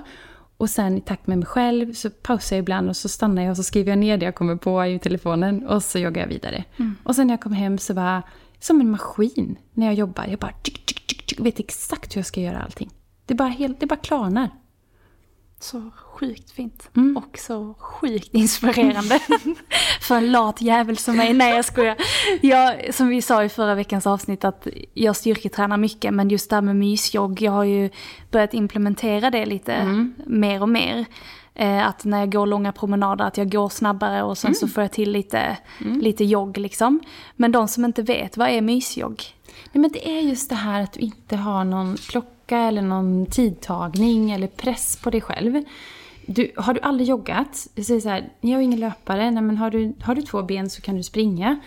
Och 0.57 0.69
sen 0.69 0.97
i 0.97 1.01
takt 1.01 1.27
med 1.27 1.37
mig 1.37 1.47
själv 1.47 1.93
så 1.93 2.09
pausar 2.09 2.55
jag 2.55 2.63
ibland 2.63 2.89
och 2.89 2.97
så 2.97 3.09
stannar 3.09 3.41
jag 3.41 3.51
och 3.51 3.57
så 3.57 3.63
skriver 3.63 3.91
jag 3.91 3.99
ner 3.99 4.17
det 4.17 4.25
jag 4.25 4.35
kommer 4.35 4.55
på 4.55 4.85
i 4.85 4.99
telefonen 4.99 5.67
och 5.67 5.83
så 5.83 5.99
joggar 5.99 6.21
jag 6.21 6.29
vidare. 6.29 6.63
Mm. 6.77 6.95
Och 7.03 7.15
sen 7.15 7.27
när 7.27 7.33
jag 7.33 7.41
kommer 7.41 7.55
hem 7.55 7.77
så 7.77 7.93
var 7.93 8.21
som 8.59 8.81
en 8.81 8.91
maskin 8.91 9.55
när 9.73 9.85
jag 9.85 9.95
jobbar. 9.95 10.25
Jag 10.27 10.39
bara 10.39 10.51
tsk, 10.51 10.85
tsk, 10.85 11.25
tsk, 11.25 11.39
vet 11.39 11.59
exakt 11.59 12.15
hur 12.15 12.19
jag 12.19 12.25
ska 12.25 12.41
göra 12.41 12.59
allting. 12.59 12.89
Det 13.25 13.35
bara, 13.35 13.47
helt, 13.47 13.79
det 13.79 13.85
bara 13.85 13.95
klarnar. 13.95 14.49
Så 15.59 15.91
sjukt 15.95 16.51
fint. 16.51 16.89
Mm. 16.95 17.17
Och 17.17 17.37
så 17.37 17.73
sjukt 17.79 18.33
inspirerande. 18.33 19.19
för 20.01 20.15
en 20.15 20.31
lat 20.31 20.61
jävel 20.61 20.97
som 20.97 21.17
mig. 21.17 21.33
Nej 21.33 21.55
jag 21.55 21.65
skojar. 21.65 21.95
Jag, 22.41 22.93
som 22.93 23.07
vi 23.07 23.21
sa 23.21 23.43
i 23.43 23.49
förra 23.49 23.75
veckans 23.75 24.07
avsnitt 24.07 24.45
att 24.45 24.67
jag 24.93 25.15
styrketränar 25.15 25.77
mycket. 25.77 26.13
Men 26.13 26.29
just 26.29 26.49
det 26.49 26.55
här 26.55 26.61
med 26.61 26.75
mysjogg, 26.75 27.41
jag 27.41 27.51
har 27.51 27.63
ju 27.63 27.89
börjat 28.31 28.53
implementera 28.53 29.29
det 29.29 29.45
lite 29.45 29.73
mm. 29.73 30.15
mer 30.25 30.61
och 30.61 30.69
mer. 30.69 31.05
Eh, 31.55 31.87
att 31.87 32.05
när 32.05 32.19
jag 32.19 32.31
går 32.31 32.45
långa 32.45 32.71
promenader 32.71 33.25
att 33.25 33.37
jag 33.37 33.51
går 33.51 33.69
snabbare 33.69 34.23
och 34.23 34.37
sen 34.37 34.49
mm. 34.49 34.55
så 34.55 34.67
får 34.67 34.83
jag 34.83 34.91
till 34.91 35.11
lite, 35.11 35.57
mm. 35.81 35.99
lite 35.99 36.23
jogg 36.23 36.57
liksom. 36.57 36.99
Men 37.35 37.51
de 37.51 37.67
som 37.67 37.85
inte 37.85 38.01
vet, 38.01 38.37
vad 38.37 38.49
är 38.49 38.61
mysjogg? 38.61 39.23
Nej 39.71 39.81
men 39.81 39.91
det 39.91 40.09
är 40.17 40.21
just 40.21 40.49
det 40.49 40.55
här 40.55 40.81
att 40.81 40.93
du 40.93 40.99
inte 40.99 41.35
har 41.35 41.63
någon 41.63 41.97
klocka 41.97 42.36
klocka 42.47 42.63
eller 42.63 42.81
någon 42.81 43.25
tidtagning 43.25 44.31
eller 44.31 44.47
press 44.47 44.97
på 44.97 45.09
dig 45.09 45.21
själv. 45.21 45.63
Du, 46.25 46.51
har 46.55 46.73
du 46.73 46.79
aldrig 46.79 47.09
joggat? 47.09 47.67
Säg 47.85 48.01
så 48.01 48.09
här, 48.09 48.29
jag 48.41 48.59
är 48.59 48.63
ingen 48.63 48.79
löpare, 48.79 49.31
nej 49.31 49.43
men 49.43 49.57
har 49.57 49.71
du, 49.71 49.93
har 50.01 50.15
du 50.15 50.21
två 50.21 50.43
ben 50.43 50.69
så 50.69 50.81
kan 50.81 50.97
du 50.97 51.03
springa. 51.03 51.59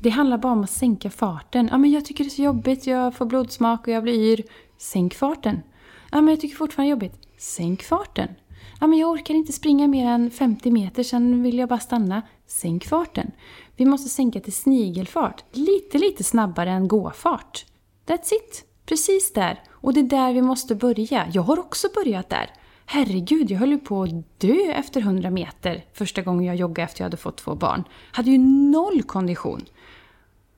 Det 0.00 0.10
handlar 0.10 0.38
bara 0.38 0.52
om 0.52 0.64
att 0.64 0.70
sänka 0.70 1.10
farten. 1.10 1.68
Ja 1.70 1.78
men 1.78 1.90
jag 1.90 2.04
tycker 2.04 2.24
det 2.24 2.28
är 2.28 2.30
så 2.30 2.42
jobbigt, 2.42 2.86
jag 2.86 3.14
får 3.14 3.26
blodsmak 3.26 3.80
och 3.86 3.92
jag 3.92 4.02
blir 4.02 4.14
yr. 4.14 4.44
Sänk 4.78 5.14
farten. 5.14 5.62
Ja 6.10 6.20
men 6.20 6.28
jag 6.28 6.40
tycker 6.40 6.56
fortfarande 6.56 6.88
det 6.88 6.90
är 6.90 7.08
jobbigt. 7.08 7.28
Sänk 7.38 7.82
farten. 7.82 8.28
Ja 8.80 8.86
men 8.86 8.98
jag 8.98 9.10
orkar 9.10 9.34
inte 9.34 9.52
springa 9.52 9.88
mer 9.88 10.06
än 10.06 10.30
50 10.30 10.70
meter, 10.70 11.02
sen 11.02 11.42
vill 11.42 11.58
jag 11.58 11.68
bara 11.68 11.80
stanna. 11.80 12.22
Sänk 12.46 12.84
farten. 12.84 13.30
Vi 13.76 13.84
måste 13.84 14.08
sänka 14.08 14.40
till 14.40 14.52
snigelfart. 14.52 15.44
Lite, 15.52 15.98
lite 15.98 16.24
snabbare 16.24 16.70
än 16.70 16.88
gåfart. 16.88 17.66
That's 18.06 18.34
it. 18.34 18.67
Precis 18.88 19.32
där. 19.32 19.62
Och 19.70 19.94
det 19.94 20.00
är 20.00 20.04
där 20.04 20.32
vi 20.32 20.42
måste 20.42 20.74
börja. 20.74 21.26
Jag 21.32 21.42
har 21.42 21.58
också 21.58 21.88
börjat 21.94 22.28
där. 22.28 22.50
Herregud, 22.86 23.50
jag 23.50 23.58
höll 23.58 23.70
ju 23.70 23.78
på 23.78 24.02
att 24.02 24.40
dö 24.40 24.72
efter 24.72 25.00
100 25.00 25.30
meter 25.30 25.84
första 25.92 26.22
gången 26.22 26.44
jag 26.44 26.56
joggade 26.56 26.84
efter 26.84 27.00
jag 27.00 27.06
hade 27.06 27.16
fått 27.16 27.36
två 27.36 27.54
barn. 27.54 27.84
Hade 28.12 28.30
ju 28.30 28.38
noll 28.38 29.02
kondition. 29.02 29.64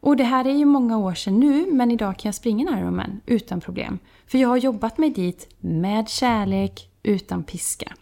Och 0.00 0.16
det 0.16 0.24
här 0.24 0.44
är 0.44 0.54
ju 0.54 0.64
många 0.64 0.98
år 0.98 1.14
sedan 1.14 1.40
nu, 1.40 1.72
men 1.72 1.90
idag 1.90 2.18
kan 2.18 2.28
jag 2.28 2.34
springa 2.34 2.68
en 2.68 2.78
Ironman 2.78 3.20
utan 3.26 3.60
problem. 3.60 3.98
För 4.26 4.38
jag 4.38 4.48
har 4.48 4.56
jobbat 4.56 4.98
mig 4.98 5.10
dit 5.10 5.48
med 5.58 6.08
kärlek, 6.08 6.90
utan 7.02 7.44
piska. 7.44 7.92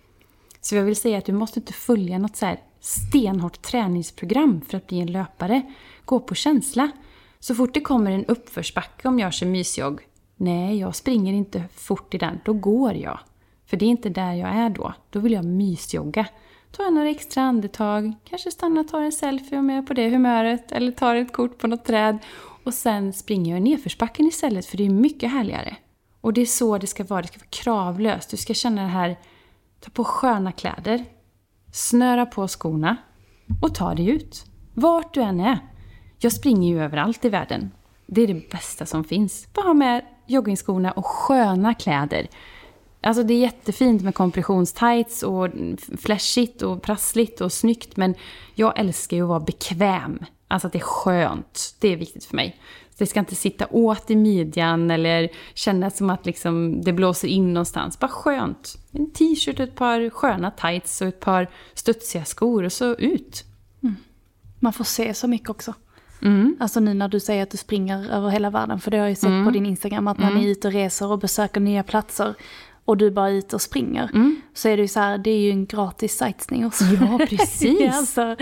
Så 0.60 0.76
jag 0.76 0.84
vill 0.84 0.96
säga 0.96 1.18
att 1.18 1.24
du 1.24 1.32
måste 1.32 1.60
inte 1.60 1.72
följa 1.72 2.18
något 2.18 2.36
så 2.36 2.46
här 2.46 2.60
stenhårt 2.80 3.62
träningsprogram 3.62 4.60
för 4.60 4.76
att 4.76 4.86
bli 4.86 5.00
en 5.00 5.12
löpare. 5.12 5.62
Gå 6.04 6.20
på 6.20 6.34
känsla. 6.34 6.90
Så 7.40 7.54
fort 7.54 7.74
det 7.74 7.80
kommer 7.80 8.10
en 8.10 8.24
uppförsbacke 8.24 9.08
om 9.08 9.18
jag 9.18 9.32
kör 9.32 9.46
mysjogg, 9.46 10.07
Nej, 10.40 10.78
jag 10.78 10.94
springer 10.94 11.32
inte 11.32 11.64
fort 11.74 12.14
i 12.14 12.18
den, 12.18 12.40
då 12.44 12.52
går 12.52 12.94
jag. 12.94 13.18
För 13.66 13.76
det 13.76 13.84
är 13.84 13.88
inte 13.88 14.08
där 14.08 14.32
jag 14.32 14.48
är 14.48 14.70
då. 14.70 14.92
Då 15.10 15.18
vill 15.20 15.32
jag 15.32 15.44
mysjogga. 15.44 16.26
Tar 16.70 16.84
jag 16.84 16.94
några 16.94 17.08
extra 17.08 17.42
andetag, 17.42 18.12
kanske 18.24 18.50
stannar 18.50 18.80
och 18.80 18.88
tar 18.88 19.00
en 19.00 19.12
selfie 19.12 19.58
om 19.58 19.70
jag 19.70 19.78
är 19.78 19.82
på 19.82 19.94
det 19.94 20.10
humöret, 20.10 20.72
eller 20.72 20.92
tar 20.92 21.14
ett 21.14 21.32
kort 21.32 21.58
på 21.58 21.66
något 21.66 21.84
träd. 21.84 22.18
Och 22.64 22.74
sen 22.74 23.12
springer 23.12 23.50
jag 23.50 23.58
i 23.58 23.62
nedförsbacken 23.62 24.26
istället, 24.26 24.66
för 24.66 24.76
det 24.76 24.86
är 24.86 24.90
mycket 24.90 25.30
härligare. 25.30 25.76
Och 26.20 26.32
det 26.32 26.40
är 26.40 26.46
så 26.46 26.78
det 26.78 26.86
ska 26.86 27.04
vara, 27.04 27.22
det 27.22 27.28
ska 27.28 27.38
vara 27.38 27.48
kravlöst. 27.50 28.30
Du 28.30 28.36
ska 28.36 28.54
känna 28.54 28.82
det 28.82 28.88
här, 28.88 29.16
ta 29.80 29.90
på 29.90 30.04
sköna 30.04 30.52
kläder, 30.52 31.04
snöra 31.72 32.26
på 32.26 32.48
skorna 32.48 32.96
och 33.62 33.74
ta 33.74 33.94
dig 33.94 34.08
ut. 34.08 34.44
Vart 34.74 35.14
du 35.14 35.20
än 35.20 35.40
är. 35.40 35.58
Jag 36.18 36.32
springer 36.32 36.68
ju 36.68 36.82
överallt 36.82 37.24
i 37.24 37.28
världen. 37.28 37.70
Det 38.06 38.22
är 38.22 38.26
det 38.26 38.50
bästa 38.50 38.86
som 38.86 39.04
finns. 39.04 39.48
Bara 39.54 39.66
ha 39.66 39.74
med 39.74 40.04
joggingskorna 40.28 40.92
och 40.92 41.06
sköna 41.06 41.74
kläder. 41.74 42.28
Alltså 43.00 43.22
det 43.22 43.34
är 43.34 43.38
jättefint 43.38 44.02
med 44.02 44.14
kompressionstights 44.14 45.22
och 45.22 45.48
flashigt 45.98 46.62
och 46.62 46.82
prassligt 46.82 47.40
och 47.40 47.52
snyggt 47.52 47.96
men 47.96 48.14
jag 48.54 48.78
älskar 48.78 49.16
ju 49.16 49.22
att 49.22 49.28
vara 49.28 49.40
bekväm. 49.40 50.18
Alltså 50.48 50.66
att 50.66 50.72
det 50.72 50.78
är 50.78 50.80
skönt. 50.80 51.74
Det 51.78 51.88
är 51.88 51.96
viktigt 51.96 52.24
för 52.24 52.36
mig. 52.36 52.60
Det 52.98 53.06
ska 53.06 53.20
inte 53.20 53.34
sitta 53.34 53.66
åt 53.70 54.10
i 54.10 54.16
midjan 54.16 54.90
eller 54.90 55.28
kännas 55.54 55.96
som 55.96 56.10
att 56.10 56.26
liksom 56.26 56.82
det 56.82 56.92
blåser 56.92 57.28
in 57.28 57.54
någonstans. 57.54 57.98
Bara 57.98 58.08
skönt. 58.08 58.78
En 58.92 59.10
t-shirt, 59.10 59.60
ett 59.60 59.74
par 59.74 60.10
sköna 60.10 60.50
tights 60.50 61.00
och 61.00 61.08
ett 61.08 61.20
par 61.20 61.50
studsiga 61.74 62.24
skor 62.24 62.64
och 62.64 62.72
så 62.72 62.94
ut. 62.94 63.44
Mm. 63.82 63.96
Man 64.58 64.72
får 64.72 64.84
se 64.84 65.14
så 65.14 65.28
mycket 65.28 65.50
också. 65.50 65.74
Mm. 66.22 66.56
Alltså 66.60 66.80
nu 66.80 66.94
när 66.94 67.08
du 67.08 67.20
säger 67.20 67.42
att 67.42 67.50
du 67.50 67.56
springer 67.56 68.10
över 68.10 68.28
hela 68.28 68.50
världen, 68.50 68.80
för 68.80 68.90
det 68.90 68.96
har 68.96 69.04
jag 69.04 69.10
ju 69.10 69.14
sett 69.16 69.24
Mm. 69.28 69.44
på 69.44 69.50
din 69.50 69.66
Instagram, 69.66 70.08
att 70.08 70.18
när 70.18 70.30
ni 70.34 70.44
är 70.44 70.48
ute 70.48 70.68
och 70.68 70.74
reser 70.74 71.12
och 71.12 71.18
besöker 71.18 71.60
nya 71.60 71.82
platser 71.82 72.34
och 72.84 72.96
du 72.96 73.10
bara 73.10 73.28
är 73.28 73.32
ute 73.32 73.56
och 73.56 73.62
springer, 73.62 74.10
Mm. 74.14 74.40
så 74.54 74.68
är 74.68 74.76
det 74.76 74.82
ju 74.82 74.88
så 74.88 75.00
här, 75.00 75.18
det 75.18 75.30
är 75.30 75.38
ju 75.40 75.50
en 75.50 75.66
gratis 75.66 76.18
sightseeing 76.18 76.66
också. 76.66 76.84
Ja, 76.84 77.18
precis. 77.28 77.80
ja, 77.80 77.96
alltså, 77.96 78.36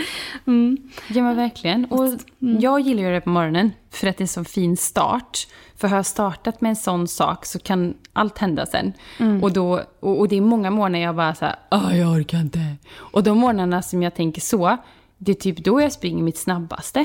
mm. 0.47 0.77
Ja 1.09 1.23
men 1.23 1.37
verkligen. 1.37 1.85
Och 1.85 2.09
jag 2.39 2.81
gillar 2.81 3.03
ju 3.03 3.11
det 3.13 3.21
på 3.21 3.31
morgonen 3.31 3.73
för 3.91 4.07
att 4.07 4.17
det 4.17 4.21
är 4.21 4.25
en 4.25 4.29
så 4.29 4.45
fin 4.45 4.77
start. 4.77 5.47
För 5.77 5.89
har 5.89 5.97
jag 5.97 6.07
startat 6.07 6.61
med 6.61 6.69
en 6.69 6.77
sån 6.77 7.09
sak 7.09 7.47
så 7.47 7.59
kan 7.59 7.95
allt 8.13 8.39
hända 8.39 8.67
sen. 8.67 8.93
Och, 9.43 9.53
då, 9.53 9.81
och, 10.01 10.19
och 10.19 10.29
det 10.29 10.37
är 10.37 10.41
många 10.41 10.71
morgnar 10.71 10.99
jag 10.99 11.17
bara 11.17 11.35
såhär, 11.35 11.57
jag 11.95 12.13
orkar 12.13 12.39
inte. 12.41 12.61
Och 12.97 13.23
de 13.23 13.39
morgnarna 13.39 13.83
som 13.83 14.03
jag 14.03 14.15
tänker 14.15 14.41
så, 14.41 14.77
det 15.19 15.33
är 15.33 15.35
typ 15.35 15.65
då 15.65 15.81
jag 15.81 15.93
springer 15.93 16.23
mitt 16.23 16.39
snabbaste. 16.39 17.05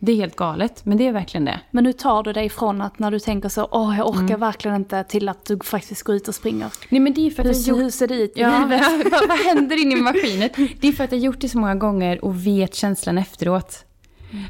Det 0.00 0.12
är 0.12 0.16
helt 0.16 0.36
galet, 0.36 0.84
men 0.84 0.98
det 0.98 1.06
är 1.06 1.12
verkligen 1.12 1.44
det. 1.44 1.60
Men 1.70 1.84
nu 1.84 1.92
tar 1.92 2.22
du 2.22 2.32
dig 2.32 2.46
ifrån 2.46 2.80
att 2.80 2.98
när 2.98 3.10
du 3.10 3.18
tänker 3.18 3.48
så, 3.48 3.68
åh 3.70 3.98
jag 3.98 4.08
orkar 4.08 4.36
verkligen 4.36 4.76
inte, 4.76 5.04
till 5.04 5.28
att 5.28 5.44
du 5.44 5.58
faktiskt 5.58 6.02
går 6.02 6.16
ut 6.16 6.28
och 6.28 6.34
springer. 6.34 6.72
Nej 6.88 7.00
men 7.00 7.14
det 7.14 7.26
är 7.26 7.30
för 7.30 7.42
att 7.42 7.48
Hur, 7.48 7.52
jag 7.54 7.68
gjort 7.68 7.78
hur 7.78 7.90
ser 7.90 8.08
det 8.08 8.14
ut 8.14 8.32
Ja, 8.34 8.50
vad, 9.10 9.28
vad 9.28 9.38
händer 9.38 9.82
inne 9.82 9.98
i 9.98 10.00
maskinen? 10.00 10.48
Det 10.80 10.88
är 10.88 10.92
för 10.92 11.04
att 11.04 11.12
jag 11.12 11.20
gjort 11.20 11.40
det 11.40 11.48
så 11.48 11.58
många 11.58 11.74
gånger 11.74 12.24
och 12.24 12.46
vet 12.46 12.74
känslan 12.74 13.18
efteråt. 13.18 13.84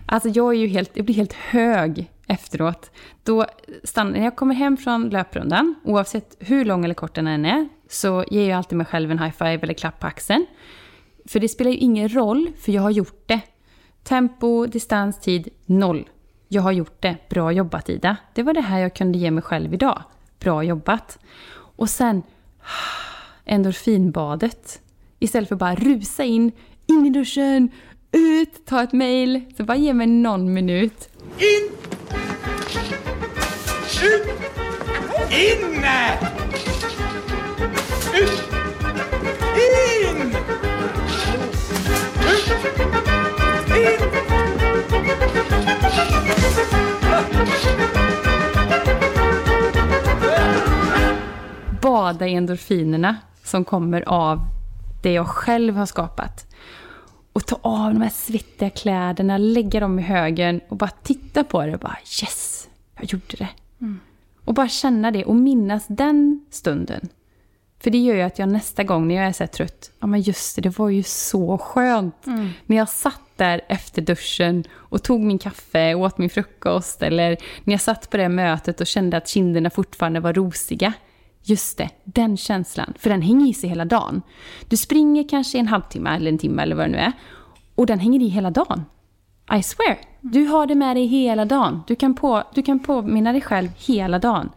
Alltså 0.06 0.28
jag, 0.28 0.54
är 0.54 0.58
ju 0.58 0.66
helt, 0.66 0.90
jag 0.94 1.04
blir 1.04 1.14
helt 1.14 1.32
hög 1.32 2.10
efteråt. 2.26 2.90
Då 3.22 3.46
stannar, 3.84 4.10
när 4.10 4.24
jag 4.24 4.36
kommer 4.36 4.54
hem 4.54 4.76
från 4.76 5.08
löprundan, 5.08 5.74
oavsett 5.84 6.36
hur 6.38 6.64
lång 6.64 6.84
eller 6.84 6.94
kort 6.94 7.14
den 7.14 7.26
än 7.26 7.44
är, 7.44 7.68
så 7.88 8.24
ger 8.30 8.48
jag 8.48 8.56
alltid 8.56 8.78
mig 8.78 8.86
själv 8.86 9.10
en 9.10 9.18
high 9.18 9.32
five 9.32 9.58
eller 9.62 9.74
klapp 9.74 10.00
på 10.00 10.06
axeln. 10.06 10.46
För 11.28 11.40
det 11.40 11.48
spelar 11.48 11.70
ju 11.70 11.76
ingen 11.76 12.08
roll, 12.08 12.50
för 12.60 12.72
jag 12.72 12.82
har 12.82 12.90
gjort 12.90 13.22
det. 13.26 13.40
Tempo, 14.08 14.66
distans, 14.66 15.20
tid, 15.20 15.48
noll. 15.66 16.08
Jag 16.48 16.62
har 16.62 16.72
gjort 16.72 17.02
det. 17.02 17.16
Bra 17.28 17.52
jobbat 17.52 17.88
Ida. 17.88 18.16
Det 18.34 18.42
var 18.42 18.54
det 18.54 18.60
här 18.60 18.78
jag 18.78 18.94
kunde 18.94 19.18
ge 19.18 19.30
mig 19.30 19.42
själv 19.42 19.74
idag. 19.74 20.02
Bra 20.40 20.62
jobbat. 20.62 21.18
Och 21.52 21.90
sen 21.90 22.22
endorfinbadet. 23.44 24.80
Istället 25.18 25.48
för 25.48 25.56
bara 25.56 25.74
rusa 25.74 26.24
in, 26.24 26.52
in 26.86 27.06
i 27.06 27.10
duschen, 27.10 27.70
ut, 28.12 28.66
ta 28.66 28.82
ett 28.82 28.92
mail. 28.92 29.40
Så 29.56 29.64
bara 29.64 29.76
ge 29.76 29.94
mig 29.94 30.06
någon 30.06 30.54
minut. 30.54 31.08
In! 31.38 31.70
Ut! 34.02 34.26
In! 35.30 35.84
Ut! 38.14 38.42
In! 39.54 40.34
Ut! 42.92 42.97
Bada 51.82 52.26
i 52.28 52.34
endorfinerna 52.34 53.16
som 53.44 53.64
kommer 53.64 54.08
av 54.08 54.40
det 55.02 55.12
jag 55.12 55.26
själv 55.26 55.76
har 55.76 55.86
skapat. 55.86 56.46
Och 57.32 57.46
ta 57.46 57.58
av 57.62 57.92
de 57.92 58.02
här 58.02 58.10
svettiga 58.10 58.70
kläderna, 58.70 59.38
lägga 59.38 59.80
dem 59.80 59.98
i 59.98 60.02
högen 60.02 60.60
och 60.68 60.76
bara 60.76 60.90
titta 61.02 61.44
på 61.44 61.66
det 61.66 61.74
och 61.74 61.80
bara 61.80 61.98
yes, 62.22 62.68
jag 62.96 63.04
gjorde 63.04 63.36
det. 63.38 63.48
Och 64.44 64.54
bara 64.54 64.68
känna 64.68 65.10
det 65.10 65.24
och 65.24 65.36
minnas 65.36 65.84
den 65.88 66.46
stunden. 66.50 67.08
För 67.80 67.90
det 67.90 67.98
gör 67.98 68.14
ju 68.14 68.22
att 68.22 68.38
jag 68.38 68.48
nästa 68.48 68.84
gång 68.84 69.08
när 69.08 69.14
jag 69.14 69.26
är 69.26 69.32
så 69.32 69.42
här 69.42 69.48
trött, 69.48 69.90
ja 70.00 70.06
men 70.06 70.20
just 70.20 70.56
det, 70.56 70.62
det 70.62 70.78
var 70.78 70.88
ju 70.88 71.02
så 71.02 71.58
skönt. 71.58 72.26
När 72.66 72.76
jag 72.76 72.88
satt 72.88 73.27
där 73.38 73.60
efter 73.68 74.02
duschen 74.02 74.64
och 74.72 75.02
tog 75.02 75.20
min 75.20 75.38
kaffe 75.38 75.94
och 75.94 76.00
åt 76.00 76.18
min 76.18 76.30
frukost 76.30 77.02
eller 77.02 77.36
när 77.64 77.74
jag 77.74 77.80
satt 77.80 78.10
på 78.10 78.16
det 78.16 78.28
mötet 78.28 78.80
och 78.80 78.86
kände 78.86 79.16
att 79.16 79.28
kinderna 79.28 79.70
fortfarande 79.70 80.20
var 80.20 80.32
rosiga. 80.32 80.92
Just 81.42 81.78
det, 81.78 81.90
den 82.04 82.36
känslan. 82.36 82.94
För 82.98 83.10
den 83.10 83.22
hänger 83.22 83.50
i 83.50 83.54
sig 83.54 83.68
hela 83.68 83.84
dagen. 83.84 84.22
Du 84.68 84.76
springer 84.76 85.28
kanske 85.28 85.58
en 85.58 85.68
halvtimme 85.68 86.16
eller 86.16 86.30
en 86.30 86.38
timme 86.38 86.62
eller 86.62 86.76
vad 86.76 86.84
det 86.84 86.92
nu 86.92 86.98
är. 86.98 87.12
Och 87.74 87.86
den 87.86 87.98
hänger 87.98 88.22
i 88.22 88.28
hela 88.28 88.50
dagen. 88.50 88.84
I 89.58 89.62
swear. 89.62 89.98
Du 90.20 90.44
har 90.44 90.66
det 90.66 90.74
med 90.74 90.96
dig 90.96 91.06
hela 91.06 91.44
dagen. 91.44 91.82
Du 91.86 91.94
kan, 91.94 92.14
på, 92.14 92.42
du 92.54 92.62
kan 92.62 92.78
påminna 92.78 93.32
dig 93.32 93.40
själv 93.40 93.68
hela 93.76 94.18
dagen. 94.18 94.50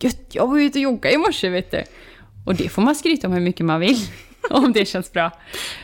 Gött, 0.00 0.34
jag 0.34 0.46
var 0.46 0.58
ute 0.58 0.78
och 0.78 0.82
joggade 0.82 1.14
i 1.14 1.18
morse 1.18 1.48
vet 1.48 1.70
du. 1.70 1.82
Och 2.46 2.54
det 2.54 2.68
får 2.68 2.82
man 2.82 2.94
skryta 2.94 3.26
om 3.26 3.32
hur 3.32 3.40
mycket 3.40 3.66
man 3.66 3.80
vill. 3.80 3.98
Om 4.50 4.72
det 4.72 4.84
känns 4.84 5.12
bra. 5.12 5.30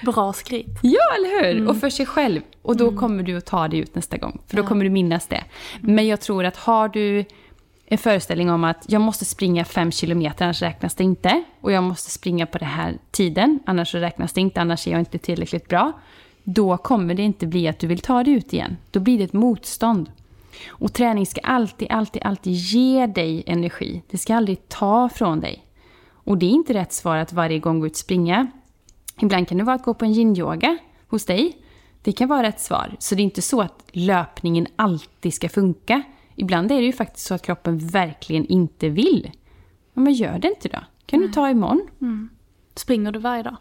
Bra 0.03 0.33
skryt. 0.33 0.79
Ja, 0.83 1.01
eller 1.16 1.55
hur? 1.55 1.68
Och 1.68 1.77
för 1.77 1.90
sig 1.90 2.07
själv. 2.07 2.40
Och 2.62 2.77
då 2.77 2.97
kommer 2.97 3.23
du 3.23 3.37
att 3.37 3.47
ta 3.47 3.68
dig 3.68 3.79
ut 3.81 3.94
nästa 3.94 4.16
gång. 4.16 4.40
För 4.47 4.57
då 4.57 4.62
kommer 4.62 4.85
du 4.85 4.90
minnas 4.90 5.27
det. 5.27 5.44
Men 5.81 6.07
jag 6.07 6.21
tror 6.21 6.44
att 6.44 6.57
har 6.57 6.88
du 6.88 7.25
en 7.90 7.99
föreställning 7.99 8.51
om 8.51 8.64
att 8.64 8.85
jag 8.88 9.01
måste 9.01 9.25
springa 9.25 9.64
fem 9.64 9.92
kilometer, 9.92 10.44
annars 10.44 10.62
räknas 10.62 10.94
det 10.94 11.05
inte. 11.05 11.42
Och 11.61 11.73
jag 11.73 11.85
måste 11.85 12.11
springa 12.11 12.47
på 12.47 12.59
den 12.59 12.68
här 12.68 12.99
tiden, 13.11 13.59
annars 13.66 13.94
räknas 13.94 14.33
det 14.33 14.40
inte, 14.40 14.61
annars 14.61 14.87
är 14.87 14.90
jag 14.90 15.01
inte 15.01 15.18
tillräckligt 15.18 15.68
bra. 15.68 15.92
Då 16.44 16.77
kommer 16.77 17.14
det 17.14 17.23
inte 17.23 17.47
bli 17.47 17.68
att 17.68 17.79
du 17.79 17.87
vill 17.87 18.01
ta 18.01 18.25
dig 18.25 18.35
ut 18.35 18.53
igen. 18.53 18.77
Då 18.90 19.01
blir 19.01 19.18
det 19.18 19.25
ett 19.25 19.33
motstånd. 19.33 20.11
Och 20.68 20.92
träning 20.92 21.27
ska 21.27 21.40
alltid, 21.40 21.90
alltid, 21.90 22.23
alltid 22.23 22.53
ge 22.53 23.07
dig 23.07 23.42
energi. 23.47 24.03
Det 24.11 24.18
ska 24.18 24.35
aldrig 24.35 24.68
ta 24.68 25.09
från 25.09 25.40
dig. 25.40 25.64
Och 26.29 26.38
det 26.38 26.47
är 26.47 26.51
inte 26.51 26.75
rätt 26.75 26.93
svar 26.93 27.17
att 27.17 27.33
varje 27.33 27.59
gång 27.59 27.81
gå 27.81 27.87
ut 27.87 27.93
och 27.93 27.99
springa. 27.99 28.47
Ibland 29.21 29.49
kan 29.49 29.59
det 29.59 29.64
vara 29.64 29.77
att 29.77 29.83
gå 29.83 29.95
på 29.95 30.05
en 30.05 30.12
yin-yoga 30.12 30.79
hos 31.09 31.25
dig. 31.25 31.59
Det 32.03 32.12
kan 32.12 32.29
vara 32.29 32.43
rätt 32.43 32.61
svar. 32.61 32.97
Så 32.99 33.14
det 33.14 33.23
är 33.23 33.25
inte 33.25 33.43
så 33.43 33.61
att 33.61 33.85
löpningen 33.93 34.67
alltid 34.77 35.35
ska 35.35 35.49
funka. 35.49 36.03
Ibland 36.35 36.73
är 36.73 36.77
det 36.77 36.87
ju 36.87 36.93
faktiskt 36.93 37.27
så 37.27 37.35
att 37.35 37.43
kroppen 37.43 37.79
verkligen 37.79 38.47
inte 38.47 38.88
vill. 38.88 39.31
Ja, 39.95 40.01
men 40.01 40.12
gör 40.12 40.38
det 40.38 40.49
inte 40.49 40.69
då. 40.69 40.79
kan 41.07 41.21
du 41.21 41.29
ta 41.29 41.51
imorgon. 41.51 41.88
Springer 42.75 43.12
du 43.12 43.19
varje 43.19 43.43
dag? 43.43 43.57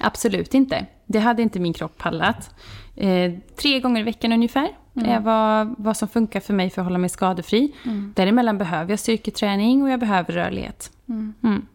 Absolut 0.00 0.54
inte. 0.54 0.86
Det 1.06 1.18
hade 1.18 1.42
inte 1.42 1.60
min 1.60 1.72
kropp 1.72 1.98
pallat. 1.98 2.54
Eh, 2.96 3.32
tre 3.56 3.80
gånger 3.80 4.00
i 4.00 4.04
veckan 4.04 4.32
ungefär 4.32 4.76
är 4.94 5.20
vad, 5.20 5.74
vad 5.78 5.96
som 5.96 6.08
funkar 6.08 6.40
för 6.40 6.54
mig 6.54 6.70
för 6.70 6.82
att 6.82 6.86
hålla 6.86 6.98
mig 6.98 7.10
skadefri. 7.10 7.74
Däremellan 8.14 8.58
behöver 8.58 8.90
jag 8.90 8.98
styrketräning 8.98 9.82
och 9.82 9.90
jag 9.90 10.00
behöver 10.00 10.32
rörlighet. 10.32 10.90
Mm. 11.08 11.66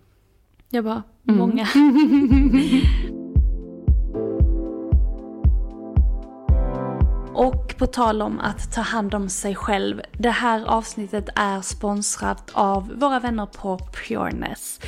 Jag 0.70 0.84
bara, 0.84 1.04
många. 1.24 1.68
Och 7.36 7.78
på 7.78 7.86
tal 7.86 8.22
om 8.22 8.40
att 8.40 8.74
ta 8.74 8.82
hand 8.82 9.16
om 9.16 9.30
sig 9.30 9.56
själv. 9.56 10.02
Det 10.12 10.30
här 10.30 10.66
avsnittet 10.66 11.30
är 11.36 11.62
sponsrat 11.62 12.52
av 12.54 12.92
våra 12.96 13.20
vänner 13.20 13.46
på 13.46 13.78
Pureness. 13.78 14.80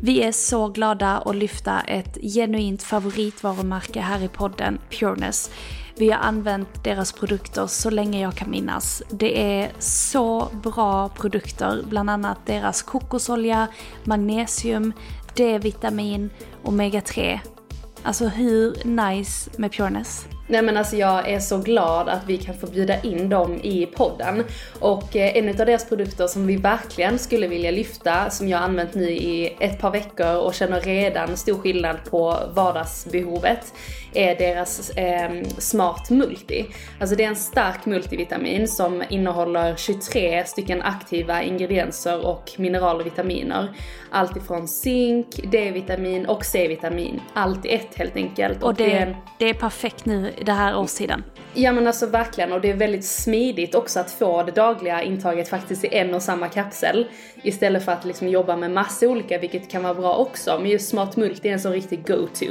Vi 0.00 0.22
är 0.22 0.32
så 0.32 0.68
glada 0.68 1.18
att 1.18 1.36
lyfta 1.36 1.80
ett 1.80 2.18
genuint 2.22 2.82
favoritvarumärke 2.82 4.00
här 4.00 4.22
i 4.22 4.28
podden, 4.28 4.78
Pureness. 4.90 5.50
Vi 5.96 6.10
har 6.10 6.18
använt 6.18 6.84
deras 6.84 7.12
produkter 7.12 7.66
så 7.66 7.90
länge 7.90 8.20
jag 8.20 8.34
kan 8.34 8.50
minnas. 8.50 9.02
Det 9.10 9.60
är 9.60 9.72
så 9.78 10.48
bra 10.62 11.08
produkter, 11.08 11.84
bland 11.88 12.10
annat 12.10 12.46
deras 12.46 12.82
kokosolja, 12.82 13.68
magnesium, 14.04 14.92
D-vitamin, 15.34 16.30
omega-3. 16.64 17.38
Alltså 18.02 18.26
hur 18.26 18.84
nice 18.84 19.50
med 19.56 19.72
Pureness? 19.72 20.26
Nej 20.48 20.62
men 20.62 20.76
alltså 20.76 20.96
jag 20.96 21.28
är 21.28 21.38
så 21.40 21.58
glad 21.58 22.08
att 22.08 22.26
vi 22.26 22.36
kan 22.38 22.54
få 22.54 22.66
bjuda 22.66 23.00
in 23.00 23.28
dem 23.28 23.54
i 23.62 23.86
podden. 23.86 24.44
Och 24.80 25.16
eh, 25.16 25.36
en 25.36 25.48
av 25.48 25.54
deras 25.66 25.88
produkter 25.88 26.26
som 26.26 26.46
vi 26.46 26.56
verkligen 26.56 27.18
skulle 27.18 27.46
vilja 27.48 27.70
lyfta, 27.70 28.30
som 28.30 28.48
jag 28.48 28.58
har 28.58 28.64
använt 28.64 28.94
nu 28.94 29.10
i 29.10 29.56
ett 29.60 29.78
par 29.80 29.90
veckor 29.90 30.36
och 30.36 30.54
känner 30.54 30.80
redan 30.80 31.36
stor 31.36 31.58
skillnad 31.58 31.96
på 32.10 32.36
vardagsbehovet, 32.54 33.72
är 34.14 34.34
deras 34.34 34.90
eh, 34.90 35.30
Smart 35.58 36.10
Multi. 36.10 36.66
Alltså 37.00 37.16
det 37.16 37.24
är 37.24 37.28
en 37.28 37.36
stark 37.36 37.86
multivitamin 37.86 38.68
som 38.68 39.02
innehåller 39.10 39.76
23 39.76 40.44
stycken 40.44 40.82
aktiva 40.82 41.42
ingredienser 41.42 42.26
och 42.26 42.52
mineral 42.56 43.00
och 43.00 43.06
vitaminer. 43.06 43.68
Allt 44.10 44.36
ifrån 44.36 44.68
zink, 44.68 45.26
D-vitamin 45.52 46.26
och 46.26 46.44
C-vitamin. 46.44 47.20
Allt 47.34 47.66
i 47.66 47.68
ett 47.74 47.94
helt 47.94 48.16
enkelt. 48.16 48.62
Och 48.62 48.70
är 48.70 48.74
det, 48.74 48.90
en- 48.98 49.14
det 49.38 49.48
är 49.50 49.54
perfekt 49.54 50.06
nu 50.06 50.32
det 50.42 50.52
här 50.52 50.78
årstiden. 50.78 51.24
Ja 51.54 51.72
men 51.72 51.86
alltså 51.86 52.06
verkligen 52.06 52.52
och 52.52 52.60
det 52.60 52.70
är 52.70 52.74
väldigt 52.74 53.04
smidigt 53.04 53.74
också 53.74 54.00
att 54.00 54.10
få 54.10 54.42
det 54.42 54.52
dagliga 54.52 55.02
intaget 55.02 55.48
faktiskt 55.48 55.84
i 55.84 55.88
en 55.96 56.14
och 56.14 56.22
samma 56.22 56.48
kapsel. 56.48 57.06
Istället 57.42 57.84
för 57.84 57.92
att 57.92 58.04
liksom 58.04 58.28
jobba 58.28 58.56
med 58.56 58.70
massa 58.70 59.06
olika 59.06 59.38
vilket 59.38 59.70
kan 59.70 59.82
vara 59.82 59.94
bra 59.94 60.16
också. 60.16 60.58
Men 60.58 60.70
just 60.70 60.88
Smart 60.88 61.16
Multi 61.16 61.48
är 61.48 61.52
en 61.52 61.60
sån 61.60 61.72
riktig 61.72 62.06
go-to. 62.06 62.44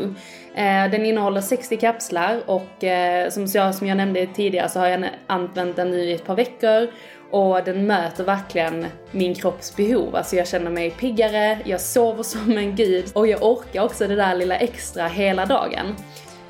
Eh, 0.55 0.91
den 0.91 1.05
innehåller 1.05 1.41
60 1.41 1.77
kapslar 1.77 2.41
och 2.45 2.83
eh, 2.83 3.29
som, 3.29 3.45
jag, 3.45 3.75
som 3.75 3.87
jag 3.87 3.97
nämnde 3.97 4.27
tidigare 4.27 4.69
så 4.69 4.79
har 4.79 4.87
jag 4.87 5.09
använt 5.27 5.75
den 5.75 5.91
nu 5.91 6.03
i 6.03 6.13
ett 6.13 6.25
par 6.25 6.35
veckor. 6.35 6.87
Och 7.31 7.63
den 7.63 7.87
möter 7.87 8.23
verkligen 8.23 8.85
min 9.11 9.35
kropps 9.35 9.75
behov. 9.75 10.15
Alltså 10.15 10.35
jag 10.35 10.47
känner 10.47 10.71
mig 10.71 10.91
piggare, 10.91 11.59
jag 11.65 11.81
sover 11.81 12.23
som 12.23 12.57
en 12.57 12.75
gud 12.75 13.05
och 13.13 13.27
jag 13.27 13.43
orkar 13.43 13.83
också 13.83 14.07
det 14.07 14.15
där 14.15 14.35
lilla 14.35 14.55
extra 14.55 15.07
hela 15.07 15.45
dagen. 15.45 15.95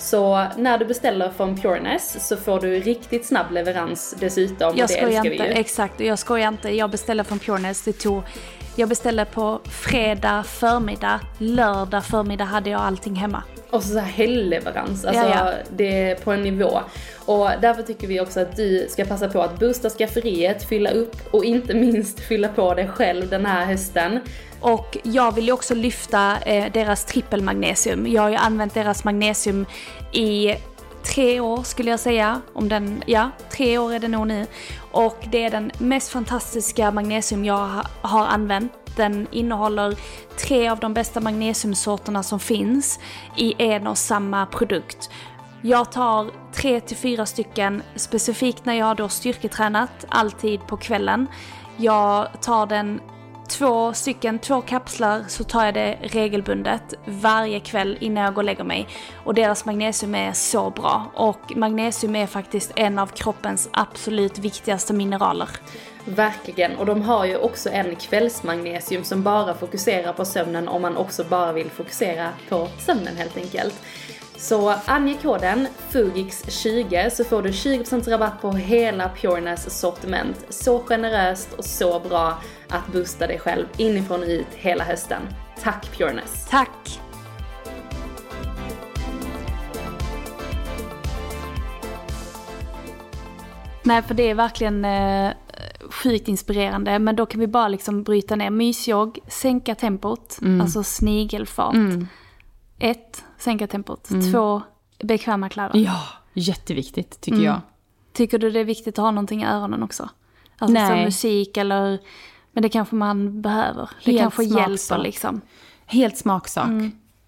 Så 0.06 0.48
när 0.58 0.78
du 0.78 0.86
beställer 0.86 1.30
från 1.30 1.58
Pureness 1.58 2.28
så 2.28 2.38
får 2.38 2.60
du 2.60 2.80
riktigt 2.80 3.26
snabb 3.26 3.52
leverans 3.52 4.16
dessutom. 4.20 4.78
Jag 4.78 4.88
det 4.88 4.98
älskar 4.98 5.08
vi 5.08 5.16
inte, 5.16 5.44
ju. 5.44 5.52
exakt. 5.52 6.00
Jag 6.00 6.20
skojar 6.20 6.48
inte. 6.48 6.70
Jag 6.70 6.90
beställde 6.90 7.24
från 7.24 7.40
Pureness. 7.40 7.82
Det 7.82 7.94
tog... 7.94 8.24
Jag 8.76 8.90
beställde 8.90 9.26
på 9.26 9.60
fredag 9.66 10.44
förmiddag. 10.44 11.20
Lördag 11.38 12.06
förmiddag 12.06 12.46
hade 12.46 12.70
jag 12.70 12.82
allting 12.82 13.16
hemma. 13.16 13.44
Och 13.76 13.84
så, 13.84 13.90
så 13.90 14.00
här 14.00 14.12
helgleverans, 14.12 15.06
alltså 15.06 15.24
Ja, 15.24 15.30
ja. 15.36 15.54
det 15.70 16.02
är 16.02 16.16
på 16.16 16.32
en 16.32 16.42
nivå. 16.42 16.80
Och 17.26 17.50
därför 17.62 17.84
tycker 17.84 18.08
vi 18.08 18.20
också 18.20 18.40
att 18.40 18.56
du 18.56 18.88
ska 18.90 19.06
passa 19.06 19.28
på 19.30 19.42
att 19.42 19.60
boosta 19.60 19.90
skafferiet, 19.90 20.64
fylla 20.64 20.90
upp 20.90 21.16
och 21.32 21.46
inte 21.46 21.74
minst 21.86 22.20
fylla 22.20 22.48
på 22.48 22.74
dig 22.74 22.88
själv 22.88 23.30
den 23.30 23.46
här 23.46 23.66
hösten. 23.66 24.20
Och 24.60 24.98
jag 25.04 25.36
vill 25.36 25.46
ju 25.46 25.52
också 25.52 25.76
lyfta 25.76 26.38
eh, 26.46 26.72
deras 26.72 27.06
trippelmagnesium. 27.06 28.08
Jag 28.08 28.22
har 28.22 28.30
ju 28.30 28.36
använt 28.36 28.74
deras 28.74 29.04
magnesium 29.04 29.66
i 30.12 30.56
tre 31.04 31.40
år 31.40 31.64
skulle 31.64 31.92
jag 31.92 32.00
säga. 32.00 32.42
Om 32.54 32.70
den, 32.70 33.04
ja, 33.06 33.32
tre 33.50 33.78
år 33.78 33.94
är 33.94 34.00
det 34.00 34.08
nog 34.08 34.28
nu. 34.28 34.46
Och 34.92 35.18
det 35.32 35.46
är 35.46 35.50
den 35.50 35.72
mest 35.78 36.10
fantastiska 36.10 36.92
magnesium 36.92 37.46
jag 37.46 37.68
ha, 37.68 37.84
har 38.02 38.26
använt. 38.26 38.74
Den 38.96 39.28
innehåller 39.32 39.96
tre 40.38 40.70
av 40.70 40.80
de 40.80 40.94
bästa 40.94 41.20
magnesiumsorterna 41.20 42.24
som 42.24 42.40
finns 42.40 43.00
i 43.38 43.56
en 43.58 43.88
och 43.88 43.98
samma 43.98 44.46
produkt. 44.46 45.10
Jag 45.62 45.92
tar 45.92 46.32
tre 46.54 46.80
till 46.80 46.98
fyra 46.98 47.26
stycken 47.26 47.84
specifikt 47.96 48.66
när 48.66 48.74
jag 48.74 48.86
har 48.86 48.96
då 48.96 49.10
styrketränat, 49.10 50.06
alltid 50.10 50.68
på 50.68 50.78
kvällen. 50.78 51.28
Jag 51.78 52.42
tar 52.42 52.66
den 52.66 53.02
två 53.50 53.94
stycken, 53.94 54.40
två 54.40 54.62
kapslar 54.62 55.24
så 55.28 55.44
tar 55.44 55.66
jag 55.66 55.74
det 55.74 55.98
regelbundet 56.02 56.94
varje 57.06 57.60
kväll 57.60 57.98
innan 58.00 58.24
jag 58.24 58.34
går 58.34 58.42
och 58.42 58.46
lägger 58.46 58.64
mig. 58.64 58.88
Och 59.24 59.34
deras 59.34 59.66
magnesium 59.66 60.16
är 60.16 60.34
så 60.34 60.70
bra. 60.70 61.12
Och 61.14 61.56
magnesium 61.56 62.16
är 62.16 62.28
faktiskt 62.28 62.72
en 62.76 63.00
av 63.00 63.08
kroppens 63.08 63.70
absolut 63.74 64.40
viktigaste 64.40 64.94
mineraler. 64.94 65.50
Verkligen, 66.06 66.78
och 66.78 66.86
de 66.86 67.02
har 67.02 67.26
ju 67.26 67.38
också 67.38 67.70
en 67.70 67.96
kvällsmagnesium 67.96 69.04
som 69.04 69.24
bara 69.24 69.54
fokuserar 69.54 70.14
på 70.14 70.26
sömnen 70.26 70.68
om 70.68 70.82
man 70.82 70.98
också 70.98 71.24
bara 71.24 71.54
vill 71.54 71.70
fokusera 71.70 72.30
på 72.50 72.68
sömnen 72.78 73.16
helt 73.18 73.38
enkelt. 73.38 73.82
Så 74.38 74.74
ange 74.86 75.18
koden 75.22 75.68
FUGIX20 75.92 77.10
så 77.10 77.24
får 77.24 77.42
du 77.42 77.50
20% 77.50 78.10
rabatt 78.10 78.42
på 78.42 78.52
hela 78.52 79.10
Pureness 79.10 79.80
sortiment. 79.80 80.46
Så 80.50 80.80
generöst 80.80 81.54
och 81.54 81.66
så 81.66 82.00
bra 82.00 82.42
att 82.70 82.94
boosta 82.94 83.28
dig 83.28 83.40
själv 83.40 83.66
inifrån 83.78 84.22
och 84.24 84.28
ut 84.28 84.48
hela 84.54 84.84
hösten. 84.84 85.22
Tack 85.62 85.98
Pureness! 85.98 86.48
Tack! 86.50 87.00
Nej, 93.84 94.02
för 94.02 94.14
det 94.14 94.30
är 94.30 94.36
verkligen 94.36 94.86
eh, 94.86 95.32
sjukt 95.90 96.28
inspirerande. 96.28 97.00
Men 97.00 97.16
då 97.16 97.26
kan 97.26 97.40
vi 97.40 97.48
bara 97.48 97.68
liksom 97.68 98.04
bryta 98.04 98.36
ner 98.36 98.50
mysjogg, 98.50 99.20
sänka 99.28 99.76
tempot, 99.76 100.40
alltså 100.62 100.84
snigelfart. 100.84 101.76
Ett, 102.80 103.25
sänka 103.38 103.68
tempot. 103.68 104.10
Två, 104.32 104.62
bekväma 105.00 105.50
kläder. 105.50 105.80
Ja, 105.80 106.02
jätteviktigt 106.34 107.22
tycker 107.22 107.42
jag. 107.42 107.62
Tycker 108.14 108.40
du 108.40 108.52
det 108.52 108.60
är 108.60 108.64
viktigt 108.66 109.00
att 109.00 109.04
ha 109.04 109.12
någonting 109.12 109.44
i 109.44 109.46
öronen 109.46 109.84
också? 109.84 110.10
Alltså 110.58 110.74
Nej. 110.74 110.90
som 110.90 111.00
musik 111.04 111.58
eller... 111.58 112.00
Men 112.52 112.62
det 112.62 112.70
kanske 112.70 112.96
man 112.96 113.42
behöver. 113.42 113.90
Det 114.06 114.12
Helt 114.12 114.22
kanske 114.22 114.44
hjälper 114.44 114.78
smaksak. 114.78 115.04
liksom. 115.04 115.42
Helt 115.86 116.18
smaksak. 116.18 116.70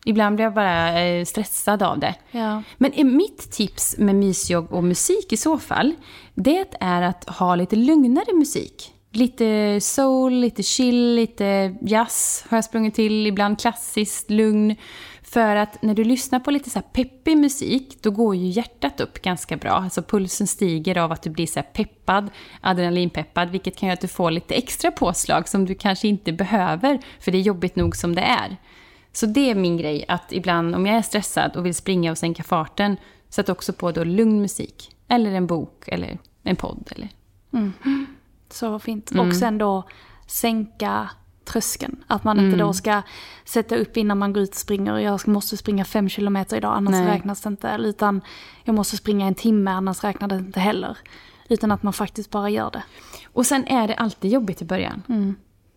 Ibland 0.06 0.36
blir 0.36 0.46
jag 0.46 0.54
bara 0.54 1.02
eh, 1.02 1.26
stressad 1.26 1.84
av 1.84 2.00
det. 2.00 2.16
Ja. 2.32 2.64
Men 2.78 3.18
mitt 3.18 3.52
tips 3.52 3.98
med 3.98 4.16
mysjogg 4.16 4.74
och 4.74 4.84
musik 4.84 5.34
i 5.34 5.38
så 5.38 5.58
fall, 5.58 5.96
det 6.34 6.66
är 6.80 7.02
att 7.02 7.30
ha 7.30 7.56
lite 7.56 7.76
lugnare 7.76 8.34
musik. 8.34 8.94
Lite 9.12 9.80
soul, 9.82 10.34
lite 10.34 10.64
chill, 10.64 11.16
lite 11.16 11.76
jazz 11.82 12.46
har 12.50 12.58
jag 12.58 12.66
sprungit 12.66 12.96
till, 12.96 13.28
ibland 13.28 13.60
klassiskt, 13.60 14.30
lugn. 14.30 14.76
För 15.30 15.56
att 15.56 15.82
när 15.82 15.94
du 15.94 16.04
lyssnar 16.04 16.40
på 16.40 16.52
lite 16.52 16.70
så 16.70 16.82
peppig 16.82 17.38
musik, 17.38 17.98
då 18.02 18.12
går 18.12 18.36
ju 18.36 18.48
hjärtat 18.48 19.00
upp 19.00 19.22
ganska 19.22 19.58
bra. 19.58 19.72
Alltså 19.72 20.02
pulsen 20.02 20.48
stiger 20.48 20.98
av 20.98 21.12
att 21.12 21.22
du 21.22 21.30
blir 21.30 21.48
så 21.48 21.64
peppad, 21.74 22.30
adrenalinpeppad, 22.62 23.50
vilket 23.50 23.78
kan 23.78 23.88
göra 23.88 23.94
att 23.94 24.02
du 24.02 24.08
får 24.08 24.32
lite 24.32 24.56
extra 24.56 24.92
påslag 24.92 25.50
som 25.50 25.66
du 25.66 25.76
kanske 25.76 26.08
inte 26.08 26.32
behöver, 26.32 27.00
för 27.20 27.32
det 27.32 27.38
är 27.38 27.42
jobbigt 27.42 27.76
nog 27.76 27.96
som 27.96 28.16
det 28.16 28.22
är. 28.22 28.58
Så 29.12 29.26
det 29.26 29.50
är 29.50 29.56
min 29.56 29.78
grej, 29.78 30.06
att 30.08 30.32
ibland 30.34 30.76
om 30.76 30.86
jag 30.86 30.96
är 30.96 31.02
stressad 31.02 31.56
och 31.56 31.66
vill 31.66 31.76
springa 31.76 32.12
och 32.12 32.18
sänka 32.18 32.44
farten, 32.44 32.98
sätt 33.30 33.50
också 33.50 33.74
på 33.74 33.92
då 33.92 34.04
lugn 34.04 34.42
musik. 34.42 34.96
Eller 35.08 35.32
en 35.32 35.48
bok, 35.48 35.88
eller 35.88 36.18
en 36.44 36.56
podd. 36.56 36.92
Eller. 36.96 37.10
Så 38.50 38.80
fint. 38.80 39.12
Och 39.12 39.36
sen 39.36 39.58
då 39.58 39.84
sänka 40.28 41.10
tröskeln. 41.48 42.04
Att 42.08 42.24
man 42.24 42.40
inte 42.40 42.58
då 42.58 42.74
ska 42.74 43.02
sätta 43.46 43.76
upp 43.76 43.98
innan 43.98 44.18
man 44.18 44.34
går 44.34 44.44
ut 44.44 44.50
och 44.50 44.56
springer. 44.56 44.98
Jag 44.98 45.28
måste 45.28 45.58
springa 45.58 45.86
fem 45.86 46.10
kilometer 46.10 46.58
idag, 46.58 46.74
annars 46.76 46.92
Nej. 46.92 47.08
räknas 47.08 47.42
det 47.42 47.50
inte. 47.50 47.78
Utan 47.80 48.22
jag 48.64 48.76
måste 48.76 48.98
springa 48.98 49.28
en 49.28 49.36
timme, 49.36 49.72
annars 49.72 50.04
räknas 50.04 50.30
det 50.30 50.38
inte 50.38 50.60
heller. 50.60 50.98
Utan 51.50 51.72
att 51.72 51.84
man 51.84 51.94
faktiskt 51.94 52.30
bara 52.30 52.50
gör 52.50 52.72
det. 52.72 52.84
Och 53.26 53.46
sen 53.46 53.68
är 53.68 53.88
det 53.88 53.96
alltid 53.96 54.32
jobbigt 54.32 54.62
i 54.62 54.66
början. 54.66 55.04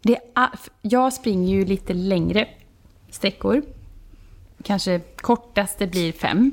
Det 0.02 0.18
är, 0.34 0.50
jag 0.82 1.12
springer 1.12 1.56
ju 1.56 1.64
lite 1.64 1.94
längre 1.94 2.48
sträckor. 3.10 3.62
Kanske 4.62 5.00
kortaste 5.16 5.86
blir 5.86 6.12
fem. 6.12 6.52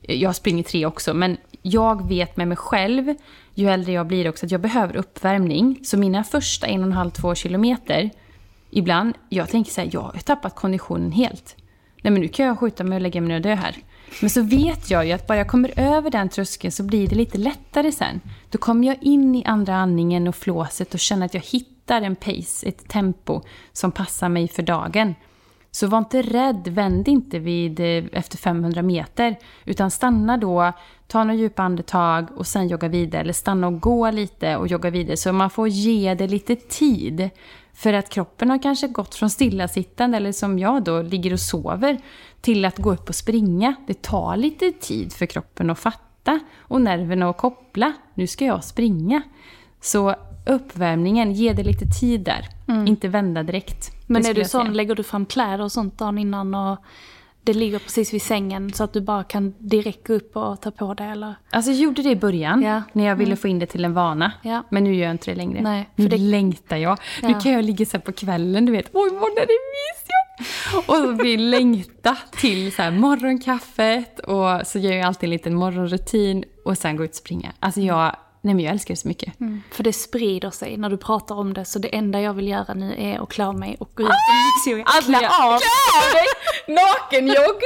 Jag 0.00 0.36
springer 0.36 0.62
tre 0.62 0.86
också, 0.86 1.14
men 1.14 1.36
jag 1.62 2.08
vet 2.08 2.36
med 2.36 2.48
mig 2.48 2.56
själv, 2.56 3.14
ju 3.54 3.68
äldre 3.68 3.92
jag 3.92 4.06
blir 4.06 4.28
också, 4.28 4.46
att 4.46 4.52
jag 4.52 4.60
behöver 4.60 4.96
uppvärmning. 4.96 5.80
Så 5.84 5.98
mina 5.98 6.24
första 6.24 6.66
en 6.66 6.80
och 6.80 6.86
en 6.86 6.92
halv, 6.92 7.10
två 7.10 7.34
kilometer, 7.34 8.10
ibland, 8.72 9.14
jag 9.28 9.48
tänker 9.48 9.72
så 9.72 9.80
här, 9.80 9.90
jag 9.92 10.00
har 10.00 10.20
tappat 10.20 10.54
konditionen 10.54 11.12
helt. 11.12 11.56
Nej 12.02 12.12
men 12.12 12.22
nu 12.22 12.28
kan 12.28 12.46
jag 12.46 12.58
skjuta 12.58 12.84
mig 12.84 12.96
och 12.96 13.02
lägga 13.02 13.20
mig 13.20 13.28
ner 13.28 13.36
och 13.36 13.42
dö 13.42 13.54
här. 13.54 13.76
Men 14.20 14.30
så 14.30 14.42
vet 14.42 14.90
jag 14.90 15.06
ju 15.06 15.12
att 15.12 15.26
bara 15.26 15.38
jag 15.38 15.48
kommer 15.48 15.80
över 15.80 16.10
den 16.10 16.28
tröskeln 16.28 16.72
så 16.72 16.82
blir 16.82 17.08
det 17.08 17.14
lite 17.14 17.38
lättare 17.38 17.92
sen. 17.92 18.20
Då 18.50 18.58
kommer 18.58 18.86
jag 18.86 18.96
in 19.00 19.34
i 19.34 19.44
andra 19.44 19.74
andningen 19.74 20.28
och 20.28 20.36
flåset 20.36 20.94
och 20.94 21.00
känner 21.00 21.26
att 21.26 21.34
jag 21.34 21.42
hittar 21.42 22.02
en 22.02 22.16
pace, 22.16 22.66
ett 22.66 22.88
tempo 22.88 23.40
som 23.72 23.92
passar 23.92 24.28
mig 24.28 24.48
för 24.48 24.62
dagen. 24.62 25.14
Så 25.70 25.86
var 25.86 25.98
inte 25.98 26.22
rädd, 26.22 26.68
vänd 26.68 27.08
inte 27.08 27.38
vid 27.38 27.80
eh, 27.80 28.04
efter 28.12 28.38
500 28.38 28.82
meter. 28.82 29.36
Utan 29.64 29.90
stanna 29.90 30.36
då, 30.36 30.72
ta 31.06 31.24
några 31.24 31.38
djupa 31.38 31.62
andetag 31.62 32.26
och 32.36 32.46
sen 32.46 32.68
jogga 32.68 32.88
vidare. 32.88 33.20
Eller 33.20 33.32
stanna 33.32 33.66
och 33.66 33.80
gå 33.80 34.10
lite 34.10 34.56
och 34.56 34.68
jogga 34.68 34.90
vidare. 34.90 35.16
Så 35.16 35.32
man 35.32 35.50
får 35.50 35.68
ge 35.68 36.14
det 36.14 36.26
lite 36.26 36.56
tid. 36.56 37.30
För 37.74 37.92
att 37.92 38.08
kroppen 38.08 38.50
har 38.50 38.62
kanske 38.62 38.88
gått 38.88 39.14
från 39.14 39.30
stillasittande, 39.30 40.16
eller 40.16 40.32
som 40.32 40.58
jag 40.58 40.84
då, 40.84 41.02
ligger 41.02 41.32
och 41.32 41.40
sover, 41.40 41.98
till 42.40 42.64
att 42.64 42.78
gå 42.78 42.92
upp 42.92 43.08
och 43.08 43.14
springa. 43.14 43.74
Det 43.86 44.02
tar 44.02 44.36
lite 44.36 44.72
tid 44.72 45.12
för 45.12 45.26
kroppen 45.26 45.70
att 45.70 45.78
fatta 45.78 46.40
och 46.58 46.80
nerverna 46.80 47.30
att 47.30 47.36
koppla. 47.36 47.92
Nu 48.14 48.26
ska 48.26 48.44
jag 48.44 48.64
springa. 48.64 49.22
Så 49.80 50.14
uppvärmningen, 50.46 51.32
ge 51.32 51.52
det 51.52 51.62
lite 51.62 51.86
tid 52.00 52.20
där. 52.20 52.48
Inte 52.86 53.08
vända 53.08 53.42
direkt. 53.42 53.90
Men 54.06 54.26
är 54.26 54.34
du 54.34 54.44
sån, 54.44 54.72
lägger 54.72 54.94
du 54.94 55.02
fram 55.02 55.26
kläder 55.26 55.64
och 55.64 55.72
sånt 55.72 55.98
dagen 55.98 56.18
innan 56.18 56.54
och 56.54 56.78
det 57.44 57.54
ligger 57.54 57.78
precis 57.78 58.14
vid 58.14 58.22
sängen 58.22 58.72
så 58.72 58.84
att 58.84 58.92
du 58.92 59.00
bara 59.00 59.24
kan 59.24 59.54
direkt 59.58 60.06
gå 60.06 60.12
upp 60.14 60.36
och 60.36 60.60
ta 60.60 60.70
på 60.70 60.94
det 60.94 61.04
eller? 61.04 61.34
Alltså 61.50 61.70
jag 61.70 61.80
gjorde 61.80 62.02
det 62.02 62.10
i 62.10 62.16
början, 62.16 62.62
Ja. 62.62 62.82
när 62.92 63.04
jag 63.04 63.16
ville 63.16 63.36
få 63.36 63.48
in 63.48 63.58
det 63.58 63.66
till 63.66 63.84
en 63.84 63.94
vana. 63.94 64.32
Ja. 64.42 64.62
Men 64.70 64.84
nu 64.84 64.94
gör 64.94 65.02
jag 65.04 65.10
inte 65.14 65.30
det 65.30 65.34
längre. 65.34 65.60
Nej, 65.62 65.88
nu 65.96 66.08
det- 66.08 66.18
längtar 66.18 66.76
jag. 66.76 66.98
Nu 67.22 67.30
Ja. 67.30 67.40
kan 67.40 67.52
jag 67.52 67.64
ligga 67.64 67.86
så 67.86 67.98
på 68.00 68.12
kvällen, 68.12 68.66
du 68.66 68.72
vet. 68.72 68.90
Oj, 68.92 69.08
imorgon 69.10 69.36
är 69.36 69.46
det 69.46 69.58
mysjobb! 69.72 70.84
Och 70.88 70.96
så 70.96 71.12
blir 71.22 71.38
längta 71.38 72.16
till 72.40 72.72
så 72.72 72.82
här 72.82 72.90
morgonkaffet 72.90 74.18
och 74.18 74.66
så 74.66 74.78
gör 74.78 74.92
jag 74.92 75.06
alltid 75.06 75.26
en 75.26 75.30
liten 75.30 75.54
morgonrutin 75.54 76.44
och 76.64 76.78
sen 76.78 76.96
gå 76.96 77.04
ut 77.04 77.10
och 77.10 77.16
springa. 77.16 77.52
Alltså 77.60 77.80
jag, 77.80 78.16
nej 78.44 78.54
men 78.54 78.64
jag 78.64 78.72
älskar 78.72 78.94
det 78.94 78.98
så 79.00 79.08
mycket. 79.08 79.32
För 79.70 79.82
det 79.82 79.92
sprider 79.92 80.50
sig 80.50 80.76
när 80.76 80.90
du 80.90 80.96
pratar 80.96 81.34
om 81.34 81.54
det 81.54 81.64
så 81.64 81.78
det 81.78 81.96
enda 81.96 82.20
jag 82.20 82.34
vill 82.34 82.48
göra 82.48 82.74
nu 82.74 82.94
är 82.98 83.22
att 83.22 83.28
klä 83.28 83.52
mig 83.52 83.76
och 83.80 83.90
gå 83.94 84.02
ut 84.02 84.08
och 84.08 84.66
myxa. 84.66 84.90
Alltså, 84.96 85.10
Klä 85.10 85.18
av! 85.18 85.58
Klä 85.58 85.98
av 85.98 86.12
dig! 86.12 86.26
Nakenjogg! 86.68 87.60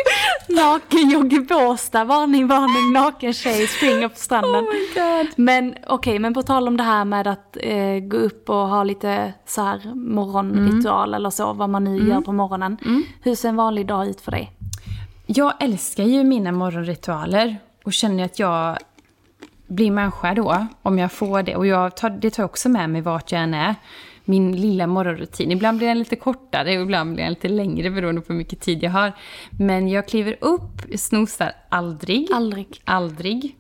Nakenjogg 0.48 1.32
i 1.32 1.40
Båstad, 1.40 2.04
varning, 2.04 2.46
varning, 2.46 2.92
naken 2.92 3.32
tjej 3.34 3.66
springer 3.66 4.08
på 4.08 4.16
stranden. 4.16 4.64
Oh 4.64 4.72
my 4.72 4.94
God. 4.94 5.32
Men 5.36 5.74
okej, 5.86 6.18
men 6.18 6.34
på 6.34 6.42
tal 6.42 6.68
om 6.68 6.76
det 6.76 6.82
här 6.82 7.04
med 7.04 7.26
att 7.26 7.56
eh, 7.60 7.98
gå 7.98 8.16
upp 8.16 8.50
och 8.50 8.56
ha 8.68 8.84
lite 8.84 9.32
så 9.46 9.62
här 9.62 9.94
morgonritual 9.94 11.14
eller 11.14 11.30
så, 11.30 11.52
vad 11.52 11.70
man 11.70 11.84
nu 11.84 12.08
gör 12.08 12.20
på 12.20 12.32
morgonen. 12.32 12.76
Hur 13.22 13.34
ser 13.34 13.48
en 13.48 13.56
vanlig 13.56 13.86
dag 13.86 14.06
ut 14.08 14.20
för 14.20 14.30
dig? 14.30 14.52
Jag 15.26 15.52
älskar 15.60 16.04
ju 16.04 16.24
mina 16.24 16.52
morgonritualer 16.52 17.56
och 17.84 17.92
känner 17.92 18.24
att 18.24 18.38
jag 18.38 18.76
blir 19.66 19.90
människa 19.90 20.34
då, 20.34 20.66
om 20.82 20.98
jag 20.98 21.12
får 21.12 21.42
det. 21.42 21.56
Och 21.56 21.66
jag 21.66 21.96
tar, 21.96 22.10
det 22.10 22.30
tar 22.30 22.42
jag 22.42 22.50
också 22.50 22.68
med 22.68 22.90
mig 22.90 23.00
vart 23.00 23.32
jag 23.32 23.42
än 23.42 23.54
är. 23.54 23.74
Min 24.24 24.60
lilla 24.60 24.86
morgonrutin. 24.86 25.50
Ibland 25.52 25.78
blir 25.78 25.88
den 25.88 25.98
lite 25.98 26.16
kortare 26.16 26.76
och 26.76 26.82
ibland 26.82 27.14
blir 27.14 27.24
den 27.24 27.32
lite 27.32 27.48
längre 27.48 27.90
beroende 27.90 28.20
på 28.20 28.32
hur 28.32 28.38
mycket 28.38 28.60
tid 28.60 28.82
jag 28.82 28.90
har. 28.90 29.12
Men 29.50 29.88
jag 29.88 30.08
kliver 30.08 30.36
upp, 30.40 30.82
snosar 30.96 31.52
aldrig. 31.68 32.28
Aldrig. 32.32 32.80
Aldrig. 32.84 33.56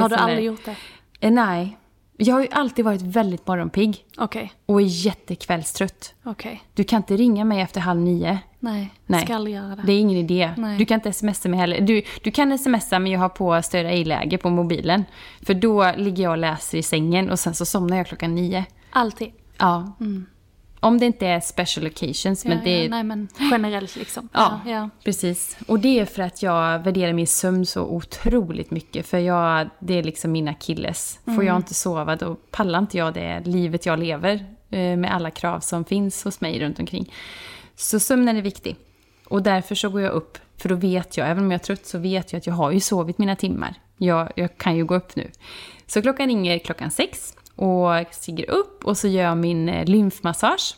Har 0.00 0.08
du 0.08 0.14
aldrig 0.16 0.44
gjort 0.44 0.64
det? 0.64 0.76
Eh, 1.20 1.32
nej. 1.32 1.76
Jag 2.16 2.34
har 2.34 2.40
ju 2.40 2.48
alltid 2.50 2.84
varit 2.84 3.02
väldigt 3.02 3.46
morgonpigg 3.46 4.04
Okej, 4.18 4.52
och 4.66 4.80
är 4.80 4.84
jättekvällstrött. 4.84 6.14
okej. 6.24 6.62
Du 6.74 6.84
kan 6.84 6.96
inte 6.96 7.16
ringa 7.16 7.44
mig 7.44 7.60
efter 7.60 7.80
halv 7.80 8.00
nio. 8.00 8.38
Nej, 8.62 8.90
Nej. 9.06 9.28
aldrig 9.32 9.56
göra 9.56 9.76
det. 9.76 9.82
Det 9.86 9.92
är 9.92 10.00
ingen 10.00 10.16
idé. 10.18 10.50
Nej. 10.56 10.78
Du 10.78 10.84
kan 10.84 10.94
inte 10.94 11.12
smsa 11.12 11.48
mig 11.48 11.58
heller. 11.60 11.80
Du, 11.80 12.02
du 12.22 12.30
kan 12.30 12.58
smsa 12.58 12.98
men 12.98 13.12
jag 13.12 13.20
har 13.20 13.28
på 13.28 13.62
större 13.62 13.90
ej-läge 13.90 14.38
på 14.38 14.50
mobilen. 14.50 15.04
För 15.42 15.54
då 15.54 15.92
ligger 15.96 16.22
jag 16.22 16.30
och 16.30 16.38
läser 16.38 16.78
i 16.78 16.82
sängen 16.82 17.30
och 17.30 17.38
sen 17.38 17.54
så 17.54 17.64
somnar 17.66 17.96
jag 17.96 18.06
klockan 18.06 18.34
nio. 18.34 18.64
Alltid. 18.90 19.28
Ja. 19.58 19.92
Om 20.82 20.98
det 20.98 21.06
inte 21.06 21.26
är 21.26 21.40
special 21.40 21.86
occasions. 21.86 22.44
men 22.44 22.52
Mm. 22.58 22.64
Ja, 22.66 22.70
det 22.72 22.78
ja, 22.78 22.84
är... 22.84 22.88
nej 22.88 23.02
men 23.02 23.28
generellt 23.50 23.96
liksom. 23.96 24.28
Ja, 24.32 24.60
ja. 24.66 24.90
precis. 25.04 25.58
Och 25.66 25.80
det 25.80 25.98
är 26.00 26.04
för 26.04 26.22
att 26.22 26.42
jag 26.42 26.78
värderar 26.78 27.12
min 27.12 27.26
sömn 27.26 27.66
så 27.66 27.82
otroligt 27.82 28.70
mycket. 28.70 29.06
För 29.06 29.18
jag, 29.18 29.68
det 29.78 29.94
är 29.98 30.02
liksom 30.02 30.32
mina 30.32 30.54
killes. 30.54 31.18
Får 31.24 31.32
Mm. 31.32 31.46
jag 31.46 31.56
inte 31.56 31.74
sova 31.74 32.16
då 32.16 32.34
pallar 32.50 32.78
inte 32.78 32.98
jag 32.98 33.14
det 33.14 33.40
livet 33.44 33.86
jag 33.86 33.98
lever. 33.98 34.34
eh, 34.70 34.96
Med 34.96 35.14
alla 35.14 35.30
krav 35.30 35.60
som 35.60 35.84
finns 35.84 36.24
hos 36.24 36.40
mig 36.40 36.60
runt 36.60 36.78
omkring. 36.78 37.12
Så 37.80 38.00
sömnen 38.00 38.36
är 38.36 38.42
viktig. 38.42 38.76
Och 39.28 39.42
därför 39.42 39.74
så 39.74 39.88
går 39.88 40.00
jag 40.00 40.12
upp. 40.12 40.38
För 40.56 40.68
då 40.68 40.74
vet 40.74 41.16
jag, 41.16 41.30
även 41.30 41.44
om 41.44 41.50
jag 41.50 41.60
är 41.60 41.64
trött, 41.64 41.86
så 41.86 41.98
vet 41.98 42.32
jag 42.32 42.38
att 42.38 42.46
jag 42.46 42.54
har 42.54 42.70
ju 42.70 42.80
sovit 42.80 43.18
mina 43.18 43.36
timmar. 43.36 43.74
Jag, 43.96 44.32
jag 44.36 44.58
kan 44.58 44.76
ju 44.76 44.84
gå 44.84 44.94
upp 44.94 45.16
nu. 45.16 45.30
Så 45.86 46.02
klockan 46.02 46.26
ringer 46.26 46.58
klockan 46.58 46.90
sex. 46.90 47.34
Och 47.54 47.68
jag 47.68 48.14
stiger 48.14 48.50
upp 48.50 48.84
och 48.84 48.98
så 48.98 49.08
gör 49.08 49.24
jag 49.24 49.36
min 49.36 49.68
eh, 49.68 49.84
lymfmassage. 49.84 50.76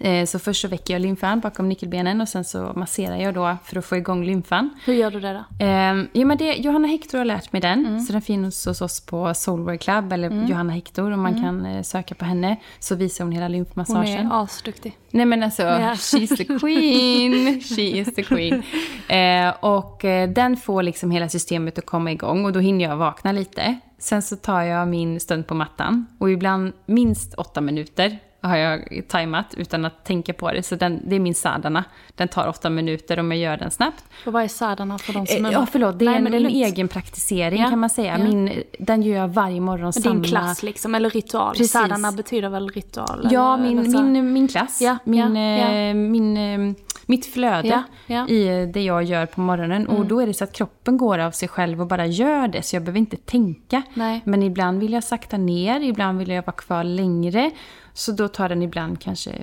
Eh, 0.00 0.26
Så 0.26 0.38
först 0.38 0.60
så 0.62 0.68
väcker 0.68 0.94
jag 0.94 1.00
lymfan 1.02 1.40
bakom 1.40 1.68
nyckelbenen 1.68 2.20
och 2.20 2.28
sen 2.28 2.44
så 2.44 2.72
masserar 2.76 3.16
jag 3.16 3.34
då 3.34 3.56
för 3.64 3.78
att 3.78 3.84
få 3.84 3.96
igång 3.96 4.24
lymfan. 4.24 4.70
Hur 4.84 4.94
gör 4.94 5.10
du 5.10 5.20
det 5.20 5.32
då? 5.32 5.64
Eh, 5.64 6.04
ja, 6.12 6.24
men 6.26 6.36
det, 6.38 6.54
Johanna 6.54 6.88
Hector 6.88 7.18
har 7.18 7.24
lärt 7.24 7.52
mig 7.52 7.60
den. 7.62 7.86
Mm. 7.86 8.00
Så 8.00 8.12
den 8.12 8.22
finns 8.22 8.66
hos 8.66 8.80
oss 8.80 9.06
på 9.06 9.34
Soulwear 9.34 9.76
Club 9.76 10.12
eller 10.12 10.46
Johanna 10.48 10.72
Hector 10.72 11.10
om 11.12 11.22
man 11.22 11.40
kan 11.42 11.66
eh, 11.66 11.82
söka 11.82 12.14
på 12.14 12.24
henne. 12.24 12.56
Så 12.78 12.94
visar 12.94 13.24
hon 13.24 13.32
hela 13.32 13.44
Mm. 13.46 13.52
Hon 13.54 13.58
lymfmassagen. 13.58 14.26
är 14.32 14.42
asduktig. 14.42 14.98
Nej 15.10 15.26
men 15.26 15.42
alltså, 15.42 15.62
Ja. 15.62 15.92
she's 15.94 16.36
the 16.36 16.44
queen. 16.44 17.60
She 17.76 17.82
is 17.82 18.14
the 18.14 18.22
queen. 18.22 18.62
Eh, 19.08 19.54
och 19.60 20.04
eh, 20.04 20.28
den 20.30 20.56
får 20.56 20.82
liksom 20.82 21.10
hela 21.10 21.28
systemet 21.28 21.78
att 21.78 21.86
komma 21.86 22.12
igång 22.12 22.44
och 22.44 22.52
då 22.52 22.60
hinner 22.60 22.84
jag 22.84 22.96
vakna 22.96 23.32
lite. 23.32 23.76
Sen 23.98 24.22
så 24.22 24.36
tar 24.36 24.62
jag 24.62 24.88
min 24.88 25.20
stund 25.20 25.46
på 25.46 25.54
mattan 25.54 26.06
och 26.18 26.30
ibland 26.30 26.72
minst 26.86 27.34
åtta 27.34 27.60
minuter 27.60 28.18
har 28.48 28.56
jag 28.56 29.02
tajmat 29.08 29.54
utan 29.56 29.84
att 29.84 30.04
tänka 30.04 30.32
på 30.32 30.52
det. 30.52 30.62
Så 30.62 30.76
den, 30.76 31.00
det 31.08 31.16
är 31.16 31.20
min 31.20 31.34
sadana. 31.34 31.84
Den 32.14 32.28
tar 32.28 32.48
åtta 32.48 32.70
minuter 32.70 33.18
om 33.18 33.32
jag 33.32 33.40
gör 33.40 33.56
den 33.56 33.70
snabbt. 33.70 34.04
Och 34.26 34.32
vad 34.32 34.42
är 34.44 34.48
sadana 34.48 34.98
för 34.98 35.12
de 35.12 35.26
som 35.26 35.36
Eh, 35.36 35.38
undrar? 35.38 35.52
Ja, 35.60 35.66
förlåt. 35.72 35.98
Det 35.98 36.04
är 36.04 36.06
Nej, 36.06 36.16
en, 36.18 36.24
det 36.24 36.36
är 36.36 36.40
en 36.40 36.46
egen 36.46 36.88
praktisering 36.88 37.62
Ja, 37.62 37.70
kan 37.70 37.78
man 37.78 37.90
säga. 37.90 38.18
ja. 38.18 38.24
Min, 38.24 38.62
den 38.78 39.02
gör 39.02 39.16
jag 39.16 39.28
varje 39.28 39.60
morgon. 39.60 39.84
Men 39.84 39.92
samma... 39.92 40.14
Din 40.14 40.24
klass 40.24 40.62
liksom, 40.62 40.94
eller 40.94 41.10
ritual. 41.10 41.52
Precis. 41.54 41.72
Sadana 41.72 42.12
betyder 42.12 42.48
väl 42.48 42.68
ritual? 42.68 43.28
Ja, 43.30 43.54
eller, 43.54 43.64
min, 43.68 43.78
eller 43.78 44.02
min, 44.02 44.32
min 44.32 44.48
klass. 44.48 44.80
Ja, 44.80 44.98
min, 45.04 45.36
ja, 45.36 45.68
eh, 45.72 45.94
min, 45.94 46.36
eh, 46.36 46.74
mitt 47.06 47.26
flöde 47.26 47.68
Ja, 47.68 47.82
ja. 48.06 48.28
i 48.28 48.70
det 48.74 48.82
jag 48.82 49.02
gör 49.04 49.26
på 49.26 49.40
morgonen. 49.40 49.86
Och 49.86 50.06
då 50.06 50.20
är 50.20 50.26
det 50.26 50.34
så 50.34 50.44
att 50.44 50.52
kroppen 50.52 50.96
går 50.96 51.18
av 51.18 51.30
sig 51.30 51.48
själv 51.48 51.80
och 51.80 51.86
bara 51.86 52.06
gör 52.06 52.48
det. 52.48 52.62
Så 52.62 52.76
jag 52.76 52.82
behöver 52.82 52.98
inte 52.98 53.16
tänka. 53.16 53.82
Nej. 53.94 54.20
Men 54.24 54.42
ibland 54.42 54.80
vill 54.80 54.92
jag 54.92 55.04
sakta 55.04 55.36
ner, 55.36 55.80
ibland 55.80 56.18
vill 56.18 56.28
jag 56.28 56.46
vara 56.46 56.56
kvar 56.56 56.84
längre. 56.84 57.50
Så 57.94 58.12
då 58.12 58.28
tar 58.28 58.48
den 58.48 58.62
ibland 58.62 59.00
kanske 59.00 59.42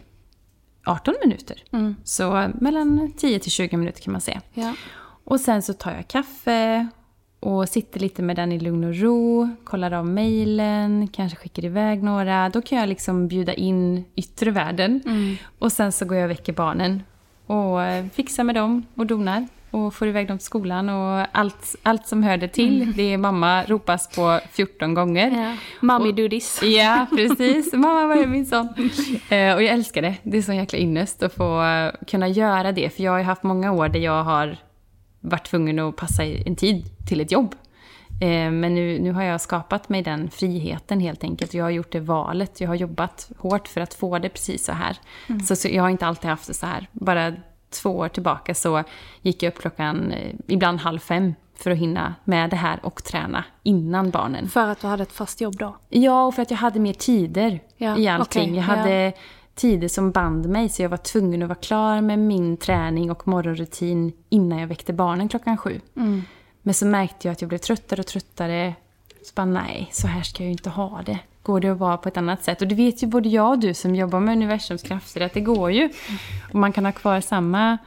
18 0.85 1.15
minuter. 1.23 1.63
Så 2.03 2.37
eh, 2.37 2.49
mellan 2.53 3.11
10 3.17 3.39
till 3.39 3.51
20 3.51 3.77
minuter 3.77 4.01
kan 4.01 4.11
man 4.11 4.21
säga. 4.21 4.41
Ja. 4.53 4.73
Och 5.23 5.39
sen 5.39 5.61
så 5.61 5.73
tar 5.73 5.91
jag 5.91 6.07
kaffe 6.07 6.87
och 7.39 7.69
sitter 7.69 7.99
lite 7.99 8.21
med 8.21 8.35
den 8.35 8.51
i 8.51 8.59
lugn 8.59 8.83
och 8.83 8.95
ro, 8.95 9.49
kollar 9.63 9.91
av 9.91 10.05
mejlen, 10.07 11.07
kanske 11.07 11.37
skickar 11.37 11.65
iväg 11.65 12.03
några. 12.03 12.49
Då 12.49 12.61
kan 12.61 12.77
jag 12.77 12.89
liksom 12.89 13.27
bjuda 13.27 13.53
in 13.53 14.05
yttre 14.15 14.51
världen. 14.51 15.01
Och 15.59 15.71
sen 15.71 15.91
så 15.91 16.05
går 16.05 16.17
jag 16.17 16.23
och 16.25 16.31
väcker 16.31 16.53
barnen 16.53 17.03
och 17.45 17.83
eh, 17.83 18.05
fixar 18.13 18.43
med 18.43 18.55
dem 18.55 18.85
och 18.95 19.05
donar. 19.05 19.47
Och 19.71 19.93
får 19.93 20.07
iväg 20.07 20.27
dem 20.27 20.37
till 20.37 20.45
skolan 20.45 20.89
och 20.89 21.27
allt, 21.31 21.75
allt 21.83 22.07
som 22.07 22.23
hör 22.23 22.37
det 22.37 22.47
till. 22.47 22.93
Det 22.95 23.13
är 23.13 23.17
mamma 23.17 23.63
ropas 23.63 24.15
på 24.15 24.39
14 24.51 24.93
gånger. 24.93 25.31
Ja. 25.31 25.55
Mommy 25.81 26.11
do 26.11 26.29
this. 26.29 26.63
Ja, 26.63 27.05
precis. 27.15 27.73
Mamma, 27.73 28.07
vad 28.07 28.17
är 28.17 28.27
min 28.27 28.45
son? 28.45 28.67
Eh, 29.29 29.55
och 29.55 29.63
jag 29.63 29.73
älskar 29.73 30.01
det. 30.01 30.15
Det 30.23 30.37
är 30.37 30.41
sån 30.41 30.55
jäkla 30.55 30.79
ynnest 30.79 31.23
att 31.23 31.33
få 31.33 31.63
kunna 32.07 32.27
göra 32.27 32.71
det. 32.71 32.89
För 32.95 33.03
jag 33.03 33.11
har 33.11 33.17
ju 33.17 33.23
haft 33.23 33.43
många 33.43 33.71
år 33.71 33.89
där 33.89 33.99
jag 33.99 34.23
har 34.23 34.57
varit 35.19 35.45
tvungen 35.45 35.79
att 35.79 35.95
passa 35.95 36.23
en 36.23 36.55
tid 36.55 36.85
till 37.07 37.21
ett 37.21 37.31
jobb. 37.31 37.55
Eh, 38.21 38.51
men 38.51 38.75
nu, 38.75 38.99
nu 38.99 39.11
har 39.11 39.23
jag 39.23 39.41
skapat 39.41 39.89
mig 39.89 40.01
den 40.01 40.29
friheten 40.29 40.99
helt 40.99 41.23
enkelt. 41.23 41.53
Jag 41.53 41.63
har 41.63 41.69
gjort 41.69 41.91
det 41.91 41.99
valet. 41.99 42.61
Jag 42.61 42.67
har 42.67 42.75
jobbat 42.75 43.31
hårt 43.37 43.67
för 43.67 43.81
att 43.81 43.93
få 43.93 44.19
det 44.19 44.29
precis 44.29 44.65
så 44.65 44.71
här. 44.71 44.97
Så, 45.47 45.55
så 45.55 45.67
jag 45.67 45.83
har 45.83 45.89
inte 45.89 46.05
alltid 46.05 46.29
haft 46.29 46.47
det 46.47 46.53
så 46.53 46.65
här. 46.65 46.87
Bara 46.91 47.33
två 47.71 47.89
år 47.89 48.07
tillbaka 48.07 48.53
så 48.55 48.83
gick 49.21 49.43
jag 49.43 49.53
upp 49.53 49.59
klockan, 49.59 50.11
eh, 50.11 50.35
ibland 50.47 50.79
halv 50.79 50.99
fem 50.99 51.33
för 51.55 51.71
att 51.71 51.77
hinna 51.77 52.15
med 52.23 52.49
det 52.49 52.55
här 52.55 52.79
och 52.83 53.03
träna 53.03 53.43
innan 53.63 54.09
barnen. 54.09 54.49
För 54.49 54.67
att 54.67 54.81
du 54.81 54.87
hade 54.87 55.03
ett 55.03 55.11
fast 55.11 55.41
jobb 55.41 55.57
då? 55.57 55.77
Ja, 55.89 56.25
och 56.25 56.35
för 56.35 56.41
att 56.41 56.51
jag 56.51 56.57
hade 56.57 56.79
mer 56.79 56.93
tider 56.93 57.59
Ja, 57.77 57.97
i 57.97 58.07
allting. 58.07 58.43
okej, 58.43 58.55
jag 58.55 58.63
hade 58.63 59.13
tider 59.55 59.87
som 59.87 60.11
band 60.11 60.49
mig, 60.49 60.69
så 60.69 60.81
jag 60.81 60.89
var 60.89 60.97
tvungen 60.97 61.41
att 61.41 61.49
vara 61.49 61.59
klar 61.59 62.01
med 62.01 62.19
min 62.19 62.57
träning 62.57 63.11
och 63.11 63.27
morgonrutin 63.27 64.13
innan 64.29 64.59
jag 64.59 64.67
väckte 64.67 64.93
barnen 64.93 65.29
klockan 65.29 65.57
sju. 65.57 65.81
Mm. 65.95 66.23
Men 66.61 66.73
så 66.73 66.85
märkte 66.85 67.27
jag 67.27 67.31
att 67.31 67.41
jag 67.41 67.49
blev 67.49 67.57
tröttare 67.57 67.99
och 68.01 68.07
tröttare. 68.07 68.73
Så 69.23 69.31
bara, 69.35 69.45
nej, 69.45 69.89
så 69.91 70.07
här 70.07 70.21
ska 70.21 70.43
jag 70.43 70.45
ju 70.45 70.51
inte 70.51 70.69
ha 70.69 71.01
det. 71.05 71.19
Går 71.43 71.59
det 71.59 71.69
att 71.69 71.77
vara 71.77 71.97
på 71.97 72.09
ett 72.09 72.17
annat 72.17 72.43
sätt? 72.43 72.61
Och 72.61 72.67
det 72.67 72.75
vet 72.75 73.03
ju 73.03 73.07
både 73.07 73.29
jag 73.29 73.49
och 73.49 73.59
du 73.59 73.73
som 73.73 73.95
jobbar 73.95 74.19
med 74.19 74.35
universums 74.35 74.83
krafter, 74.83 75.21
att 75.21 75.33
det 75.33 75.41
går 75.41 75.71
ju. 75.71 75.89
Och 76.49 76.59
man 76.59 76.73
kan 76.73 76.85
ha 76.85 76.91
kvar 76.91 77.21
samma, 77.21 77.77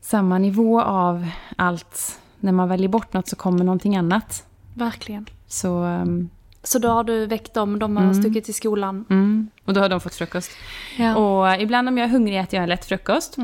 samma 0.00 0.38
nivå 0.38 0.80
av 0.80 1.28
allt. 1.56 2.20
När 2.40 2.52
man 2.52 2.68
väljer 2.68 2.88
bort 2.88 3.12
något 3.12 3.28
så 3.28 3.36
kommer 3.36 3.64
någonting 3.64 3.96
annat. 3.96 4.46
Verkligen. 4.74 5.26
Så... 5.46 5.84
um, 5.84 6.30
Så 6.64 6.78
då 6.78 6.88
har 6.88 7.04
du 7.04 7.26
väckt 7.26 7.54
dem, 7.54 7.78
de 7.78 7.96
har 7.96 8.14
stuckit 8.14 8.44
till 8.44 8.54
skolan. 8.54 9.04
Mm. 9.10 9.50
Och 9.64 9.74
då 9.74 9.80
har 9.80 9.88
de 9.88 10.00
fått 10.00 10.14
frukost. 10.14 10.50
Ja. 10.98 11.16
Och 11.16 11.60
ibland 11.60 11.88
om 11.88 11.98
jag 11.98 12.04
är 12.04 12.12
hungrig 12.12 12.38
äter 12.38 12.54
jag 12.56 12.62
en 12.62 12.68
lätt 12.68 12.84
frukost. 12.84 13.36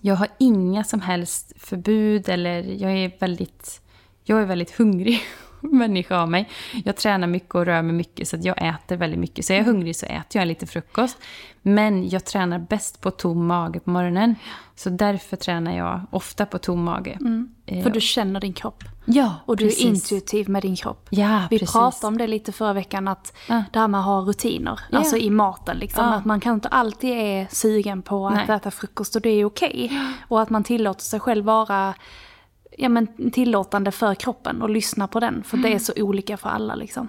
Jag 0.00 0.16
har 0.16 0.28
inga 0.38 0.84
som 0.84 1.00
helst 1.00 1.52
förbud 1.56 2.28
eller 2.28 2.62
jag 2.62 2.92
är 2.92 3.12
väldigt, 3.20 3.80
jag 4.24 4.42
är 4.42 4.46
väldigt 4.46 4.78
hungrig 4.78 5.20
människa 5.72 6.18
av 6.18 6.30
mig. 6.30 6.48
Jag 6.84 6.96
tränar 6.96 7.26
mycket 7.26 7.54
och 7.54 7.66
rör 7.66 7.82
mig 7.82 7.92
mycket 7.94 8.28
så 8.28 8.36
jag 8.40 8.68
äter 8.68 8.96
väldigt 8.96 9.20
mycket. 9.20 9.44
Så 9.44 9.52
är 9.52 9.56
jag 9.56 9.64
hungrig 9.64 9.96
så 9.96 10.06
äter 10.06 10.40
jag 10.40 10.48
lite 10.48 10.66
frukost. 10.66 11.18
Men 11.62 12.08
jag 12.08 12.24
tränar 12.24 12.58
bäst 12.58 13.00
på 13.00 13.10
tom 13.10 13.46
mage 13.46 13.80
på 13.80 13.90
morgonen. 13.90 14.34
Så 14.76 14.90
därför 14.90 15.36
tränar 15.36 15.76
jag 15.76 16.00
ofta 16.10 16.46
på 16.46 16.58
tom 16.58 16.84
mage. 16.84 17.18
Eh, 17.66 17.82
För 17.82 17.90
du 17.90 18.00
känner 18.00 18.40
din 18.40 18.52
kropp. 18.52 18.84
ja, 19.04 19.34
Och 19.46 19.56
du 19.56 19.64
precis. 19.64 19.84
är 19.84 19.88
intuitiv 19.88 20.48
med 20.48 20.62
din 20.62 20.76
kropp. 20.76 21.06
Ja, 21.10 21.42
Vi 21.50 21.58
precis. 21.58 21.72
pratade 21.72 22.06
om 22.06 22.18
det 22.18 22.26
lite 22.26 22.52
förra 22.52 22.72
veckan, 22.72 23.08
att 23.08 23.36
Ja. 23.48 23.64
det 23.72 23.78
här 23.78 23.88
med 23.88 24.00
att 24.00 24.06
ha 24.06 24.20
rutiner, 24.20 24.80
Ja. 24.90 24.98
alltså 24.98 25.16
i 25.16 25.30
maten 25.30 25.76
liksom. 25.76 26.04
Att 26.04 26.24
man 26.24 26.40
kan 26.40 26.54
inte 26.54 26.68
alltid 26.68 27.10
är 27.10 27.46
sugen 27.50 28.02
på 28.02 28.26
att 28.28 28.34
Nej. 28.48 28.56
äta 28.56 28.70
frukost 28.70 29.16
och 29.16 29.22
det 29.22 29.30
är 29.30 29.44
okej. 29.44 29.92
Och 30.28 30.42
att 30.42 30.50
man 30.50 30.64
tillåter 30.64 31.02
sig 31.02 31.20
själv 31.20 31.44
vara 31.44 31.94
ja, 32.78 32.88
men, 32.88 33.30
tillåtande 33.32 33.90
för 33.90 34.14
kroppen 34.14 34.62
och 34.62 34.70
lyssna 34.70 35.08
på 35.08 35.20
den. 35.20 35.42
För 35.42 35.56
det 35.56 35.62
Mm. 35.68 35.74
är 35.76 35.78
så 35.78 35.92
olika 35.96 36.36
för 36.36 36.48
alla 36.48 36.74
liksom. 36.74 37.08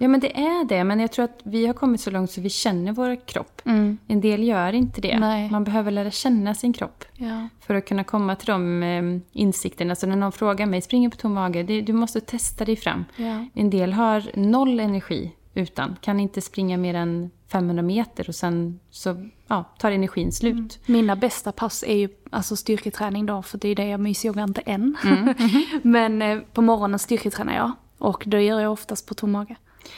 Ja 0.00 0.08
men 0.08 0.20
det 0.20 0.38
är 0.40 0.64
det, 0.64 0.84
men 0.84 1.00
jag 1.00 1.12
tror 1.12 1.24
att 1.24 1.40
vi 1.44 1.66
har 1.66 1.74
kommit 1.74 2.00
så 2.00 2.10
långt 2.10 2.30
så 2.30 2.40
vi 2.40 2.50
känner 2.50 2.92
vår 2.92 3.26
kropp. 3.26 3.62
En 4.06 4.20
del 4.20 4.42
gör 4.44 4.72
inte 4.72 5.00
det. 5.00 5.18
Nej. 5.18 5.50
Man 5.50 5.64
behöver 5.64 5.90
lära 5.90 6.10
känna 6.10 6.54
sin 6.54 6.72
kropp. 6.72 7.04
Ja. 7.14 7.48
För 7.66 7.74
att 7.74 7.84
kunna 7.88 8.04
komma 8.04 8.36
till 8.36 8.46
de 8.46 8.82
eh, 8.82 9.02
insikterna. 9.42 9.94
Så 9.94 10.06
när 10.06 10.16
någon 10.16 10.32
frågar 10.32 10.66
mig, 10.66 10.80
springer 10.82 11.08
på 11.10 11.16
tom 11.16 11.34
mage, 11.34 11.62
det, 11.62 11.80
du 11.80 11.92
måste 11.92 12.20
testa 12.20 12.64
dig 12.64 12.76
fram. 12.76 13.04
Ja. 13.16 13.46
En 13.54 13.70
del 13.70 13.92
har 13.92 14.22
noll 14.34 14.80
energi 14.80 15.32
utan. 15.58 15.96
Kan 16.00 16.20
inte 16.20 16.40
springa 16.40 16.76
mer 16.76 16.94
än 16.94 17.30
500 17.52 17.82
meter 17.82 18.28
och 18.28 18.34
sen 18.34 18.80
så 18.90 19.28
ja, 19.46 19.64
tar 19.78 19.90
energin 19.90 20.32
slut. 20.32 20.78
Mina 20.86 21.16
bästa 21.16 21.52
pass 21.52 21.84
är 21.86 21.96
ju 21.96 22.08
alltså 22.30 22.56
styrketräning 22.56 23.26
då, 23.26 23.42
för 23.42 23.58
det 23.58 23.68
är 23.68 23.74
det 23.74 23.86
jag 23.88 24.00
mysyogar 24.00 24.44
inte 24.44 24.60
än. 24.60 24.96
Mm. 25.04 25.34
Men 25.82 26.22
eh, 26.22 26.38
på 26.52 26.62
morgonen 26.62 26.98
styrketränar 26.98 27.54
jag. 27.56 27.72
Och 27.98 28.22
det 28.26 28.42
gör 28.42 28.60
jag 28.60 28.72
oftast 28.72 29.06
på 29.06 29.14
tom 29.14 29.30
mage. 29.32 29.56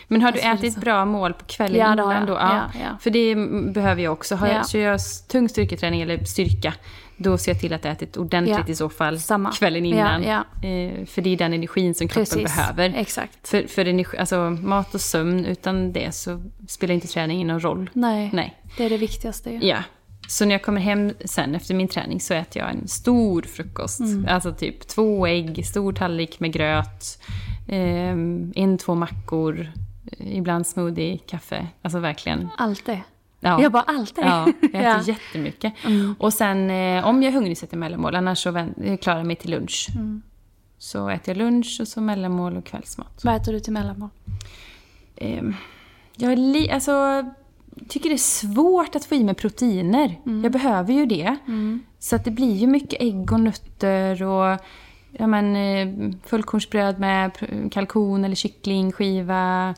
Men 0.08 0.22
har 0.22 0.32
du 0.32 0.40
Alltså, 0.40 0.66
ätit 0.66 0.74
så- 0.74 0.80
bra 0.80 1.04
mål 1.04 1.32
på 1.34 1.44
kvällen 1.44 1.78
Ja, 1.80 1.92
innan 1.92 2.26
då? 2.26 2.32
Ja, 2.32 2.70
ja. 2.80 2.96
För 3.00 3.10
det 3.10 3.32
mm, 3.32 3.72
behöver 3.72 4.02
jag 4.02 4.12
också. 4.12 4.34
Har 4.36 4.46
Ja. 4.46 4.52
jag, 4.54 4.68
kör 4.68 4.78
jag 4.80 5.00
tung 5.28 5.48
styrketräning 5.48 6.00
eller 6.00 6.24
styrka, 6.24 6.74
då 7.22 7.38
ser 7.38 7.52
jag 7.52 7.60
till 7.60 7.72
att 7.72 7.84
jag 7.84 7.92
ätit 7.92 8.16
ordentligt 8.16 8.58
Ja. 8.66 8.72
i 8.72 8.74
så 8.74 8.88
fall 8.88 9.20
Samma. 9.20 9.52
kvällen 9.52 9.84
innan. 9.86 10.22
Ja, 10.22 10.44
Eh, 10.62 11.04
för 11.06 11.22
det 11.22 11.30
är 11.30 11.36
den 11.36 11.52
energin 11.52 11.94
som 11.94 12.08
kroppen 12.08 12.24
Precis. 12.24 12.56
behöver. 12.56 12.92
Exakt. 12.96 13.48
För, 13.48 13.62
för 13.66 13.84
energi, 13.86 14.18
alltså, 14.18 14.50
mat 14.50 14.94
och 14.94 15.00
sömn, 15.00 15.44
utan 15.44 15.92
det 15.92 16.14
så 16.14 16.42
spelar 16.68 16.94
inte 16.94 17.06
träningen 17.08 17.46
någon 17.48 17.60
roll. 17.60 17.90
Nej, 17.92 18.30
Nej. 18.32 18.56
det 18.76 18.84
är 18.84 18.90
det 18.90 18.96
viktigaste 18.96 19.50
ju. 19.50 19.58
Ja. 19.68 19.78
Så 20.28 20.44
när 20.44 20.52
jag 20.54 20.62
kommer 20.62 20.80
hem 20.80 21.12
sen 21.24 21.54
efter 21.54 21.74
min 21.74 21.88
träning 21.88 22.20
så 22.20 22.34
äter 22.34 22.62
jag 22.62 22.70
en 22.70 22.88
stor 22.88 23.42
frukost. 23.42 24.00
Mm. 24.00 24.26
Alltså 24.28 24.52
typ 24.54 24.88
två 24.88 25.26
ägg, 25.26 25.66
stor 25.66 25.92
tallrik 25.92 26.40
med 26.40 26.52
gröt, 26.52 27.18
eh, 27.68 27.78
en, 28.54 28.78
två 28.78 28.94
mackor, 28.94 29.60
eh, 30.18 30.36
ibland 30.36 30.66
smoothie, 30.66 31.18
kaffe. 31.18 31.66
Alltså 31.82 31.98
verkligen. 31.98 32.48
Allt 32.58 32.86
det. 32.86 33.00
Ja. 33.40 33.62
Jag 33.62 33.72
bara, 33.72 33.82
allt 33.82 34.16
det. 34.16 34.22
Ja, 34.22 34.46
jag 34.60 34.74
äter 34.74 34.80
Ja. 34.82 34.94
Mm. 34.94 35.04
jättemycket. 35.06 35.72
Och 36.18 36.32
sen 36.32 36.70
eh, 36.70 37.06
om 37.06 37.22
jag 37.22 37.30
är 37.30 37.34
hungrig 37.34 37.58
så 37.58 37.64
äter 37.66 37.74
jag 37.76 37.80
mellanmål, 37.80 38.14
annars 38.14 38.38
så 38.38 38.56
eh, 38.56 38.96
klarar 39.00 39.18
jag 39.18 39.26
mig 39.26 39.36
till 39.36 39.50
lunch. 39.50 39.86
Mm. 39.94 40.22
Så 40.78 41.08
äter 41.08 41.28
jag 41.28 41.36
lunch 41.36 41.78
och 41.80 41.88
så 41.88 42.00
mellanmål 42.00 42.56
och 42.56 42.64
kvällsmat. 42.64 43.20
Vad 43.24 43.36
äter 43.36 43.52
du 43.52 43.60
till 43.60 43.72
mellanmål? 43.72 44.08
Ehm, 45.16 45.54
jag 46.16 46.32
är 46.32 46.36
li- 46.36 46.70
alltså, 46.70 47.24
tycker 47.88 48.08
det 48.08 48.14
är 48.14 48.18
svårt 48.18 48.96
att 48.96 49.04
få 49.04 49.14
i 49.14 49.24
mig 49.24 49.34
proteiner. 49.34 50.20
Jag 50.42 50.52
behöver 50.52 50.92
ju 50.92 51.06
det. 51.06 51.36
Så 51.98 52.16
att 52.16 52.24
det 52.24 52.30
blir 52.30 52.54
ju 52.56 52.66
mycket 52.66 53.02
ägg 53.02 53.32
och 53.32 53.40
nötter 53.40 54.22
och 54.22 54.58
ja, 55.10 55.26
men, 55.26 55.56
eh, 55.56 56.12
fullkornsbröd 56.26 56.98
med 57.00 57.30
kalkon 57.72 58.24
eller 58.24 58.34
kycklingskiva. 58.34 59.74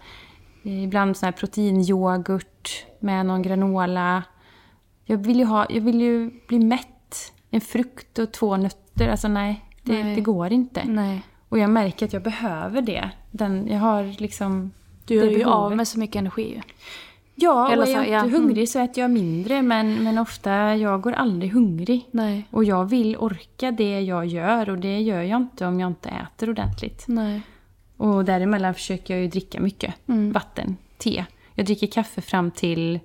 Ibland 0.63 1.17
sån 1.17 1.27
här 1.27 1.33
proteinyoghurt 1.33 2.85
med 3.03 3.27
någon 3.27 3.43
granola. 3.43 4.23
Jag 5.05 5.17
vill 5.17 5.39
ju, 5.39 5.45
ha, 5.45 5.67
jag 5.71 5.81
vill 5.81 6.01
ju 6.01 6.31
bli 6.49 6.59
mätt. 6.59 7.33
En 7.51 7.61
frukt 7.61 8.19
och 8.19 8.33
två 8.33 8.57
nötter. 8.57 9.09
Alltså 9.09 9.29
nej, 9.29 9.65
det, 9.83 10.05
Nej. 10.05 10.15
det 10.15 10.21
går 10.21 10.53
inte. 10.53 10.85
Nej. 10.85 11.23
Och 11.49 11.59
jag 11.59 11.71
märker 11.71 12.07
att 12.07 12.13
jag 12.13 12.23
behöver 12.23 12.83
det. 12.83 13.11
Den, 13.31 13.69
jag 13.69 13.79
har 13.79 14.21
liksom... 14.21 14.73
Du 15.05 15.15
gör 15.15 15.31
ju 15.31 15.45
av 15.45 15.77
med 15.77 15.89
så 15.89 15.99
mycket 15.99 16.17
energi 16.17 16.55
ju. 16.55 16.61
Ja, 17.35 17.73
Eller 17.73 17.83
och 17.83 17.89
är 17.89 17.93
jag 17.93 18.09
ja, 18.09 18.25
inte 18.25 18.29
mm. 18.29 18.43
hungrig 18.43 18.69
så 18.69 18.79
äter 18.79 19.03
jag 19.03 19.11
mindre. 19.11 19.63
Men, 19.63 20.05
men 20.05 20.19
ofta, 20.19 20.77
jag 20.77 21.01
går 21.01 21.13
aldrig 21.13 21.53
hungrig. 21.53 22.09
Nej. 22.11 22.49
Och 22.51 22.65
jag 22.65 22.85
vill 22.85 23.17
orka 23.17 23.71
det 23.71 24.01
jag 24.01 24.27
gör. 24.27 24.71
Och 24.71 24.79
det 24.79 25.01
gör 25.01 25.23
jag 25.23 25.37
inte 25.41 25.67
om 25.67 25.81
jag 25.81 25.87
inte 25.87 26.09
äter 26.09 26.51
ordentligt. 26.51 27.05
Nej. 27.09 27.41
Och 27.97 28.25
däremellan 28.25 28.75
försöker 28.75 29.15
jag 29.15 29.23
ju 29.23 29.29
dricka 29.29 29.61
mycket. 29.61 29.95
Mm. 30.09 30.33
Vatten, 30.33 30.77
te. 30.99 31.25
Jag 31.55 31.67
dricker 31.67 31.87
kaffe 31.87 32.21
fram 32.21 32.51
till 32.51 33.01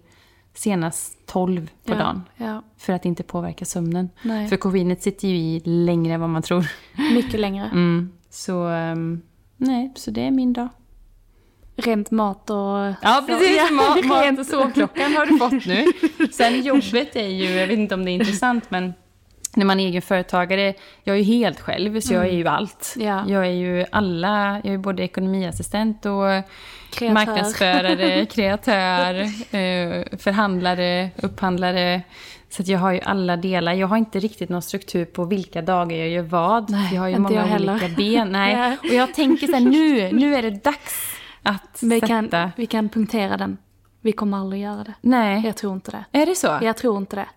senast 0.54 1.26
12 1.26 1.70
på 1.86 1.94
ja. 1.94 1.98
dagen. 1.98 2.24
Ja. 2.38 2.64
För 2.78 2.94
att 2.94 3.06
inte 3.06 3.24
påverka 3.24 3.66
sömnen. 3.66 4.10
Nej. 4.22 4.48
För 4.48 4.58
koffeinet 4.58 5.04
sitter 5.04 5.28
ju 5.28 5.36
i 5.36 5.62
längre 5.66 6.14
än 6.14 6.22
vad 6.22 6.30
man 6.30 6.42
tror. 6.42 6.68
Mycket 7.14 7.40
längre. 7.40 7.70
Mm. 7.74 8.12
Så, 8.30 8.68
ehm, 8.68 9.22
nej, 9.58 9.94
så 9.96 10.12
det 10.12 10.22
är 10.22 10.32
min 10.32 10.54
dag. 10.54 10.70
Rent 11.76 12.12
mat 12.12 12.50
och... 12.50 12.94
Ja, 13.02 13.24
precis. 13.28 13.58
Ja, 13.58 13.76
Mat, 13.76 14.06
mat 14.06 14.40
och 14.40 14.46
sovklockan 14.46 15.14
har 15.14 15.26
du 15.26 15.38
fått 15.38 15.66
nu. 15.66 15.86
Sen 16.32 16.62
jobbet 16.62 17.16
är 17.16 17.28
ju, 17.28 17.46
jag 17.46 17.68
vet 17.68 17.80
inte 17.80 17.96
om 17.96 18.06
det 18.06 18.12
är 18.12 18.14
intressant, 18.14 18.72
men 18.72 18.94
när 19.58 19.66
man 19.66 19.80
är 19.80 19.88
egen 19.88 20.02
företagare, 20.02 20.74
jag 21.04 21.16
är 21.16 21.18
ju 21.20 21.24
helt 21.24 21.60
själv, 21.60 22.00
så 22.00 22.14
jag 22.14 22.26
är 22.26 22.32
ju 22.32 22.48
allt. 22.48 22.96
Ja. 22.98 23.24
Jag 23.28 23.46
är 23.46 23.52
ju 23.52 23.86
alla, 23.92 24.62
jag 24.64 24.74
är 24.74 24.78
både 24.78 25.04
ekonomiassistent 25.04 26.06
och 26.06 26.24
Kreatör. 26.92 27.14
marknadsförare, 27.14 28.26
kreatör, 28.32 29.14
eh, 29.56 30.18
förhandlare, 30.18 31.10
upphandlare. 31.16 32.02
Så 32.50 32.64
jag 32.66 32.80
har 32.80 32.92
ju 32.92 33.00
alla 33.02 33.38
delar. 33.38 33.74
Jag 33.74 33.88
har 33.88 33.98
inte 33.98 34.20
riktigt 34.20 34.50
någon 34.50 34.62
struktur 34.62 35.06
på 35.06 35.26
vilka 35.26 35.62
dagar 35.62 35.98
jag 35.98 36.10
gör 36.10 36.24
vad. 36.24 36.70
Nej, 36.70 36.94
jag 36.94 37.02
har 37.02 37.08
ju 37.08 37.16
inte 37.16 37.34
många 37.34 37.56
olika 37.56 37.88
ben. 37.98 38.32
Nej. 38.32 38.56
Nej. 38.56 38.78
Och 38.80 38.94
jag 38.94 39.14
tänker 39.14 39.48
så 39.48 39.54
här, 39.54 39.60
nu, 39.60 40.12
nu 40.12 40.36
är 40.36 40.42
det 40.42 40.64
dags 40.64 41.18
att 41.44 41.78
Vi 41.82 42.00
sätta... 42.00 42.08
kan, 42.08 42.52
vi 42.56 42.66
kan 42.66 42.90
punktera 42.90 43.38
den. 43.38 43.58
Vi 44.02 44.12
kommer 44.12 44.38
aldrig 44.38 44.62
göra 44.62 44.84
det. 44.84 44.94
Nej. 45.02 45.42
Jag 45.46 45.58
tror 45.58 45.74
inte 45.74 45.92
det. 45.92 46.20
Är 46.22 46.26
det 46.26 46.36
så? 46.36 46.60
Jag 46.62 46.78
tror 46.78 46.98
inte 46.98 47.16
det. 47.16 47.28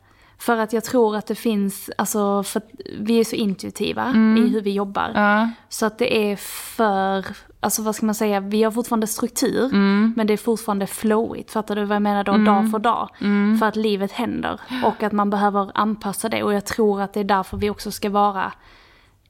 För 0.41 0.57
att 0.57 0.73
jag 0.73 0.85
tror 0.85 1.17
att 1.17 1.27
det 1.27 1.35
finns, 1.35 1.91
alltså 1.99 2.43
för 2.43 2.63
vi 3.01 3.21
är 3.21 3.25
så 3.25 3.37
intuitiva 3.37 4.05
Mm. 4.05 4.45
i 4.45 4.49
hur 4.49 4.61
vi 4.61 4.73
jobbar. 4.73 5.13
Ja. 5.15 5.51
Så 5.69 5.87
att 5.87 5.99
det 5.99 6.33
är 6.33 6.37
för, 6.77 7.27
alltså 7.61 7.83
vad 7.83 7.95
ska 7.95 8.07
man 8.07 8.15
säga, 8.15 8.41
vi 8.41 8.63
har 8.63 8.71
fortfarande 8.71 9.07
struktur. 9.07 9.65
Mm. 9.65 10.13
Men 10.17 10.27
det 10.27 10.33
är 10.33 10.37
fortfarande 10.37 10.87
flowigt, 10.87 11.51
fattar 11.51 11.77
du 11.77 11.85
vad 11.85 11.95
jag 11.95 12.03
menar 12.03 12.25
då? 12.25 12.37
Dag 12.37 12.71
för 12.71 12.79
dag. 12.79 13.09
Mm. 13.21 13.59
För 13.59 13.67
att 13.67 13.77
livet 13.77 14.13
händer. 14.13 14.61
Och 14.85 15.03
att 15.03 15.13
man 15.13 15.31
behöver 15.31 15.71
anpassa 15.75 16.29
det. 16.29 16.43
Och 16.43 16.53
jag 16.55 16.65
tror 16.65 17.01
att 17.01 17.13
det 17.13 17.21
är 17.21 17.25
därför 17.25 17.57
vi 17.57 17.71
också 17.71 17.91
ska 17.91 18.11
vara 18.11 18.53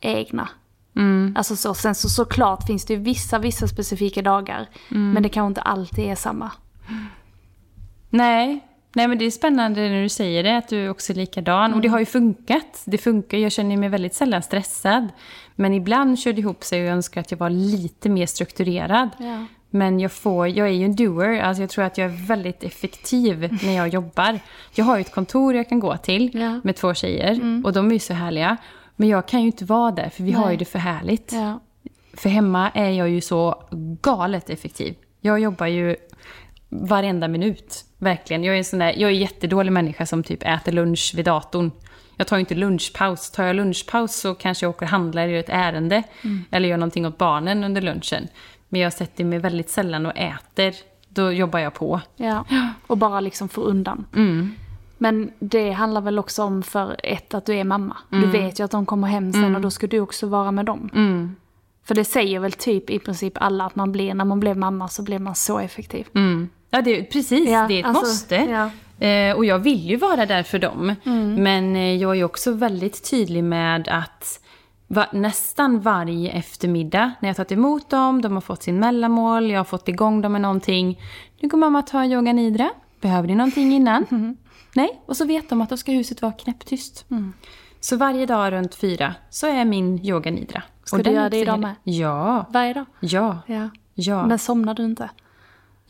egna. 0.01 0.49
Mm. 0.97 1.35
Alltså 1.37 1.57
så, 1.57 1.75
sen 1.75 1.95
så 1.95 2.09
såklart 2.09 2.67
finns 2.67 2.85
det 2.85 2.95
ju 2.95 3.01
vissa, 3.01 3.39
vissa 3.39 3.69
specifika 3.69 4.23
dagar. 4.23 4.69
Mm. 4.91 5.13
Men 5.13 5.23
det 5.23 5.29
kanske 5.29 5.47
inte 5.47 5.63
alltid 5.63 6.05
är 6.05 6.15
samma. 6.15 6.51
Nej. 8.11 8.67
Nej, 8.93 9.09
men 9.09 9.18
det 9.18 9.24
är 9.24 9.30
spännande 9.30 9.80
när 9.88 10.03
du 10.03 10.09
säger 10.09 10.43
det, 10.43 10.57
att 10.59 10.68
du 10.68 10.88
också 10.88 11.12
är 11.12 11.16
likadan. 11.16 11.74
Och 11.74 11.80
det 11.80 11.88
har 11.88 11.99
ju 11.99 12.07
funkat. 12.07 12.82
Det 12.84 12.99
funkar. 12.99 13.38
Jag 13.38 13.53
känner 13.53 13.76
mig 13.76 13.88
väldigt 13.88 14.14
sällan 14.14 14.43
stressad. 14.43 15.09
Men 15.55 15.74
ibland 15.74 16.18
kör 16.18 16.32
det 16.32 16.41
ihop 16.41 16.64
sig 16.64 16.80
och 16.80 16.86
jag 16.86 16.93
önskar 16.93 17.20
att 17.20 17.30
jag 17.30 17.38
var 17.38 17.51
lite 17.51 18.09
mer 18.09 18.26
strukturerad. 18.26 19.09
Ja. 19.18 19.47
Men 19.70 20.01
jag, 20.01 20.12
får, 20.12 20.49
jag 20.49 20.66
är 20.68 20.72
ju 20.72 20.84
en 20.84 20.97
doer. 20.97 21.41
Alltså 21.41 21.62
jag 21.62 21.70
tror 21.70 21.84
att 21.84 21.99
jag 21.99 22.05
är 22.12 22.26
väldigt 22.26 22.62
effektiv 22.64 23.59
när 23.62 23.72
jag 23.76 23.88
jobbar. 23.88 24.41
Jag 24.74 24.84
har 24.84 24.97
ju 24.97 25.01
ett 25.01 25.12
kontor 25.14 25.55
jag 25.55 25.68
kan 25.68 25.80
gå 25.80 25.97
till 25.97 26.30
Ja. 26.34 26.61
med 26.64 26.76
två 26.76 26.95
tjejer. 26.95 27.62
Och 27.64 27.72
de 27.72 27.88
är 27.88 27.93
ju 27.93 27.99
så 27.99 28.14
härliga. 28.14 28.57
Men 28.97 29.09
jag 29.09 29.28
kan 29.28 29.41
ju 29.41 29.47
inte 29.47 29.64
vara 29.64 29.91
där, 29.91 30.09
för 30.09 30.22
vi 30.22 30.32
har 30.32 30.45
Nej. 30.45 30.53
ju 30.53 30.59
det 30.59 30.64
för 30.64 30.78
härligt. 30.78 31.32
Ja. 31.32 31.61
För 32.14 32.28
hemma 32.28 32.70
är 32.70 32.91
jag 32.91 33.09
ju 33.09 33.20
så 33.20 33.62
galet 34.03 34.51
effektiv. 34.51 34.95
Jag 35.20 35.41
jobbar 35.41 35.66
ju 35.66 35.97
varenda 36.71 37.29
minut. 37.29 37.85
Verkligen. 37.99 38.45
Jag 38.45 38.55
är 38.55 38.59
en 38.59 38.64
sån 38.64 38.79
där, 38.79 38.87
jag 38.97 39.11
är 39.11 39.14
en 39.14 39.21
jättedålig 39.21 39.73
människa 39.73 40.07
som 40.07 40.23
typ 40.23 40.43
äter 40.43 40.73
lunch 40.73 41.12
vid 41.16 41.25
datorn. 41.25 41.71
Jag 42.16 42.27
tar 42.27 42.37
ju 42.37 42.41
inte 42.41 42.55
lunchpaus. 42.55 43.31
Tar 43.31 43.45
jag 43.45 43.57
lunchpaus 43.57 44.14
så 44.21 44.35
kanske 44.35 44.66
jag 44.66 44.71
åker 44.71 44.87
och 44.87 44.91
handlar 44.91 45.27
gör 45.27 45.41
ett 45.41 45.49
ärende. 45.49 46.03
Eller 46.51 46.68
gör 46.68 46.77
någonting 46.77 47.07
åt 47.07 47.18
barnen 47.18 47.64
under 47.64 47.81
lunchen. 47.81 48.29
Men 48.68 48.81
jag 48.81 48.93
sätter 48.93 49.25
mig 49.25 49.39
väldigt 49.39 49.71
sällan 49.71 50.07
och 50.07 50.16
äter. 50.16 50.75
Då 51.09 51.33
jobbar 51.33 51.59
jag 51.59 51.75
på. 51.75 52.01
Ja, 52.16 52.45
och 52.87 52.97
bara 52.99 53.21
liksom 53.21 53.49
få 53.49 53.61
undan. 53.61 54.05
Mm. 54.16 54.55
Men 54.99 55.31
det 55.39 55.71
handlar 55.71 56.01
väl 56.01 56.18
också 56.18 56.43
om 56.43 56.62
för 56.62 56.97
ett 57.05 57.35
att 57.35 57.47
du 57.47 57.55
är 57.55 57.64
mamma. 57.64 57.97
Du 58.11 58.16
Mm. 58.16 58.31
vet 58.31 58.61
ju 58.61 58.64
att 58.64 58.71
de 58.71 58.87
kommer 58.87 59.09
hem 59.09 59.33
sen 59.33 59.55
och 59.57 59.61
då 59.62 59.71
ska 59.71 59.87
du 59.87 60.01
också 60.01 60.27
vara 60.27 60.51
med 60.51 60.66
dem. 60.66 60.91
För 61.85 61.95
det 61.95 62.05
säger 62.05 62.41
väl 62.41 62.53
typ 62.53 62.91
i 62.91 62.99
princip 62.99 63.33
alla 63.37 63.64
att 63.64 63.77
man 63.77 63.93
blir, 63.93 64.14
när 64.14 64.25
man 64.25 64.41
blev 64.41 64.57
mamma 64.57 64.89
så 64.89 65.03
blir 65.03 65.18
man 65.18 65.35
så 65.35 65.59
effektiv. 65.59 66.07
Mm. 66.14 66.49
Ja, 66.71 66.83
det, 66.83 67.03
precis. 67.05 67.49
Ja, 67.51 67.64
det 67.68 67.75
är 67.75 67.81
ett 67.81 67.87
alltså, 67.87 68.07
måste. 68.07 68.35
ja. 68.35 68.71
Eh, 69.07 69.37
och 69.37 69.45
jag 69.45 69.59
vill 69.59 69.91
ju 69.91 69.97
vara 69.97 70.27
där 70.27 70.43
för 70.43 70.59
dem. 70.59 70.95
Mm. 71.05 71.35
Men 71.43 71.77
eh, 71.77 71.97
jag 71.97 72.18
är 72.18 72.25
också 72.25 72.53
väldigt 72.53 73.11
tydlig 73.11 73.45
med 73.45 73.89
att 73.89 74.41
va, 74.87 75.07
nästan 75.12 75.81
varje 75.81 76.31
eftermiddag 76.31 77.12
när 77.21 77.29
jag 77.29 77.37
tagit 77.37 77.53
emot 77.53 77.91
dem, 77.91 78.23
de 78.23 78.33
har 78.33 78.41
fått 78.41 78.62
sin 78.62 78.79
mellanmål, 78.81 79.51
jag 79.51 79.59
har 79.61 79.64
fått 79.64 79.89
igång 79.89 80.21
dem 80.23 80.33
med 80.33 80.41
någonting. 80.41 81.01
Nu 81.41 81.49
går 81.49 81.59
mamma 81.59 81.83
ta 81.83 82.05
yoga 82.05 82.33
nidra. 82.33 82.71
Behöver 83.01 83.29
ni 83.29 83.35
någonting 83.35 83.73
innan? 83.73 84.07
Mm. 84.11 84.37
Nej, 84.75 85.03
och 85.07 85.16
så 85.16 85.25
vet 85.25 85.49
de 85.49 85.61
att 85.61 85.68
då 85.71 85.77
ska 85.77 85.93
huset 85.93 86.23
vara 86.23 86.33
knäpptyst. 86.33 87.05
Mm. 87.11 87.33
Så 87.81 87.97
varje 87.97 88.27
dag 88.27 88.53
runt 88.53 88.75
fyra 88.75 89.14
så 89.31 89.47
är 89.47 89.64
min 89.64 90.07
yoga 90.07 90.31
nidra. 90.31 90.62
Ska 90.85 90.97
Och 90.97 91.03
du 91.03 91.11
göra 91.11 91.29
det 91.29 91.39
idag 91.39 91.61
med? 91.61 91.75
Ja, 91.85 92.47
Varje 92.51 92.73
dag. 92.75 92.87
ja, 93.01 93.39
Ja. 93.47 93.68
ja. 93.95 94.27
Men 94.27 94.39
somnar 94.39 94.75
du 94.75 94.85
inte? 94.85 95.11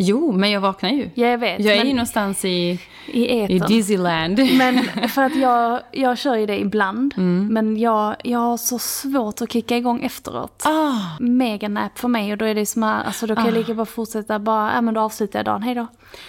Jo, 0.03 0.33
men 0.33 0.51
jag 0.51 0.61
vaknar 0.61 0.91
ju. 0.91 1.11
Ja, 1.15 1.27
jag 1.27 1.39
vet. 1.39 1.61
Jag 1.65 1.77
är 1.77 1.85
ju 1.85 1.93
någonstans 1.93 2.45
i, 2.45 2.79
i 3.07 3.41
i. 3.55 3.59
Disneyland. 3.59 4.39
Men 4.59 4.83
för 5.09 5.23
att 5.23 5.37
jag, 5.37 5.81
jag 5.93 6.19
kör 6.19 6.37
ju 6.37 6.47
det 6.47 6.61
ibland. 6.61 7.15
Mm. 7.17 7.47
Men 7.53 7.77
jag, 7.77 8.17
jag 8.25 8.39
har 8.39 8.57
så 8.57 8.79
svårt 8.79 9.43
att 9.43 9.53
kicka 9.53 9.77
igång 9.77 10.05
efteråt. 10.05 10.63
Ah, 10.67 10.93
Meganap 11.21 11.99
för 11.99 12.09
mig 12.09 12.33
och 12.33 12.39
då 12.39 12.45
är 12.45 12.55
det 12.55 12.67
som 12.67 12.83
att, 12.83 13.07
alltså 13.07 13.27
då 13.27 13.35
kan 13.37 13.45
jag 13.45 13.55
lika 13.55 13.75
bra 13.75 13.85
fortsätta 13.87 14.39
bara, 14.39 14.75
ja 14.75 14.81
men 14.81 14.95
då 14.95 15.01
avslutar 15.01 15.39
jag 15.39 15.47
dagen, 15.47 15.63
hej 15.63 15.75
då. 15.75 15.87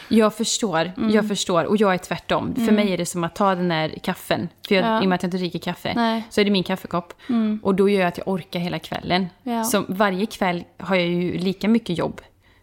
jag 0.07 0.35
förstår, 0.35 0.91
Mm. 0.97 1.09
jag 1.09 1.27
förstår. 1.27 1.63
Och 1.65 1.77
jag 1.77 1.93
är 1.93 1.97
tvärtom. 1.97 2.55
För 2.55 2.71
mig 2.71 2.93
är 2.93 2.97
det 2.97 3.05
som 3.05 3.23
att 3.23 3.35
ta 3.35 3.55
den 3.55 3.69
där 3.69 3.89
kaffen. 4.03 4.49
För 4.67 4.75
jag, 4.75 4.85
Ja. 4.85 5.01
i 5.01 5.05
och 5.05 5.09
med 5.09 5.15
att 5.15 5.23
jag 5.23 5.27
inte 5.27 5.37
dricker 5.37 5.59
kaffe. 5.59 5.93
Nej. 5.95 6.11
Mm. 6.11 6.21
Så 6.29 6.41
är 6.41 6.45
det 6.45 6.51
min 6.51 6.63
kaffekopp. 6.63 7.13
Och 7.61 7.75
då 7.75 7.89
gör 7.89 7.99
jag 7.99 8.07
att 8.07 8.17
jag 8.17 8.27
orkar 8.27 8.59
hela 8.59 8.79
kvällen. 8.79 9.27
Ja. 9.43 9.63
Så 9.63 9.85
varje 9.87 10.25
kväll 10.25 10.63
har 10.79 10.95
jag 10.95 11.07
ju 11.07 11.37
lika 11.37 11.67
mycket 11.67 11.97
jobb. 11.97 12.21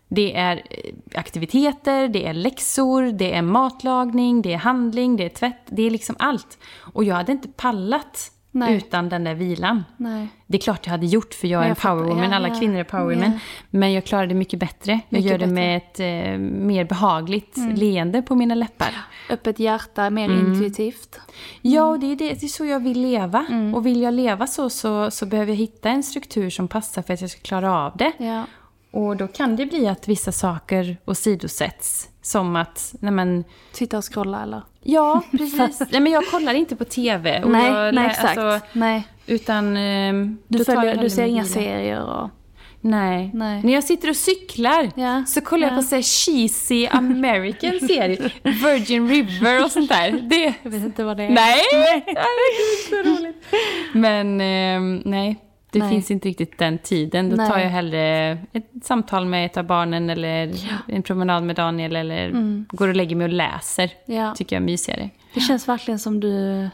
Det 0.09 0.36
är 0.36 0.56
eh, 0.56 0.94
aktiviteter, 1.14 2.09
det 2.09 2.26
är 2.26 2.34
läxor, 2.34 3.02
det 3.12 3.34
är 3.34 3.42
matlagning, 3.42 4.42
det 4.42 4.52
är 4.52 4.59
handling, 4.59 5.16
det 5.16 5.24
är 5.24 5.28
tvätt. 5.28 5.61
Det 5.66 5.82
är 5.82 5.90
liksom 5.90 6.16
allt. 6.18 6.59
Och 6.80 7.04
jag 7.04 7.14
hade 7.14 7.32
inte 7.32 7.48
pallat 7.48 8.30
Nej. 8.50 8.74
utan 8.76 9.09
den 9.09 9.24
där 9.24 9.34
vilan. 9.34 9.84
Nej. 9.96 10.28
Det 10.46 10.56
är 10.56 10.61
klart 10.61 10.86
jag 10.86 10.90
hade 10.90 11.06
gjort 11.06 11.34
för 11.34 11.48
jag 11.48 11.59
är 11.59 11.62
Men 11.62 11.70
en 11.70 11.76
jag 11.82 11.92
powerwoman, 11.98 12.30
ja, 12.30 12.36
alla 12.36 12.48
ja. 12.48 12.54
kvinnor 12.59 12.76
är 12.78 12.84
powerwomen. 12.84 13.32
Ja. 13.32 13.38
Men 13.70 13.92
jag 13.92 14.04
klarar 14.04 14.26
det 14.26 14.34
mycket 14.34 14.61
bättre. 14.61 14.92
Jag 14.92 15.18
Mycket 15.18 15.30
gör 15.30 15.38
det 15.38 15.46
bättre. 15.46 15.52
med 15.54 15.76
ett 15.76 16.00
eh, 16.34 16.38
mer 16.38 16.84
behagligt 16.84 17.56
leende 17.74 18.22
på 18.22 18.34
mina 18.34 18.54
läppar. 18.54 18.88
Öppet 19.30 19.59
hjärta, 19.59 20.11
mer 20.11 20.24
Mm. 20.30 20.46
intuitivt. 20.52 21.20
Ja, 21.62 21.84
och 21.84 21.98
det 22.00 22.06
är, 22.12 22.16
det, 22.16 22.28
det 22.40 22.46
är 22.46 22.48
så 22.48 22.64
jag 22.64 22.80
vill 22.82 23.00
leva. 23.02 23.46
Och 23.74 23.86
vill 23.86 24.00
jag 24.02 24.14
leva 24.14 24.46
så, 24.46 24.70
så 24.70 25.11
så 25.11 25.26
behöver 25.26 25.52
jag 25.52 25.56
hitta 25.56 25.88
en 25.90 26.02
struktur 26.02 26.50
som 26.50 26.68
passar 26.68 27.02
för 27.02 27.14
att 27.14 27.20
jag 27.20 27.30
ska 27.30 27.40
klara 27.40 27.72
av 27.86 27.96
det. 27.96 28.12
Och 28.91 29.16
då 29.16 29.28
kan 29.28 29.57
det 29.57 29.66
bli 29.66 29.89
att 29.89 30.09
vissa 30.09 30.32
saker 30.32 30.97
åsidosätts. 31.05 32.09
Som 32.22 32.57
att, 32.57 32.95
nej 33.01 33.12
men, 33.12 33.45
Sitta 33.72 33.99
och 33.99 34.05
scrolla 34.14 34.43
eller? 34.43 34.62
ja 34.82 35.22
precis. 35.30 35.80
nej 35.91 36.01
men 36.01 36.12
jag 36.12 36.26
kollar 36.26 36.55
inte 36.55 36.76
på 36.76 36.84
TV. 36.84 37.43
Och 37.43 37.51
nej, 37.51 37.66
jag, 37.72 37.95
nej 37.95 38.05
lä- 38.05 38.11
exakt. 38.11 38.39
alltså, 38.39 38.66
nej. 38.72 39.09
utan... 39.26 39.76
ehm, 39.76 40.39
Du, 40.49 40.59
då 40.59 40.64
jag 40.68 40.76
följer, 40.76 40.97
du 41.03 41.11
ser 41.11 41.24
inga 41.24 41.45
serier 41.45 42.01
och... 42.05 42.30
Nej. 42.80 43.30
Nej. 43.34 43.62
När 43.62 43.72
jag 43.74 43.84
sitter 43.84 44.11
och 44.11 44.16
cyklar 44.16 44.91
Ja. 44.95 45.24
så 45.26 45.41
kollar 45.41 45.66
jag 45.68 45.72
Ja. 45.72 45.76
på 45.76 45.82
så 45.82 45.95
här 45.95 46.03
cheesy 46.03 46.86
American 46.86 47.80
serier. 47.80 48.34
Virgin 48.43 49.09
River 49.09 49.64
och 49.64 49.70
sånt 49.70 49.89
där. 49.89 50.11
Det... 50.12 50.55
Jag 50.62 50.70
vet 50.70 50.82
inte 50.84 51.05
vad 51.05 51.16
det 51.16 51.22
är. 51.22 51.30
Nej! 51.30 51.62
Herregud, 52.07 52.89
så 52.89 53.11
roligt. 53.11 53.45
Men 53.93 54.41
ehm, 54.41 55.03
nej, 55.05 55.36
det 55.71 55.79
Nej. 55.79 55.91
finns 55.91 56.11
inte 56.11 56.29
riktigt 56.29 56.59
den 56.59 56.79
tiden. 56.79 57.31
Då 57.31 57.37
Nej. 57.37 57.51
tar 57.51 57.59
jag 57.59 57.69
hellre 57.69 58.31
ett 58.53 58.71
samtal 58.83 59.27
med 59.27 59.47
ett 59.47 59.57
av 59.57 59.64
barnen 59.64 60.11
eller 60.11 60.55
en 60.87 61.03
promenad 61.03 61.43
med 61.43 61.57
Daniel 61.57 61.97
eller 61.97 62.31
går 62.77 62.89
och 62.89 62.97
lägger 62.97 63.16
mig 63.16 63.25
och 63.25 63.33
läser. 63.33 63.93
Mm. 64.07 64.21
Ja. 64.21 64.35
Tycker 64.35 64.57
jag 64.57 64.61
är 64.61 64.66
mysigare. 64.66 65.11
Det 65.35 65.41
känns 65.41 65.69
verkligen 65.69 65.99
som 65.99 66.21
du... 66.21 66.69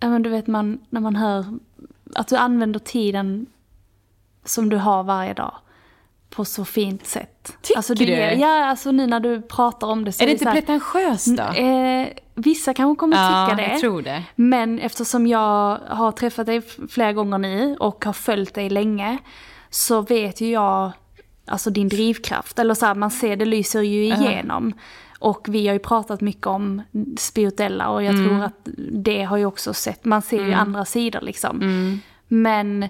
Ja 0.00 0.08
men 0.08 0.22
du 0.22 0.30
vet 0.30 0.46
man, 0.46 0.78
när 0.90 1.00
man 1.00 1.16
hör 1.16 1.58
att 2.14 2.28
du 2.28 2.36
använder 2.36 2.78
tiden 2.78 3.46
som 4.44 4.68
du 4.68 4.76
har 4.76 5.02
varje 5.02 5.34
dag 5.34 5.54
på 6.30 6.44
så 6.44 6.64
fint 6.64 7.06
sätt. 7.06 7.56
Tycker 7.62 7.76
alltså, 7.78 7.94
du? 7.94 8.04
ger- 8.04 8.32
Ja, 8.32 8.64
alltså 8.64 8.90
nu 8.92 9.06
när 9.06 9.20
du 9.20 9.42
pratar 9.42 9.86
om 9.86 10.04
det 10.04 10.12
så 10.12 10.22
Är 10.22 10.26
det 10.26 10.30
det 10.30 10.32
inte 10.32 10.44
så 10.44 10.50
här- 10.50 10.60
pretentiöst 10.60 11.36
då? 11.36 11.42
Eh, 11.62 12.06
vissa 12.34 12.74
kanske 12.74 13.00
kommer 13.00 13.16
ja, 13.16 13.46
tycka 13.46 13.62
det. 13.62 13.68
jag 13.72 13.80
tror 13.80 14.02
det. 14.02 14.22
Men 14.34 14.78
eftersom 14.78 15.26
jag 15.26 15.78
har 15.88 16.12
träffat 16.12 16.46
dig 16.46 16.62
flera 16.90 17.12
gånger 17.12 17.38
nu 17.38 17.76
och 17.80 18.04
har 18.04 18.12
följt 18.12 18.54
dig 18.54 18.70
länge 18.70 19.18
så 19.70 20.00
vet 20.02 20.40
ju 20.40 20.50
jag 20.50 20.90
alltså 21.46 21.70
din 21.70 21.88
drivkraft. 21.88 22.58
Eller 22.58 22.74
så 22.74 22.86
här, 22.86 22.94
man 22.94 23.10
ser 23.10 23.36
det 23.36 23.44
lyser 23.44 23.80
ju 23.82 24.04
igenom. 24.04 24.72
Och 25.20 25.46
vi 25.48 25.66
har 25.66 25.72
ju 25.74 25.78
pratat 25.80 26.20
mycket 26.20 26.46
om 26.46 26.82
spirituella 27.18 27.88
och 27.88 28.02
jag 28.02 28.14
Mm. 28.14 28.28
tror 28.28 28.44
att 28.44 28.68
det 28.92 29.22
har 29.22 29.36
ju 29.36 29.44
också 29.46 29.74
sett, 29.74 30.04
man 30.04 30.22
ser 30.22 30.44
ju 30.44 30.52
andra 30.52 30.84
sidor 30.84 31.20
liksom. 31.20 31.56
Mm. 31.62 32.00
Men 32.28 32.88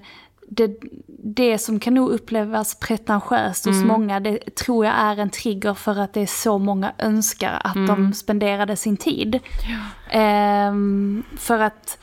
det, 0.51 0.77
det 1.25 1.59
som 1.59 1.81
kan 1.81 1.95
nog 1.95 2.11
upplevas 2.11 2.75
pretentiöst 2.75 3.65
hos 3.65 3.77
Mm. 3.77 3.89
många, 3.89 4.21
det 4.21 4.55
tror 4.55 4.85
jag 4.85 4.95
är 4.95 5.17
en 5.17 5.31
trigger 5.31 5.75
för 5.75 5.99
att 6.01 6.13
det 6.13 6.21
är 6.21 6.27
så 6.27 6.59
många 6.59 6.93
önskar 6.99 7.61
att 7.65 7.77
Mm. 7.77 7.87
de 7.87 8.13
spenderade 8.15 8.77
sin 8.77 8.97
tid. 8.97 9.41
Ehm, 10.11 11.23
för 11.37 11.59
att 11.61 11.99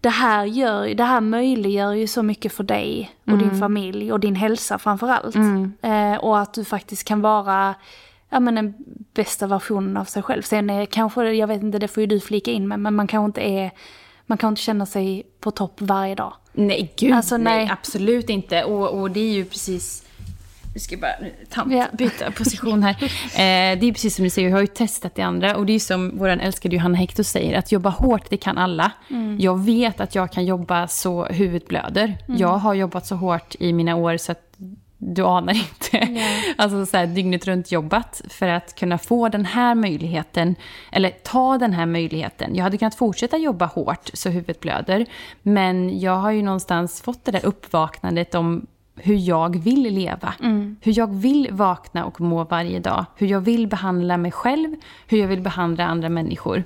det 0.00 0.08
här, 0.08 0.44
gör, 0.44 0.94
det 0.94 1.04
här 1.04 1.20
möjliggör 1.20 1.92
ju 1.92 2.06
så 2.06 2.22
mycket 2.22 2.52
för 2.52 2.64
dig 2.64 3.10
och 3.24 3.28
Mm. 3.32 3.48
din 3.48 3.60
familj 3.60 4.12
och 4.12 4.20
din 4.20 4.34
hälsa 4.34 4.78
framförallt. 4.78 5.36
Eh, 5.82 6.14
och 6.14 6.38
att 6.38 6.54
du 6.54 6.64
faktiskt 6.64 7.04
kan 7.04 7.20
vara 7.20 7.74
ja, 8.30 8.40
men 8.40 8.54
den 8.54 8.74
bästa 9.14 9.46
versionen 9.46 9.96
av 9.96 10.04
sig 10.04 10.22
själv. 10.22 10.42
Sen 10.42 10.70
är 10.70 10.86
kanske, 10.86 11.32
jag 11.32 11.46
vet 11.46 11.62
inte, 11.62 11.78
det 11.78 11.88
får 11.88 12.00
ju 12.00 12.06
du 12.06 12.20
flika 12.20 12.50
in 12.50 12.68
med, 12.68 12.80
men 12.80 12.94
man 12.94 13.06
kanske 13.06 13.24
inte 13.26 13.40
är, 13.40 13.70
man 14.28 14.38
kan 14.38 14.48
inte 14.48 14.62
känna 14.62 14.86
sig 14.86 15.22
på 15.40 15.50
topp 15.50 15.74
varje 15.80 16.14
dag. 16.14 16.32
Nej, 16.52 16.92
gud 16.96 17.12
Alltså, 17.12 17.36
nej. 17.36 17.56
nej. 17.64 17.68
Absolut 17.72 18.30
inte. 18.30 18.64
Och, 18.64 19.00
och 19.00 19.10
det 19.10 19.20
är 19.20 19.32
ju 19.32 19.44
precis... 19.44 20.04
Vi 20.74 20.80
ska 20.80 20.96
bara 20.96 21.10
ta, 21.50 21.66
Ja. 21.70 21.86
byta 21.92 22.30
position 22.30 22.82
här. 22.82 22.96
Eh, 23.34 23.78
det 23.78 23.86
är 23.86 23.92
precis 23.92 24.14
som 24.16 24.24
du 24.24 24.30
säger, 24.30 24.48
jag 24.48 24.56
har 24.56 24.60
ju 24.60 24.66
testat 24.66 25.14
det 25.14 25.22
andra. 25.22 25.56
Och 25.56 25.66
det 25.66 25.72
är 25.72 25.74
ju 25.74 25.80
som 25.80 26.18
vår 26.18 26.28
älskade 26.28 26.76
Johanna 26.76 26.98
Hector 26.98 27.22
säger, 27.22 27.58
att 27.58 27.72
jobba 27.72 27.90
hårt, 27.90 28.30
det 28.30 28.36
kan 28.36 28.58
alla. 28.58 28.90
Jag 29.38 29.58
vet 29.64 30.00
att 30.00 30.14
jag 30.14 30.32
kan 30.32 30.44
jobba 30.44 30.88
så 30.88 31.24
huvudet 31.24 31.68
blöder. 31.68 32.18
Jag 32.26 32.48
har 32.58 32.74
jobbat 32.74 33.06
så 33.06 33.14
hårt 33.16 33.54
i 33.58 33.72
mina 33.72 33.96
år 33.96 34.16
så 34.16 34.32
att 34.32 34.42
du 34.98 35.22
anar 35.22 35.52
inte. 35.52 36.20
Alltså 36.56 36.86
så 36.86 36.96
här, 36.96 37.06
dygnet 37.06 37.46
runt 37.46 37.72
jobbat 37.72 38.20
för 38.28 38.48
att 38.48 38.74
kunna 38.74 38.98
få 38.98 39.28
den 39.28 39.44
här 39.44 39.74
möjligheten, 39.74 40.54
eller 40.92 41.10
ta 41.10 41.58
den 41.58 41.72
här 41.72 41.86
möjligheten. 41.86 42.54
Jag 42.54 42.64
hade 42.64 42.78
kunnat 42.78 42.94
fortsätta 42.94 43.36
jobba 43.36 43.66
hårt 43.66 44.10
så 44.12 44.28
huvudet 44.28 44.60
blöder, 44.60 45.06
men 45.42 46.00
jag 46.00 46.16
har 46.16 46.30
ju 46.30 46.42
någonstans 46.42 47.02
fått 47.02 47.24
det 47.24 47.32
där 47.32 47.46
uppvaknandet 47.46 48.34
om 48.34 48.66
hur 48.96 49.16
jag 49.16 49.58
vill 49.58 49.82
leva. 49.82 50.34
Hur 50.80 50.98
jag 50.98 51.14
vill 51.14 51.48
vakna 51.50 52.04
och 52.04 52.20
må 52.20 52.44
varje 52.44 52.80
dag. 52.80 53.04
Hur 53.16 53.26
jag 53.26 53.40
vill 53.40 53.66
behandla 53.66 54.16
mig 54.16 54.32
själv, 54.32 54.76
hur 55.06 55.18
jag 55.18 55.28
vill 55.28 55.40
behandla 55.40 55.84
andra 55.86 56.08
människor. 56.08 56.64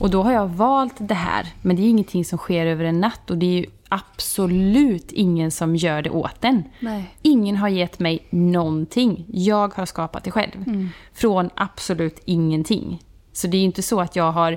Och 0.00 0.10
då 0.10 0.22
har 0.22 0.32
jag 0.32 0.48
valt 0.48 0.94
det 0.98 1.14
här. 1.14 1.46
Men 1.62 1.76
det 1.76 1.82
är 1.82 1.88
ingenting 1.88 2.24
som 2.24 2.38
sker 2.38 2.66
över 2.66 2.84
en 2.84 3.00
natt 3.00 3.30
och 3.30 3.38
det 3.38 3.46
är 3.46 3.60
ju 3.60 3.66
absolut 3.88 5.12
ingen 5.12 5.50
som 5.50 5.76
gör 5.76 6.02
det 6.02 6.10
åt 6.10 6.44
en. 6.44 6.62
Nej. 6.80 7.14
Ingen 7.22 7.56
har 7.56 7.68
gett 7.68 7.98
mig 7.98 8.26
någonting. 8.30 9.24
Jag 9.28 9.74
har 9.74 9.86
skapat 9.86 10.24
det 10.24 10.30
själv. 10.30 10.90
Från 11.12 11.50
absolut 11.54 12.20
ingenting. 12.24 13.02
Så 13.32 13.46
det 13.46 13.56
är 13.56 13.58
ju 13.58 13.64
inte 13.64 13.82
så 13.82 14.00
att 14.00 14.16
jag 14.16 14.32
har... 14.32 14.56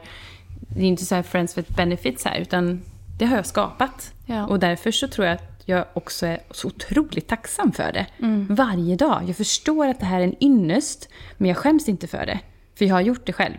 Det 0.75 0.81
är 0.81 0.87
inte 0.87 1.05
så 1.05 1.15
här 1.15 1.23
friends 1.23 1.57
with 1.57 1.75
benefits 1.75 2.25
här, 2.25 2.39
utan 2.39 2.81
det 3.19 3.25
har 3.25 3.35
jag 3.35 3.45
skapat. 3.45 4.13
Ja. 4.25 4.47
Och 4.47 4.59
därför 4.59 4.91
så 4.91 5.07
tror 5.07 5.27
jag 5.27 5.35
att 5.35 5.63
jag 5.65 5.85
också 5.93 6.25
är 6.25 6.39
så 6.51 6.67
otroligt 6.67 7.27
tacksam 7.27 7.71
för 7.71 7.91
det. 7.91 8.05
Varje 8.49 8.95
dag. 8.95 9.23
Jag 9.27 9.37
förstår 9.37 9.87
att 9.87 9.99
det 9.99 10.05
här 10.05 10.19
är 10.19 10.23
en 10.23 10.43
ynnest, 10.43 11.09
men 11.37 11.47
jag 11.47 11.57
skäms 11.57 11.89
inte 11.89 12.07
för 12.07 12.25
det. 12.25 12.39
För 12.77 12.85
jag 12.85 12.95
har 12.95 13.01
gjort 13.01 13.25
det 13.25 13.33
själv. 13.33 13.55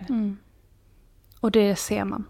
Och 1.43 1.51
det 1.51 1.76
ser 1.76 2.05
man. 2.05 2.24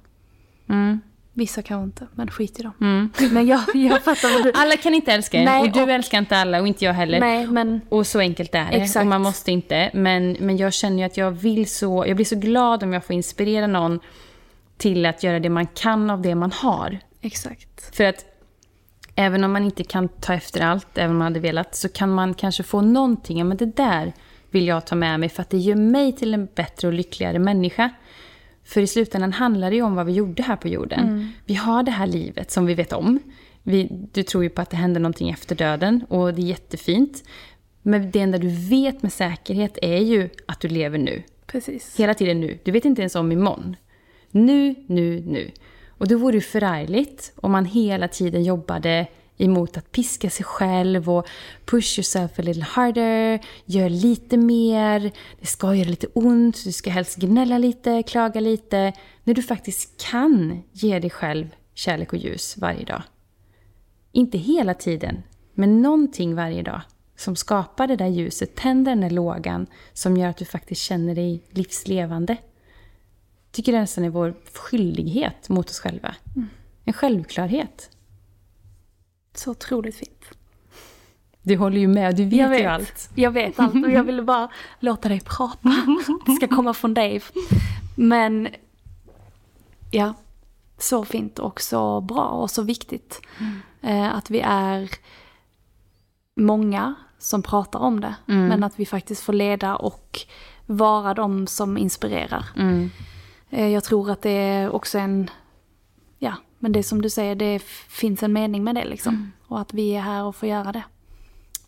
Mm. 0.69 1.01
Vissa 1.35 1.63
kanske 1.63 1.85
inte, 1.85 2.07
men 2.15 2.31
skit 2.31 2.59
i 2.61 2.63
dem. 2.63 2.73
Men 3.33 3.47
jag, 3.47 3.61
jag 3.75 4.03
fattar 4.05 4.33
vad 4.33 4.43
du... 4.45 4.53
Alla 4.55 4.77
kan 4.77 4.95
inte 4.95 5.13
älska 5.13 5.39
en, 5.39 5.45
Nej, 5.45 5.61
och 5.61 5.73
du 5.73 5.83
och- 5.83 5.91
älskar 5.91 6.19
inte 6.19 6.37
alla 6.37 6.61
och 6.61 6.67
inte 6.69 6.85
jag 6.85 6.93
heller. 6.93 7.21
Nej, 7.21 7.47
men 7.47 7.81
Och 7.89 8.07
så 8.07 8.19
enkelt 8.19 8.55
är 8.55 8.71
det. 8.71 8.77
Exakt. 8.77 9.03
Och 9.03 9.07
man 9.07 9.23
måste 9.23 9.53
inte. 9.53 9.91
Men, 9.95 10.37
men 10.41 10.57
jag 10.57 10.73
känner 10.73 10.99
ju 10.99 11.05
att 11.05 11.17
jag 11.17 11.31
vill 11.31 11.71
så... 11.71 12.05
Jag 12.07 12.17
blir 12.17 12.27
så 12.27 12.37
glad 12.37 12.83
om 12.83 12.93
jag 12.93 13.05
får 13.05 13.17
inspirera 13.17 13.67
någon 13.67 14.01
till 14.77 15.07
att 15.07 15.23
göra 15.23 15.41
det 15.41 15.49
man 15.49 15.67
kan 15.67 16.11
av 16.11 16.23
det 16.23 16.35
man 16.35 16.53
har. 16.53 16.99
exakt. 17.21 17.97
För 17.97 18.05
att 18.05 18.25
även 19.15 19.45
om 19.45 19.53
man 19.53 19.65
inte 19.65 19.85
kan 19.85 20.09
ta 20.09 20.35
efter 20.35 20.61
allt, 20.61 20.99
även 20.99 21.11
om 21.11 21.17
man 21.19 21.25
hade 21.25 21.41
velat, 21.41 21.75
så 21.75 21.89
kan 21.89 22.11
man 22.11 22.35
kanske 22.35 22.63
få 22.63 22.81
någonting. 22.81 23.39
Ja, 23.39 23.45
men 23.45 23.57
det 23.57 23.67
där 23.77 24.13
vill 24.51 24.67
jag 24.67 24.87
ta 24.87 24.95
med 24.95 25.21
mig 25.21 25.29
för 25.29 25.43
att 25.43 25.51
det 25.51 25.59
gör 25.59 25.77
mig 25.77 26.13
till 26.17 26.35
en 26.35 26.49
bättre 26.55 26.89
och 26.89 26.95
lyckligare 26.95 27.39
människa. 27.39 27.91
För 28.65 28.81
i 28.81 28.87
slutändan 28.87 29.33
handlar 29.33 29.71
det 29.71 29.77
ju 29.77 29.83
om 29.83 29.95
vad 29.95 30.07
vi 30.07 30.13
gjorde 30.13 30.43
här 30.43 30.57
på 30.57 30.69
jorden. 30.69 31.33
Vi 31.45 31.55
har 31.55 31.83
det 31.83 31.91
här 31.91 32.07
livet 32.07 32.51
som 32.51 32.67
vi 32.67 32.75
vet 32.75 32.93
om. 32.93 33.19
Vi, 33.63 33.89
du 34.13 34.23
tror 34.23 34.43
ju 34.45 34.51
på 34.51 34.63
att 34.63 34.71
det 34.71 34.77
händer 34.77 35.01
någonting 35.01 35.31
efter 35.31 35.55
döden 35.55 36.05
och 36.09 36.35
det 36.35 36.43
är 36.43 36.47
jättefint. 36.47 37.25
Men 37.83 38.11
det 38.11 38.21
enda 38.21 38.39
du 38.39 38.49
vet 38.49 39.03
med 39.03 39.13
säkerhet 39.13 39.79
är 39.83 39.99
ju 39.99 40.29
att 40.47 40.61
du 40.61 40.69
lever 40.69 40.99
nu. 40.99 41.23
Precis. 41.47 41.97
Hela 41.97 42.15
tiden 42.15 42.41
nu. 42.41 42.59
Du 42.63 42.71
vet 42.73 42.85
inte 42.85 43.03
ens 43.03 43.15
om 43.15 43.33
imorgon. 43.33 43.77
Nu, 44.31 44.75
nu, 44.87 45.21
nu. 45.21 45.51
Och 45.89 46.09
det 46.09 46.15
vore 46.15 46.35
ju 46.35 46.41
förargligt 46.41 47.33
om 47.37 47.53
man 47.53 47.65
hela 47.65 48.09
tiden 48.09 48.45
jobbade 48.45 49.07
emot 49.37 49.77
att 49.77 49.93
piska 49.93 50.31
sig 50.31 50.45
själv 50.45 51.11
och 51.11 51.27
push 51.65 51.99
yourself 51.99 52.39
a 52.39 52.43
little 52.43 52.65
harder, 52.65 53.41
gör 53.65 53.89
lite 53.89 54.37
mer, 54.37 55.13
det 55.41 55.47
ska 55.47 55.75
göra 55.75 55.89
lite 55.89 56.07
ont, 56.07 56.65
du 56.65 56.73
ska 56.73 56.91
helst 56.91 57.17
gnälla 57.17 57.59
lite, 57.59 58.03
klaga 58.03 58.41
lite, 58.41 58.93
när 59.25 59.35
du 59.35 59.43
faktiskt 59.43 60.11
kan 60.11 60.63
ge 60.73 60.99
dig 60.99 61.11
själv 61.11 61.47
kärlek 61.75 62.13
och 62.13 62.19
ljus 62.19 62.57
varje 62.59 62.85
dag. 62.85 63.03
Inte 64.13 64.39
hela 64.39 64.75
tiden, 64.75 65.23
men 65.55 65.83
någonting 65.83 66.35
varje 66.35 66.63
dag 66.63 66.81
som 67.17 67.37
skapar 67.37 67.87
det 67.87 67.97
där 67.97 68.07
ljuset, 68.07 68.57
tänder 68.57 68.93
den 68.93 69.01
där 69.01 69.11
lågan 69.11 69.67
som 69.93 70.17
gör 70.17 70.29
att 70.29 70.37
du 70.37 70.45
faktiskt 70.45 70.83
känner 70.83 71.15
dig 71.15 71.43
livslevande. 71.51 72.37
Tycker 73.51 73.73
det 73.73 73.81
nästan 73.81 74.05
är 74.05 74.09
vår 74.09 74.35
skyldighet 74.55 75.49
mot 75.49 75.71
oss 75.71 75.79
själva. 75.79 76.15
En 76.85 76.93
självklarhet. 76.93 77.91
Så 79.35 79.51
otroligt 79.51 79.97
fint. 79.97 80.25
Du 81.43 81.57
håller 81.57 81.79
ju 81.79 81.89
med, 81.89 82.17
du 82.17 82.25
vet, 82.25 82.33
jag 82.39 82.49
vet 82.49 82.61
ju 82.61 82.65
allt. 82.65 83.11
Jag 83.15 83.31
vet 83.31 83.61
allt 83.61 83.75
och 83.85 83.91
jag 83.91 84.05
ville 84.05 84.23
bara 84.23 84.49
låta 84.81 85.09
dig 85.09 85.21
prata. 85.21 85.71
Det 86.27 86.33
ska 86.33 86.49
komma 86.49 86.75
från 86.75 86.95
dig. 86.95 87.23
Men 87.97 88.49
ja, 89.91 90.15
så 90.79 91.05
fint 91.05 91.39
och 91.39 91.61
så 91.61 92.01
bra 92.01 92.25
och 92.25 92.51
så 92.51 92.63
viktigt. 92.63 93.21
Eh, 93.81 94.15
att 94.15 94.31
vi 94.31 94.41
är 94.41 94.91
många 96.37 96.95
som 97.19 97.43
pratar 97.43 97.79
om 97.79 98.01
det. 98.01 98.15
Men 98.27 98.65
att 98.65 98.79
vi 98.81 98.87
faktiskt 98.87 99.23
får 99.23 99.33
leda 99.33 99.77
och 99.77 100.21
vara 100.67 101.15
de 101.15 101.47
som 101.47 101.79
inspirerar. 101.79 102.45
Eh, 103.51 103.69
Jag 103.69 103.85
tror 103.85 104.11
att 104.11 104.23
det 104.23 104.31
är 104.31 104.71
också 104.71 104.99
en, 104.99 105.31
ja, 106.19 106.35
men 106.63 106.73
det 106.73 106.79
är 106.79 106.83
som 106.83 107.03
du 107.03 107.11
säger, 107.11 107.35
det 107.35 107.63
finns 107.89 108.23
en 108.23 108.33
mening 108.33 108.65
med 108.65 108.75
det 108.75 108.85
liksom. 108.85 109.33
Och 109.47 109.61
att 109.61 109.75
vi 109.75 109.91
är 109.91 110.01
här 110.01 110.25
och 110.25 110.37
får 110.37 110.49
göra 110.49 110.73
det. 110.73 110.83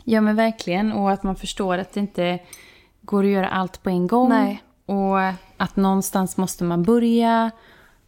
Ja 0.04 0.20
men 0.20 0.36
verkligen. 0.36 0.92
Och 0.92 1.10
att 1.10 1.22
man 1.22 1.36
förstår 1.36 1.78
att 1.78 1.92
det 1.92 2.00
inte 2.00 2.38
går 3.00 3.24
att 3.24 3.30
göra 3.30 3.48
allt 3.48 3.82
på 3.82 3.90
en 3.90 4.06
gång. 4.06 4.28
Nej. 4.28 4.62
Och 4.86 5.18
att 5.56 5.76
någonstans 5.76 6.36
måste 6.36 6.64
man 6.64 6.82
börja. 6.82 7.50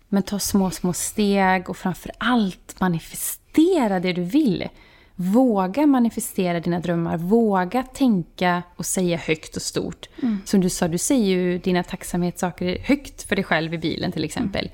Men 0.09 0.22
ta 0.22 0.39
små, 0.39 0.70
små 0.70 0.93
steg. 0.93 1.70
Och 1.70 1.76
framför 1.76 2.12
allt 2.18 2.80
manifestera 2.80 4.01
det 4.01 4.12
du 4.12 4.22
vill. 4.22 4.68
Våga 5.14 5.87
manifestera 5.87 6.61
dina 6.61 6.80
drömmar. 6.80 7.16
Våga 7.16 7.82
tänka 7.82 8.62
och 8.76 8.87
säga 8.87 9.16
högt 9.16 9.57
och 9.57 9.62
stort. 9.62 10.09
Som 10.45 10.61
du 10.61 10.70
sa, 10.70 10.89
du 10.89 10.99
säger 10.99 11.37
ju 11.37 11.59
dina 11.59 11.82
tacksamhetssaker 11.82 12.78
högt 12.78 13.22
för 13.22 13.37
dig 13.37 13.45
själv 13.45 13.74
i 13.74 13.78
bilen 13.78 14.12
till 14.12 14.24
exempel. 14.24 14.70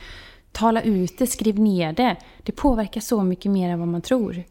Tala 0.52 0.82
ut 0.82 1.18
det, 1.18 1.26
skriv 1.26 1.60
ner 1.60 1.92
det. 1.92 2.16
Det 2.42 2.52
påverkar 2.52 3.00
så 3.00 3.22
mycket 3.22 3.52
mer 3.52 3.68
än 3.68 3.78
vad 3.78 3.88
man 3.88 4.02
tror. 4.02 4.44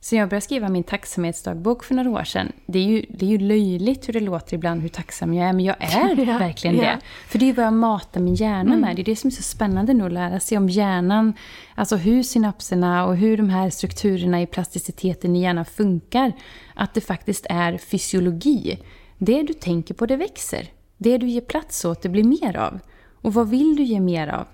Så 0.00 0.16
jag 0.16 0.28
började 0.28 0.44
skriva 0.44 0.68
min 0.68 0.84
tacksamhetsdagbok 0.84 1.84
för 1.84 1.94
några 1.94 2.10
år 2.10 2.24
sedan. 2.24 2.52
Det 2.66 2.78
är 2.78 2.82
ju, 2.82 3.06
det 3.08 3.26
är 3.26 3.30
ju 3.30 3.38
löjligt 3.38 4.08
hur 4.08 4.12
det 4.12 4.20
låter 4.20 4.54
ibland 4.54 4.82
hur 4.82 4.88
tacksam 4.88 5.34
jag 5.34 5.48
är, 5.48 5.52
men 5.52 5.64
jag 5.64 5.76
är 5.80 6.24
Ja, 6.26 6.38
verkligen 6.38 6.76
ja. 6.76 6.82
det. 6.82 6.98
För 7.28 7.38
det 7.38 7.44
är 7.44 7.46
ju 7.46 7.52
vad 7.52 7.66
jag 7.66 7.72
matar 7.72 8.20
min 8.20 8.34
hjärna 8.34 8.76
med. 8.76 8.96
Det 8.96 9.02
är 9.02 9.04
det 9.04 9.16
som 9.16 9.28
är 9.28 9.32
så 9.32 9.42
spännande 9.42 9.94
nu 9.94 10.06
att 10.06 10.12
lära 10.12 10.40
sig 10.40 10.58
om 10.58 10.68
hjärnan. 10.68 11.32
Alltså 11.74 11.96
hur 11.96 12.22
synapserna 12.22 13.06
och 13.06 13.16
hur 13.16 13.36
de 13.36 13.48
här 13.48 13.70
strukturerna 13.70 14.42
i 14.42 14.46
plasticiteten 14.46 15.36
i 15.36 15.42
hjärnan 15.42 15.64
funkar. 15.64 16.32
Att 16.74 16.94
det 16.94 17.00
faktiskt 17.00 17.46
är 17.48 17.78
fysiologi. 17.78 18.78
Det 19.18 19.42
du 19.42 19.52
tänker 19.52 19.94
på, 19.94 20.06
det 20.06 20.16
växer. 20.16 20.66
Det 20.96 21.18
du 21.18 21.28
ger 21.28 21.40
plats 21.40 21.84
åt, 21.84 22.02
det 22.02 22.08
blir 22.08 22.24
mer 22.24 22.56
av. 22.56 22.80
Och 23.22 23.34
vad 23.34 23.48
vill 23.48 23.76
du 23.76 23.82
ge 23.82 24.00
mer 24.00 24.28
av? 24.28 24.46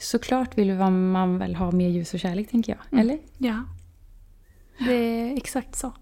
Såklart 0.00 0.58
vill 0.58 0.74
man 0.74 1.38
väl 1.38 1.54
ha 1.54 1.70
mer 1.70 1.88
ljus 1.88 2.14
och 2.14 2.20
kärlek, 2.20 2.50
tänker 2.50 2.78
jag. 2.90 3.00
Eller? 3.00 3.18
Ja. 3.38 3.64
Det 4.78 4.92
är 4.92 5.36
exakt 5.36 5.76
så. 5.76 5.92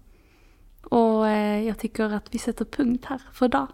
Och 0.83 1.27
eh, 1.27 1.63
jag 1.63 1.79
tycker 1.79 2.13
att 2.13 2.25
vi 2.31 2.39
sätter 2.39 2.65
punkt 2.65 3.05
här 3.05 3.21
för 3.33 3.45
idag. 3.45 3.67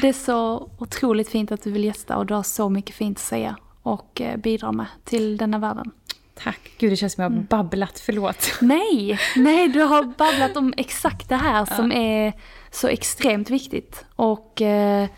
Det 0.00 0.08
är 0.08 0.12
så 0.12 0.70
otroligt 0.78 1.28
fint 1.28 1.52
att 1.52 1.62
du 1.62 1.70
vill 1.70 1.84
gästa 1.84 2.16
och 2.16 2.26
du 2.26 2.34
har 2.34 2.42
så 2.42 2.68
mycket 2.68 2.94
fint 2.96 3.18
att 3.18 3.24
säga 3.24 3.56
och 3.82 4.20
eh, 4.20 4.36
bidra 4.36 4.72
med 4.72 4.86
till 5.04 5.36
denna 5.36 5.58
världen. 5.58 5.90
Tack. 6.34 6.70
Gud, 6.78 6.92
det 6.92 6.96
känns 6.96 7.12
som 7.12 7.22
jag 7.22 7.30
har 7.30 7.38
babblat. 7.38 8.00
Förlåt. 8.00 8.52
Nej, 8.60 9.18
nej 9.36 9.68
du 9.68 9.80
har 9.80 10.04
babblat 10.04 10.56
om 10.56 10.74
exakt 10.76 11.28
det 11.28 11.36
här 11.36 11.64
som 11.64 11.92
är 11.92 12.32
så 12.70 12.88
extremt 12.88 13.50
viktigt. 13.50 14.04
Och 14.16 14.62
eh, 14.62 15.08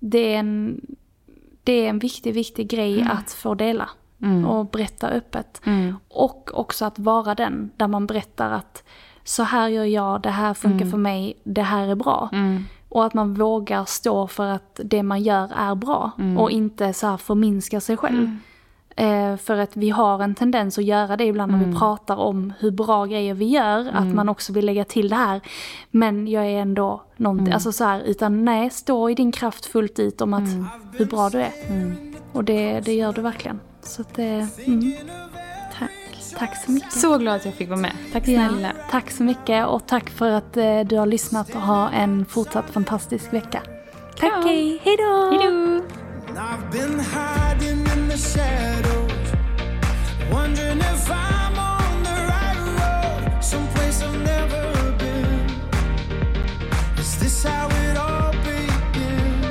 det, 0.00 0.34
är 0.34 0.38
en, 0.38 0.80
det 1.68 1.84
är 1.84 1.88
en 1.88 1.98
viktig, 1.98 2.34
viktig 2.34 2.68
grej 2.70 3.06
att 3.10 3.32
få 3.32 3.54
dela. 3.54 3.88
Och 4.46 4.66
berätta 4.66 5.08
öppet. 5.08 5.60
Och 6.08 6.50
också 6.54 6.84
att 6.84 6.98
vara 6.98 7.34
den 7.34 7.70
där 7.76 7.88
man 7.88 8.06
berättar 8.06 8.50
att 8.50 8.82
så 9.24 9.42
här 9.42 9.68
gör 9.68 9.84
jag, 9.84 10.20
det 10.22 10.30
här 10.30 10.54
funkar 10.54 10.86
för 10.90 10.98
mig, 10.98 11.34
det 11.44 11.62
här 11.62 11.88
är 11.88 11.94
bra. 11.94 12.28
Och 12.88 13.04
att 13.04 13.14
man 13.14 13.34
vågar 13.34 13.84
stå 13.84 14.26
för 14.26 14.46
att 14.46 14.80
det 14.84 15.02
man 15.02 15.22
gör 15.22 15.52
är 15.56 15.74
bra. 15.74 16.10
Och 16.38 16.50
inte 16.50 16.92
så 16.92 17.06
här 17.06 17.16
förminska 17.16 17.80
sig 17.80 17.96
själv. 17.96 18.36
Eh, 18.98 19.36
för 19.36 19.58
att 19.58 19.76
vi 19.76 19.90
har 19.90 20.22
en 20.22 20.34
tendens 20.34 20.78
att 20.78 20.84
göra 20.84 21.16
det 21.16 21.24
ibland 21.24 21.52
när 21.52 21.64
vi 21.64 21.78
pratar 21.78 22.16
om 22.16 22.52
hur 22.58 22.70
bra 22.70 23.04
grejer 23.06 23.34
vi 23.34 23.44
gör. 23.44 23.88
Att 23.92 24.14
man 24.14 24.28
också 24.28 24.52
vill 24.52 24.66
lägga 24.66 24.84
till 24.84 25.08
det 25.08 25.16
här. 25.16 25.40
Men 25.90 26.28
jag 26.28 26.46
är 26.46 26.58
ändå 26.60 27.02
någonting, 27.16 27.52
alltså 27.54 27.72
så 27.72 27.84
här, 27.84 28.00
utan 28.00 28.44
nej, 28.44 28.70
stå 28.70 29.10
i 29.10 29.14
din 29.14 29.32
kraft 29.32 29.66
fullt 29.66 29.98
ut 29.98 30.20
om 30.20 30.34
att 30.34 30.48
hur 30.98 31.04
bra 31.06 31.28
du 31.28 31.40
är. 31.40 31.52
Och 32.32 32.44
det, 32.44 32.80
det 32.80 32.94
gör 32.94 33.12
du 33.12 33.20
verkligen. 33.20 33.60
Så 33.82 34.02
att 34.02 34.14
det, 34.14 34.48
mm. 34.66 34.92
Tack. 35.78 35.90
Tack 36.38 36.64
så 36.64 36.70
mycket. 36.72 36.92
Så 36.92 37.18
glad 37.18 37.36
att 37.36 37.44
jag 37.44 37.54
fick 37.54 37.68
vara 37.68 37.80
med. 37.80 37.92
Tack 38.12 38.24
snälla. 38.24 38.68
Ja, 38.76 38.82
tack 38.90 39.10
så 39.10 39.22
mycket 39.22 39.66
och 39.66 39.86
tack 39.86 40.10
för 40.10 40.30
att 40.30 40.56
eh, 40.56 40.80
du 40.80 40.96
har 40.98 41.06
lyssnat 41.06 41.54
och 41.54 41.60
ha 41.60 41.90
en 41.90 42.24
fortsatt 42.24 42.70
fantastisk 42.70 43.32
vecka. 43.32 43.62
Tack, 44.20 44.32
Ja. 44.36 44.48
hej 44.48 44.80
då! 44.98 45.30
Hej 45.30 45.50
då! 45.50 46.07
I've 46.40 46.70
been 46.70 47.00
hiding 47.00 47.84
in 47.84 48.06
the 48.06 48.16
shadows, 48.16 49.32
wondering 50.30 50.78
if 50.78 51.10
I'm 51.10 51.58
on 51.58 52.02
the 52.04 52.16
right 52.32 52.60
road, 52.78 53.42
someplace 53.42 54.00
I've 54.02 54.20
never 54.22 54.92
been. 54.98 55.50
Is 56.96 57.18
this 57.18 57.42
how 57.42 57.68
it 57.68 57.96
all 57.96 58.30
begins? 58.46 59.46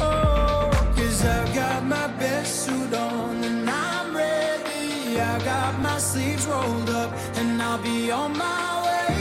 Oh, 0.00 0.70
'cause 0.96 1.24
I've 1.26 1.54
got 1.54 1.84
my 1.84 2.06
best 2.18 2.64
suit 2.64 2.94
on 2.94 3.44
and 3.44 3.68
I'm 3.68 4.16
ready. 4.16 5.20
I 5.20 5.38
got 5.44 5.78
my 5.78 5.98
sleeves 5.98 6.46
rolled 6.46 6.88
up 6.88 7.12
and 7.36 7.60
I'll 7.60 7.82
be 7.82 8.10
on 8.10 8.32
my 8.38 8.64
way. 8.86 9.14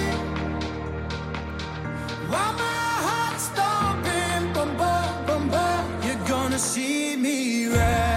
While 2.29 2.53
my 2.53 2.86
see 6.57 7.15
me 7.15 7.67
rise. 7.67 8.16